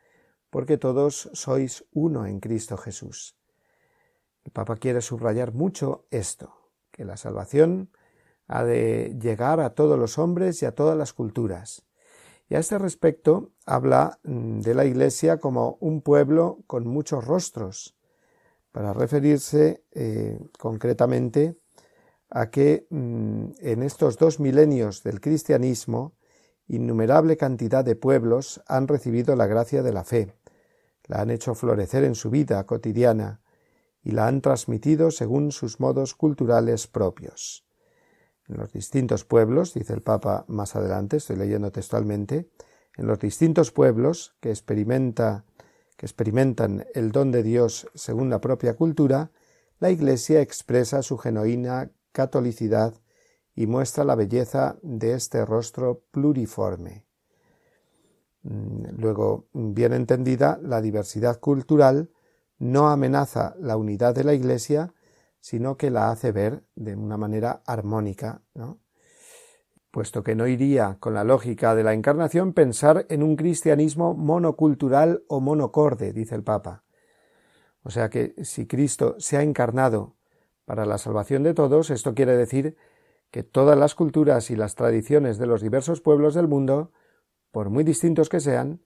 porque 0.49 0.77
todos 0.77 1.29
sois 1.33 1.85
uno 1.91 2.25
en 2.25 2.39
Cristo 2.39 2.77
Jesús. 2.77 3.37
El 4.43 4.51
Papa 4.51 4.77
quiere 4.77 5.01
subrayar 5.01 5.53
mucho 5.53 6.05
esto, 6.09 6.53
que 6.91 7.05
la 7.05 7.17
salvación 7.17 7.91
ha 8.47 8.63
de 8.63 9.17
llegar 9.21 9.59
a 9.59 9.71
todos 9.71 9.99
los 9.99 10.17
hombres 10.17 10.61
y 10.61 10.65
a 10.65 10.73
todas 10.73 10.97
las 10.97 11.13
culturas. 11.13 11.85
Y 12.49 12.55
a 12.55 12.59
este 12.59 12.77
respecto 12.77 13.51
habla 13.65 14.19
mm, 14.23 14.61
de 14.61 14.73
la 14.73 14.85
Iglesia 14.85 15.37
como 15.37 15.77
un 15.81 16.01
pueblo 16.01 16.59
con 16.65 16.87
muchos 16.87 17.25
rostros, 17.25 17.97
para 18.71 18.93
referirse 18.93 19.83
eh, 19.91 20.39
concretamente 20.57 21.57
a 22.29 22.49
que 22.49 22.85
mm, 22.89 23.45
en 23.59 23.83
estos 23.83 24.17
dos 24.17 24.39
milenios 24.39 25.03
del 25.03 25.19
cristianismo 25.19 26.16
innumerable 26.67 27.37
cantidad 27.37 27.83
de 27.83 27.95
pueblos 27.95 28.61
han 28.67 28.87
recibido 28.87 29.35
la 29.35 29.47
gracia 29.47 29.83
de 29.83 29.93
la 29.93 30.03
fe, 30.03 30.33
la 31.05 31.21
han 31.21 31.29
hecho 31.29 31.55
florecer 31.55 32.03
en 32.03 32.15
su 32.15 32.29
vida 32.29 32.65
cotidiana 32.65 33.41
y 34.03 34.11
la 34.11 34.27
han 34.27 34.41
transmitido 34.41 35.11
según 35.11 35.51
sus 35.51 35.79
modos 35.79 36.15
culturales 36.15 36.87
propios. 36.87 37.65
En 38.47 38.57
los 38.57 38.71
distintos 38.71 39.25
pueblos, 39.25 39.73
dice 39.73 39.93
el 39.93 40.01
Papa 40.01 40.45
más 40.47 40.75
adelante, 40.75 41.17
estoy 41.17 41.35
leyendo 41.35 41.71
textualmente, 41.71 42.49
en 42.95 43.07
los 43.07 43.19
distintos 43.19 43.71
pueblos 43.71 44.35
que 44.39 44.49
experimenta 44.49 45.45
que 45.97 46.05
experimentan 46.05 46.85
el 46.93 47.11
don 47.11 47.31
de 47.31 47.43
Dios 47.43 47.89
según 47.95 48.29
la 48.29 48.39
propia 48.39 48.75
cultura, 48.75 49.31
la 49.79 49.89
Iglesia 49.89 50.41
expresa 50.41 51.01
su 51.01 51.17
genuina 51.17 51.91
catolicidad 52.11 52.93
y 53.57 53.65
muestra 53.65 54.03
la 54.03 54.13
belleza 54.13 54.77
de 54.83 55.15
este 55.15 55.43
rostro 55.43 56.03
pluriforme. 56.11 57.07
Mm, 58.43 58.99
luego, 58.99 59.47
bien 59.51 59.93
entendida, 59.93 60.59
la 60.61 60.79
diversidad 60.79 61.39
cultural 61.39 62.11
no 62.59 62.89
amenaza 62.89 63.55
la 63.59 63.75
unidad 63.75 64.13
de 64.13 64.23
la 64.23 64.35
Iglesia, 64.35 64.93
sino 65.39 65.75
que 65.75 65.89
la 65.89 66.11
hace 66.11 66.31
ver 66.31 66.65
de 66.75 66.95
una 66.95 67.17
manera 67.17 67.63
armónica, 67.65 68.43
¿no? 68.53 68.79
puesto 69.89 70.21
que 70.21 70.35
no 70.35 70.45
iría 70.45 70.97
con 70.99 71.15
la 71.15 71.23
lógica 71.23 71.73
de 71.73 71.83
la 71.83 71.93
encarnación 71.93 72.53
pensar 72.53 73.07
en 73.09 73.23
un 73.23 73.35
cristianismo 73.35 74.13
monocultural 74.13 75.23
o 75.27 75.39
monocorde, 75.39 76.13
dice 76.13 76.35
el 76.35 76.43
Papa. 76.43 76.83
O 77.81 77.89
sea 77.89 78.11
que 78.11 78.35
si 78.43 78.67
Cristo 78.67 79.15
se 79.17 79.37
ha 79.37 79.41
encarnado 79.41 80.15
para 80.65 80.85
la 80.85 80.99
salvación 80.99 81.41
de 81.41 81.55
todos, 81.55 81.89
esto 81.89 82.13
quiere 82.13 82.37
decir 82.37 82.77
que 83.31 83.43
todas 83.43 83.77
las 83.77 83.95
culturas 83.95 84.51
y 84.51 84.55
las 84.55 84.75
tradiciones 84.75 85.37
de 85.37 85.47
los 85.47 85.61
diversos 85.61 85.99
pueblos 86.01 86.33
del 86.33 86.47
mundo, 86.47 86.93
por 87.51 87.69
muy 87.69 87.83
distintos 87.83 88.29
que 88.29 88.39
sean, 88.39 88.81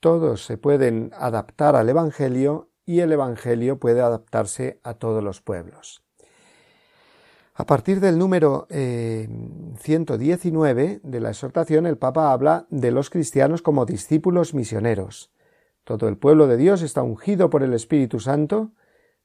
todos 0.00 0.44
se 0.44 0.56
pueden 0.58 1.12
adaptar 1.14 1.76
al 1.76 1.88
Evangelio 1.88 2.72
y 2.84 2.98
el 3.00 3.12
Evangelio 3.12 3.78
puede 3.78 4.00
adaptarse 4.00 4.80
a 4.82 4.94
todos 4.94 5.22
los 5.22 5.40
pueblos. 5.42 6.02
A 7.54 7.64
partir 7.64 8.00
del 8.00 8.18
número 8.18 8.66
119 8.68 10.84
eh, 10.84 11.00
de 11.02 11.20
la 11.20 11.30
exhortación, 11.30 11.86
el 11.86 11.96
Papa 11.96 12.32
habla 12.32 12.66
de 12.68 12.90
los 12.90 13.08
cristianos 13.08 13.62
como 13.62 13.86
discípulos 13.86 14.52
misioneros. 14.52 15.32
Todo 15.82 16.08
el 16.08 16.18
pueblo 16.18 16.48
de 16.48 16.58
Dios 16.58 16.82
está 16.82 17.02
ungido 17.02 17.48
por 17.48 17.62
el 17.62 17.72
Espíritu 17.72 18.20
Santo, 18.20 18.72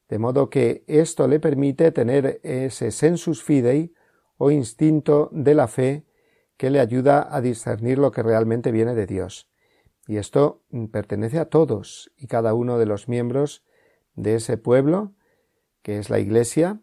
de 0.08 0.18
modo 0.18 0.50
que 0.50 0.86
esto 0.88 1.28
le 1.28 1.42
permite 1.42 1.92
tener 1.92 2.40
ese 2.44 2.92
sensus 2.92 3.44
fidei 3.44 3.94
o 4.44 4.50
instinto 4.50 5.30
de 5.32 5.54
la 5.54 5.68
fe 5.68 6.04
que 6.58 6.72
le 6.72 6.80
ayuda 6.80 7.28
a 7.30 7.42
discernir 7.42 8.00
lo 8.00 8.12
que 8.12 8.24
realmente 8.24 8.72
viene 8.72 8.96
de 8.96 9.06
Dios. 9.06 9.52
Y 10.08 10.18
esto 10.18 10.64
pertenece 10.92 11.38
a 11.38 11.46
todos 11.46 12.12
y 12.18 12.26
cada 12.26 12.56
uno 12.56 12.80
de 12.80 12.88
los 12.88 13.08
miembros 13.08 13.64
de 14.16 14.34
ese 14.34 14.58
pueblo, 14.58 15.14
que 15.84 16.00
es 16.00 16.10
la 16.10 16.18
Iglesia, 16.18 16.82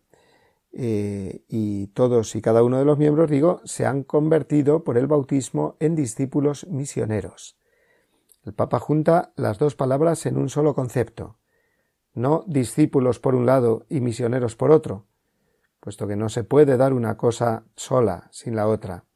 eh, 0.73 1.43
y 1.49 1.89
todos 1.89 2.37
y 2.37 2.43
cada 2.43 2.63
uno 2.63 2.79
de 2.79 2.85
los 2.85 2.97
miembros, 2.97 3.29
digo, 3.29 3.61
se 3.65 3.87
han 3.87 4.05
convertido 4.05 4.85
por 4.85 4.97
el 4.97 5.09
bautismo 5.09 5.75
en 5.81 5.97
discípulos 5.97 6.65
misioneros. 6.69 7.59
El 8.45 8.55
Papa 8.55 8.79
junta 8.79 9.33
las 9.35 9.59
dos 9.59 9.75
palabras 9.75 10.27
en 10.27 10.37
un 10.37 10.49
solo 10.49 10.77
concepto, 10.77 11.39
no 12.15 12.45
discípulos 12.47 13.19
por 13.19 13.35
un 13.35 13.47
lado 13.47 13.85
y 13.89 14.01
misioneros 14.01 14.55
por 14.55 14.71
otro, 14.71 15.08
puesto 15.89 16.07
que 16.07 16.17
no 16.17 16.29
se 16.29 16.45
puede 16.45 16.77
dar 16.77 16.93
una 16.93 17.17
cosa 17.17 17.65
sola 17.75 18.29
sin 18.31 18.55
la 18.55 18.69
otra, 18.69 19.07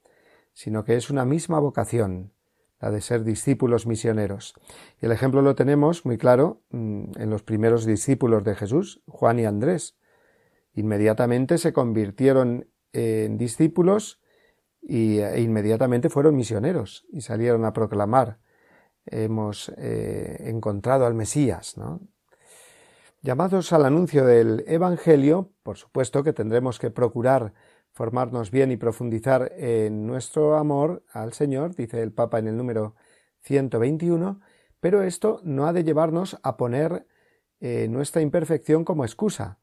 sino 0.55 0.87
que 0.87 0.97
es 0.97 1.11
una 1.11 1.27
misma 1.27 1.59
vocación, 1.59 2.33
la 2.81 2.91
de 2.91 3.03
ser 3.03 3.25
discípulos 3.25 3.87
misioneros. 3.87 4.55
Y 4.99 5.05
el 5.05 5.13
ejemplo 5.13 5.43
lo 5.43 5.55
tenemos 5.55 6.07
muy 6.07 6.17
claro 6.17 6.63
mm, 6.71 7.19
en 7.19 7.29
los 7.29 7.43
primeros 7.43 7.85
discípulos 7.85 8.43
de 8.45 8.55
Jesús, 8.55 9.03
Juan 9.07 9.39
y 9.39 9.45
Andrés, 9.45 9.99
Inmediatamente 10.73 11.59
se 11.59 11.75
convirtieron 11.75 12.67
en 12.95 13.37
discípulos 13.37 14.23
y, 14.81 15.19
e 15.19 15.43
inmediatamente 15.43 16.09
fueron 16.09 16.37
misioneros 16.37 17.07
y 17.13 17.21
salieron 17.21 17.67
a 17.67 17.75
proclamar 17.75 18.39
hemos 19.05 19.71
eh, 19.77 20.45
encontrado 20.47 21.05
al 21.05 21.13
Mesías. 21.13 21.75
Llamados 23.25 23.73
al 23.73 23.85
anuncio 23.85 24.27
del 24.27 24.65
Evangelio, 24.67 25.53
por 25.63 25.79
supuesto 25.79 26.25
que 26.25 26.33
tendremos 26.33 26.81
que 26.81 26.91
procurar 26.91 27.55
formarnos 27.93 28.51
bien 28.51 28.73
y 28.73 28.77
profundizar 28.77 29.53
en 29.57 30.09
nuestro 30.09 30.57
amor 30.57 31.05
al 31.13 31.33
Señor, 31.33 31.77
dice 31.77 32.03
el 32.03 32.13
Papa 32.13 32.41
en 32.41 32.49
el 32.49 32.57
número 32.57 32.97
121, 33.43 34.41
pero 34.81 35.03
esto 35.03 35.41
no 35.45 35.69
ha 35.69 35.73
de 35.73 35.85
llevarnos 35.85 36.37
a 36.43 36.57
poner 36.57 37.07
eh, 37.61 37.87
nuestra 37.89 38.23
imperfección 38.23 38.85
como 38.85 39.05
excusa, 39.05 39.61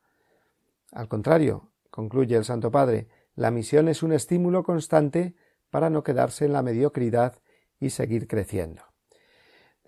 al 0.91 1.07
contrario, 1.07 1.69
concluye 1.91 2.37
el 2.37 2.45
Santo 2.45 2.71
Padre, 2.71 3.09
la 3.35 3.51
misión 3.51 3.89
es 3.89 4.03
un 4.03 4.13
estímulo 4.13 4.63
constante 4.63 5.35
para 5.69 5.89
no 5.89 6.03
quedarse 6.03 6.45
en 6.45 6.53
la 6.53 6.63
mediocridad 6.63 7.41
y 7.79 7.91
seguir 7.91 8.27
creciendo. 8.27 8.83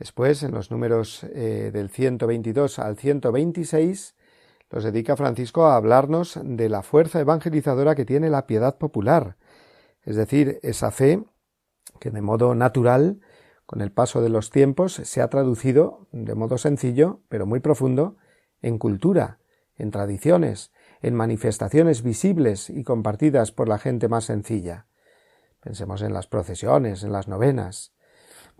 Después, 0.01 0.41
en 0.41 0.49
los 0.49 0.71
números 0.71 1.23
eh, 1.25 1.69
del 1.71 1.91
122 1.91 2.79
al 2.79 2.97
126, 2.97 4.15
los 4.71 4.83
dedica 4.83 5.15
Francisco 5.15 5.67
a 5.67 5.75
hablarnos 5.75 6.39
de 6.43 6.69
la 6.69 6.81
fuerza 6.81 7.19
evangelizadora 7.19 7.93
que 7.93 8.03
tiene 8.03 8.31
la 8.31 8.47
piedad 8.47 8.79
popular, 8.79 9.37
es 10.01 10.15
decir, 10.15 10.57
esa 10.63 10.89
fe 10.89 11.23
que 11.99 12.09
de 12.09 12.23
modo 12.23 12.55
natural, 12.55 13.19
con 13.67 13.81
el 13.81 13.91
paso 13.91 14.23
de 14.23 14.29
los 14.29 14.49
tiempos, 14.49 14.93
se 14.93 15.21
ha 15.21 15.29
traducido 15.29 16.07
de 16.11 16.33
modo 16.33 16.57
sencillo, 16.57 17.21
pero 17.29 17.45
muy 17.45 17.59
profundo, 17.59 18.17
en 18.63 18.79
cultura, 18.79 19.37
en 19.75 19.91
tradiciones, 19.91 20.71
en 21.03 21.13
manifestaciones 21.13 22.01
visibles 22.01 22.71
y 22.71 22.83
compartidas 22.83 23.51
por 23.51 23.69
la 23.69 23.77
gente 23.77 24.07
más 24.07 24.23
sencilla. 24.23 24.87
Pensemos 25.59 26.01
en 26.01 26.11
las 26.11 26.25
procesiones, 26.25 27.03
en 27.03 27.11
las 27.11 27.27
novenas. 27.27 27.93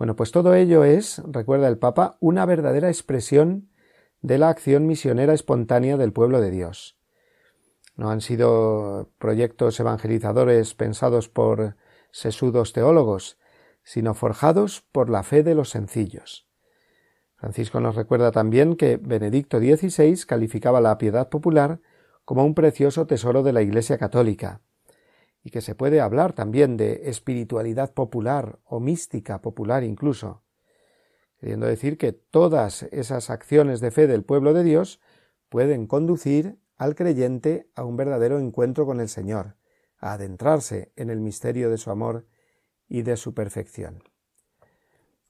Bueno, 0.02 0.16
pues 0.16 0.32
todo 0.32 0.56
ello 0.56 0.84
es, 0.84 1.22
recuerda 1.28 1.68
el 1.68 1.78
Papa, 1.78 2.18
una 2.20 2.48
verdadera 2.48 2.88
expresión 2.88 3.70
de 4.22 4.40
la 4.40 4.50
acción 4.50 4.88
misionera 4.88 5.36
espontánea 5.36 5.96
del 5.96 6.12
pueblo 6.12 6.42
de 6.42 6.50
Dios. 6.50 6.98
No 7.96 8.10
han 8.10 8.22
sido 8.22 9.12
proyectos 9.20 9.80
evangelizadores 9.80 10.74
pensados 10.74 11.30
por 11.30 11.76
sesudos 12.10 12.74
teólogos, 12.74 13.38
sino 13.84 14.16
forjados 14.16 14.82
por 14.92 15.12
la 15.12 15.22
fe 15.22 15.44
de 15.44 15.54
los 15.54 15.70
sencillos. 15.70 16.48
Francisco 17.36 17.80
nos 17.80 17.94
recuerda 17.94 18.32
también 18.32 18.78
que 18.78 18.98
Benedicto 18.98 19.60
XVI 19.60 20.20
calificaba 20.26 20.82
la 20.82 20.98
piedad 20.98 21.30
popular 21.30 21.80
como 22.26 22.44
un 22.44 22.56
precioso 22.56 23.06
tesoro 23.06 23.44
de 23.44 23.54
la 23.54 23.62
Iglesia 23.62 24.00
católica, 24.00 24.62
y 25.44 25.50
que 25.50 25.62
se 25.62 25.76
puede 25.76 26.02
hablar 26.02 26.34
también 26.34 26.78
de 26.78 27.10
espiritualidad 27.10 27.94
popular 27.94 28.60
o 28.64 28.80
mística 28.80 29.42
popular 29.42 29.84
incluso, 29.84 30.44
queriendo 31.40 31.66
decir 31.66 31.98
que 31.98 32.14
todas 32.14 32.84
esas 32.92 33.30
acciones 33.30 33.80
de 33.80 33.92
fe 33.92 34.08
del 34.08 34.24
pueblo 34.24 34.54
de 34.54 34.64
Dios 34.64 35.00
pueden 35.50 35.88
conducir 35.88 36.60
al 36.78 36.96
creyente 36.96 37.70
a 37.76 37.84
un 37.84 37.98
verdadero 37.98 38.40
encuentro 38.40 38.86
con 38.86 39.00
el 39.00 39.10
Señor, 39.10 39.56
a 39.98 40.14
adentrarse 40.14 40.92
en 40.96 41.10
el 41.10 41.20
misterio 41.20 41.70
de 41.70 41.78
su 41.78 41.92
amor 41.92 42.26
y 42.88 43.04
de 43.04 43.18
su 43.18 43.34
perfección. 43.34 44.04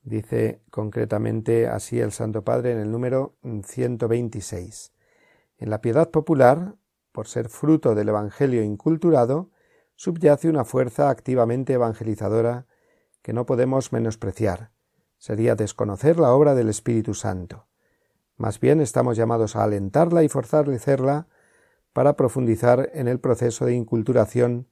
Dice 0.04 0.64
concretamente 0.72 1.68
así 1.68 2.00
el 2.00 2.12
Santo 2.12 2.44
Padre 2.44 2.72
en 2.72 2.80
el 2.80 2.92
número 2.92 3.36
126. 3.44 4.94
En 5.58 5.70
la 5.70 5.82
piedad 5.82 6.10
popular 6.10 6.76
por 7.12 7.28
ser 7.28 7.50
fruto 7.50 7.94
del 7.94 8.10
Evangelio 8.10 8.64
inculturado, 8.64 9.52
subyace 10.02 10.50
una 10.50 10.66
fuerza 10.66 11.12
activamente 11.12 11.74
evangelizadora 11.74 12.66
que 13.22 13.34
no 13.34 13.46
podemos 13.46 13.94
menospreciar. 13.94 14.72
Sería 15.20 15.54
desconocer 15.54 16.20
la 16.20 16.34
obra 16.34 16.56
del 16.56 16.70
Espíritu 16.70 17.14
Santo. 17.14 17.68
Más 18.36 18.60
bien 18.60 18.82
estamos 18.82 19.16
llamados 19.16 19.56
a 19.56 19.64
alentarla 19.64 20.24
y 20.24 20.28
fortalecerla 20.28 21.28
para 21.94 22.16
profundizar 22.16 22.90
en 22.96 23.08
el 23.08 23.20
proceso 23.20 23.66
de 23.66 23.76
inculturación 23.76 24.68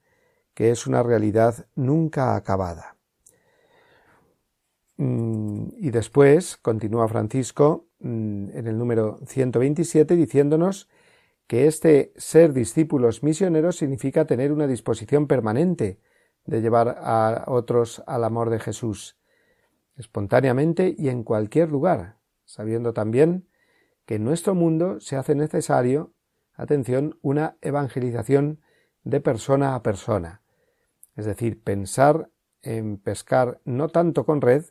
que 0.56 0.72
es 0.72 0.88
una 0.88 1.04
realidad 1.04 1.68
nunca 1.76 2.36
acabada. 2.36 2.96
Mm, 4.98 5.68
y 5.78 5.92
después 5.92 6.58
continúa 6.58 7.08
Francisco 7.08 7.86
mm, 8.00 8.50
en 8.50 8.66
el 8.66 8.80
número 8.80 9.20
127 9.28 10.16
diciéndonos 10.16 10.90
que 11.50 11.66
este 11.66 12.14
ser 12.16 12.54
discípulos 12.54 13.24
misioneros 13.24 13.76
significa 13.76 14.26
tener 14.26 14.52
una 14.52 14.68
disposición 14.68 15.26
permanente 15.26 16.00
de 16.46 16.62
llevar 16.62 17.00
a 17.02 17.46
otros 17.48 18.04
al 18.06 18.24
amor 18.24 18.52
de 18.52 18.60
Jesús, 18.60 19.18
espontáneamente 19.96 20.94
y 20.96 21.10
en 21.10 21.24
cualquier 21.24 21.70
lugar, 21.70 22.18
sabiendo 22.46 22.94
también 22.94 23.48
que 24.06 24.16
en 24.16 24.26
nuestro 24.26 24.54
mundo 24.54 25.00
se 25.00 25.16
hace 25.16 25.34
necesario, 25.34 26.14
atención, 26.54 27.18
una 27.24 27.58
evangelización 27.62 28.62
de 29.04 29.20
persona 29.20 29.74
a 29.74 29.82
persona, 29.82 30.44
es 31.16 31.26
decir, 31.26 31.64
pensar 31.64 32.30
en 32.62 33.00
pescar 33.00 33.60
no 33.66 33.90
tanto 33.90 34.24
con 34.24 34.42
red, 34.42 34.66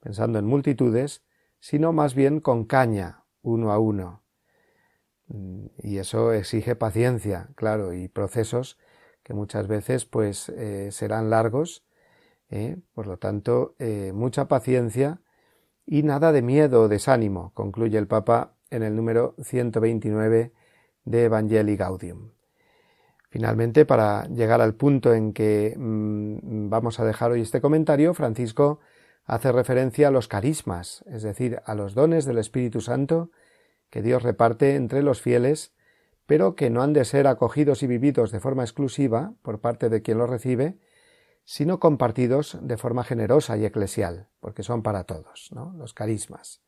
pensando 0.00 0.40
en 0.40 0.46
multitudes, 0.46 1.22
sino 1.60 1.92
más 1.92 2.16
bien 2.16 2.40
con 2.40 2.64
caña, 2.64 3.26
uno 3.42 3.70
a 3.70 3.78
uno, 3.78 4.24
y 5.82 5.98
eso 5.98 6.32
exige 6.32 6.76
paciencia, 6.76 7.48
claro, 7.54 7.92
y 7.92 8.08
procesos 8.08 8.78
que 9.22 9.34
muchas 9.34 9.68
veces 9.68 10.04
pues 10.04 10.48
eh, 10.48 10.90
serán 10.92 11.30
largos, 11.30 11.84
¿eh? 12.50 12.78
por 12.94 13.06
lo 13.06 13.18
tanto, 13.18 13.74
eh, 13.78 14.12
mucha 14.14 14.48
paciencia 14.48 15.20
y 15.86 16.02
nada 16.02 16.32
de 16.32 16.42
miedo 16.42 16.82
o 16.82 16.88
desánimo, 16.88 17.52
concluye 17.54 17.98
el 17.98 18.06
Papa 18.06 18.54
en 18.70 18.82
el 18.82 18.96
número 18.96 19.34
129 19.42 20.52
de 21.04 21.24
Evangelii 21.24 21.76
Gaudium. 21.76 22.30
Finalmente, 23.28 23.86
para 23.86 24.26
llegar 24.26 24.60
al 24.60 24.74
punto 24.74 25.14
en 25.14 25.32
que 25.32 25.74
mm, 25.76 26.68
vamos 26.68 26.98
a 26.98 27.04
dejar 27.04 27.30
hoy 27.30 27.42
este 27.42 27.60
comentario, 27.60 28.14
Francisco 28.14 28.80
hace 29.24 29.52
referencia 29.52 30.08
a 30.08 30.10
los 30.10 30.26
carismas, 30.26 31.04
es 31.06 31.22
decir, 31.22 31.60
a 31.64 31.74
los 31.76 31.94
dones 31.94 32.24
del 32.24 32.38
Espíritu 32.38 32.80
Santo 32.80 33.30
que 33.90 34.02
Dios 34.02 34.22
reparte 34.22 34.76
entre 34.76 35.02
los 35.02 35.20
fieles, 35.20 35.74
pero 36.26 36.54
que 36.54 36.70
no 36.70 36.82
han 36.82 36.92
de 36.92 37.04
ser 37.04 37.26
acogidos 37.26 37.82
y 37.82 37.86
vividos 37.86 38.30
de 38.30 38.40
forma 38.40 38.62
exclusiva 38.62 39.34
por 39.42 39.60
parte 39.60 39.88
de 39.88 40.00
quien 40.00 40.18
los 40.18 40.30
recibe, 40.30 40.78
sino 41.44 41.80
compartidos 41.80 42.58
de 42.62 42.76
forma 42.76 43.02
generosa 43.02 43.56
y 43.56 43.64
eclesial, 43.64 44.28
porque 44.38 44.62
son 44.62 44.82
para 44.82 45.04
todos, 45.04 45.50
¿no? 45.52 45.72
los 45.76 45.94
carismas. 45.94 46.62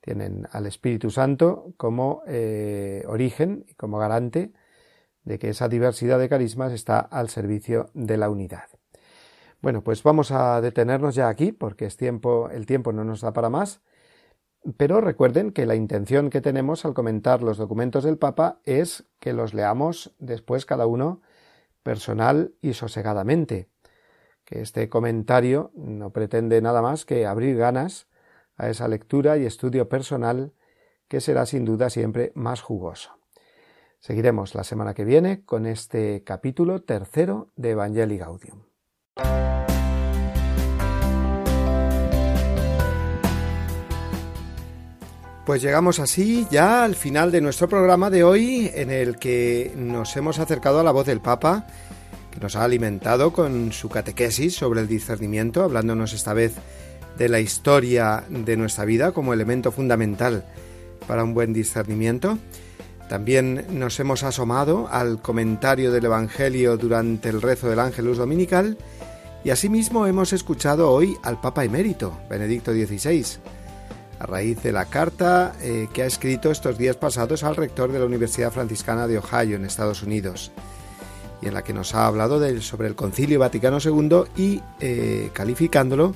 Tienen 0.00 0.48
al 0.52 0.66
Espíritu 0.66 1.10
Santo 1.10 1.74
como 1.76 2.22
eh, 2.26 3.04
origen 3.08 3.64
y 3.68 3.74
como 3.74 3.98
garante 3.98 4.52
de 5.24 5.38
que 5.38 5.50
esa 5.50 5.68
diversidad 5.68 6.18
de 6.18 6.28
carismas 6.28 6.72
está 6.72 6.98
al 7.00 7.28
servicio 7.28 7.90
de 7.94 8.16
la 8.16 8.28
unidad. 8.28 8.68
Bueno, 9.60 9.82
pues 9.82 10.02
vamos 10.02 10.32
a 10.32 10.60
detenernos 10.60 11.14
ya 11.14 11.28
aquí 11.28 11.52
porque 11.52 11.86
es 11.86 11.96
tiempo, 11.96 12.50
el 12.50 12.66
tiempo 12.66 12.92
no 12.92 13.04
nos 13.04 13.20
da 13.20 13.32
para 13.32 13.48
más. 13.48 13.80
Pero 14.76 15.00
recuerden 15.00 15.50
que 15.50 15.66
la 15.66 15.74
intención 15.74 16.30
que 16.30 16.40
tenemos 16.40 16.84
al 16.84 16.94
comentar 16.94 17.42
los 17.42 17.58
documentos 17.58 18.04
del 18.04 18.18
Papa 18.18 18.60
es 18.64 19.04
que 19.18 19.32
los 19.32 19.54
leamos 19.54 20.14
después 20.18 20.66
cada 20.66 20.86
uno 20.86 21.20
personal 21.82 22.54
y 22.60 22.74
sosegadamente. 22.74 23.68
Que 24.44 24.60
este 24.60 24.88
comentario 24.88 25.72
no 25.74 26.10
pretende 26.10 26.60
nada 26.60 26.80
más 26.80 27.04
que 27.04 27.26
abrir 27.26 27.56
ganas 27.56 28.08
a 28.56 28.68
esa 28.68 28.86
lectura 28.86 29.36
y 29.36 29.46
estudio 29.46 29.88
personal 29.88 30.52
que 31.08 31.20
será 31.20 31.44
sin 31.46 31.64
duda 31.64 31.90
siempre 31.90 32.32
más 32.34 32.60
jugoso. 32.60 33.18
Seguiremos 33.98 34.54
la 34.54 34.64
semana 34.64 34.94
que 34.94 35.04
viene 35.04 35.44
con 35.44 35.66
este 35.66 36.24
capítulo 36.24 36.82
tercero 36.82 37.52
de 37.56 37.70
Evangelii 37.70 38.18
Gaudium. 38.18 38.62
Pues 45.44 45.60
llegamos 45.60 45.98
así 45.98 46.46
ya 46.52 46.84
al 46.84 46.94
final 46.94 47.32
de 47.32 47.40
nuestro 47.40 47.68
programa 47.68 48.10
de 48.10 48.22
hoy 48.22 48.70
en 48.74 48.92
el 48.92 49.16
que 49.16 49.72
nos 49.76 50.16
hemos 50.16 50.38
acercado 50.38 50.78
a 50.78 50.84
la 50.84 50.92
voz 50.92 51.06
del 51.06 51.20
Papa, 51.20 51.66
que 52.30 52.38
nos 52.38 52.54
ha 52.54 52.62
alimentado 52.62 53.32
con 53.32 53.72
su 53.72 53.88
catequesis 53.88 54.54
sobre 54.54 54.82
el 54.82 54.86
discernimiento, 54.86 55.64
hablándonos 55.64 56.12
esta 56.12 56.32
vez 56.32 56.54
de 57.18 57.28
la 57.28 57.40
historia 57.40 58.22
de 58.28 58.56
nuestra 58.56 58.84
vida 58.84 59.10
como 59.10 59.32
elemento 59.32 59.72
fundamental 59.72 60.44
para 61.08 61.24
un 61.24 61.34
buen 61.34 61.52
discernimiento. 61.52 62.38
También 63.08 63.66
nos 63.70 63.98
hemos 63.98 64.22
asomado 64.22 64.88
al 64.92 65.20
comentario 65.20 65.90
del 65.90 66.04
Evangelio 66.04 66.76
durante 66.76 67.30
el 67.30 67.42
rezo 67.42 67.68
del 67.68 67.80
Ángelus 67.80 68.16
Dominical 68.16 68.78
y 69.42 69.50
asimismo 69.50 70.06
hemos 70.06 70.32
escuchado 70.32 70.88
hoy 70.88 71.16
al 71.24 71.40
Papa 71.40 71.64
Emérito, 71.64 72.16
Benedicto 72.30 72.72
XVI, 72.72 73.24
a 74.22 74.26
raíz 74.26 74.62
de 74.62 74.70
la 74.70 74.84
carta 74.84 75.52
eh, 75.60 75.88
que 75.92 76.02
ha 76.02 76.06
escrito 76.06 76.52
estos 76.52 76.78
días 76.78 76.94
pasados 76.94 77.42
al 77.42 77.56
rector 77.56 77.90
de 77.90 77.98
la 77.98 78.04
Universidad 78.04 78.52
Franciscana 78.52 79.08
de 79.08 79.18
Ohio 79.18 79.56
en 79.56 79.64
Estados 79.64 80.04
Unidos 80.04 80.52
y 81.40 81.48
en 81.48 81.54
la 81.54 81.64
que 81.64 81.72
nos 81.72 81.96
ha 81.96 82.06
hablado 82.06 82.38
sobre 82.60 82.86
el 82.86 82.94
Concilio 82.94 83.40
Vaticano 83.40 83.78
II 83.84 84.22
y 84.36 84.62
eh, 84.78 85.30
calificándolo 85.32 86.14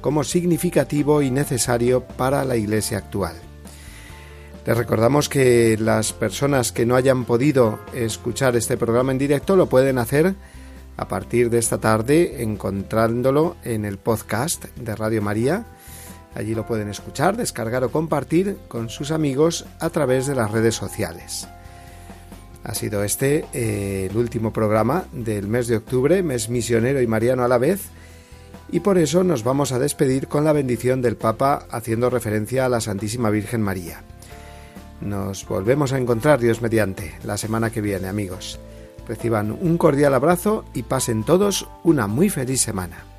como 0.00 0.24
significativo 0.24 1.20
y 1.20 1.30
necesario 1.30 2.02
para 2.02 2.42
la 2.46 2.56
Iglesia 2.56 2.96
actual. 2.96 3.34
Les 4.64 4.76
recordamos 4.76 5.28
que 5.28 5.76
las 5.78 6.14
personas 6.14 6.72
que 6.72 6.86
no 6.86 6.96
hayan 6.96 7.26
podido 7.26 7.80
escuchar 7.92 8.56
este 8.56 8.78
programa 8.78 9.12
en 9.12 9.18
directo 9.18 9.56
lo 9.56 9.68
pueden 9.68 9.98
hacer 9.98 10.34
a 10.96 11.06
partir 11.06 11.50
de 11.50 11.58
esta 11.58 11.78
tarde 11.78 12.42
encontrándolo 12.42 13.56
en 13.62 13.84
el 13.84 13.98
podcast 13.98 14.64
de 14.76 14.96
Radio 14.96 15.20
María. 15.20 15.66
Allí 16.34 16.54
lo 16.54 16.66
pueden 16.66 16.88
escuchar, 16.88 17.36
descargar 17.36 17.84
o 17.84 17.90
compartir 17.90 18.56
con 18.68 18.88
sus 18.88 19.10
amigos 19.10 19.66
a 19.80 19.90
través 19.90 20.26
de 20.26 20.34
las 20.34 20.50
redes 20.50 20.74
sociales. 20.74 21.48
Ha 22.64 22.74
sido 22.74 23.02
este 23.02 23.44
eh, 23.52 24.08
el 24.10 24.16
último 24.16 24.52
programa 24.52 25.04
del 25.12 25.48
mes 25.48 25.66
de 25.66 25.76
octubre, 25.76 26.22
mes 26.22 26.48
misionero 26.48 27.02
y 27.02 27.06
mariano 27.06 27.44
a 27.44 27.48
la 27.48 27.58
vez, 27.58 27.82
y 28.70 28.80
por 28.80 28.98
eso 28.98 29.24
nos 29.24 29.44
vamos 29.44 29.72
a 29.72 29.78
despedir 29.78 30.28
con 30.28 30.44
la 30.44 30.52
bendición 30.52 31.02
del 31.02 31.16
Papa 31.16 31.66
haciendo 31.70 32.08
referencia 32.08 32.64
a 32.64 32.68
la 32.68 32.80
Santísima 32.80 33.30
Virgen 33.30 33.60
María. 33.60 34.02
Nos 35.00 35.46
volvemos 35.46 35.92
a 35.92 35.98
encontrar, 35.98 36.38
Dios 36.38 36.62
mediante, 36.62 37.12
la 37.24 37.36
semana 37.36 37.70
que 37.70 37.80
viene, 37.80 38.08
amigos. 38.08 38.60
Reciban 39.06 39.50
un 39.50 39.76
cordial 39.76 40.14
abrazo 40.14 40.64
y 40.72 40.84
pasen 40.84 41.24
todos 41.24 41.68
una 41.82 42.06
muy 42.06 42.30
feliz 42.30 42.60
semana. 42.60 43.11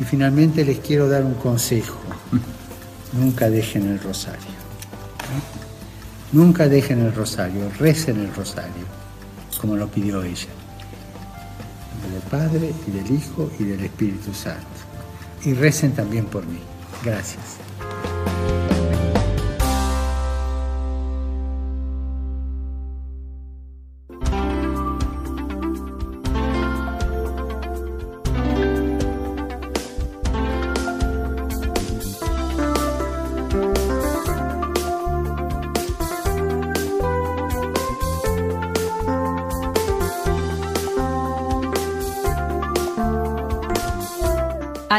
Y 0.00 0.04
finalmente 0.04 0.64
les 0.64 0.78
quiero 0.78 1.08
dar 1.08 1.24
un 1.24 1.34
consejo. 1.34 1.98
Nunca 3.12 3.50
dejen 3.50 3.86
el 3.86 4.00
rosario. 4.00 4.60
Nunca 6.32 6.68
dejen 6.68 7.00
el 7.00 7.14
rosario, 7.14 7.70
recen 7.78 8.20
el 8.20 8.32
rosario, 8.34 8.86
como 9.60 9.76
lo 9.76 9.88
pidió 9.88 10.22
ella. 10.22 10.48
Del 12.12 12.22
Padre 12.30 12.72
y 12.86 12.90
del 12.90 13.10
Hijo 13.10 13.50
y 13.58 13.64
del 13.64 13.84
Espíritu 13.84 14.32
Santo. 14.32 14.64
Y 15.44 15.54
recen 15.54 15.92
también 15.92 16.26
por 16.26 16.46
mí. 16.46 16.60
Gracias. 17.04 17.58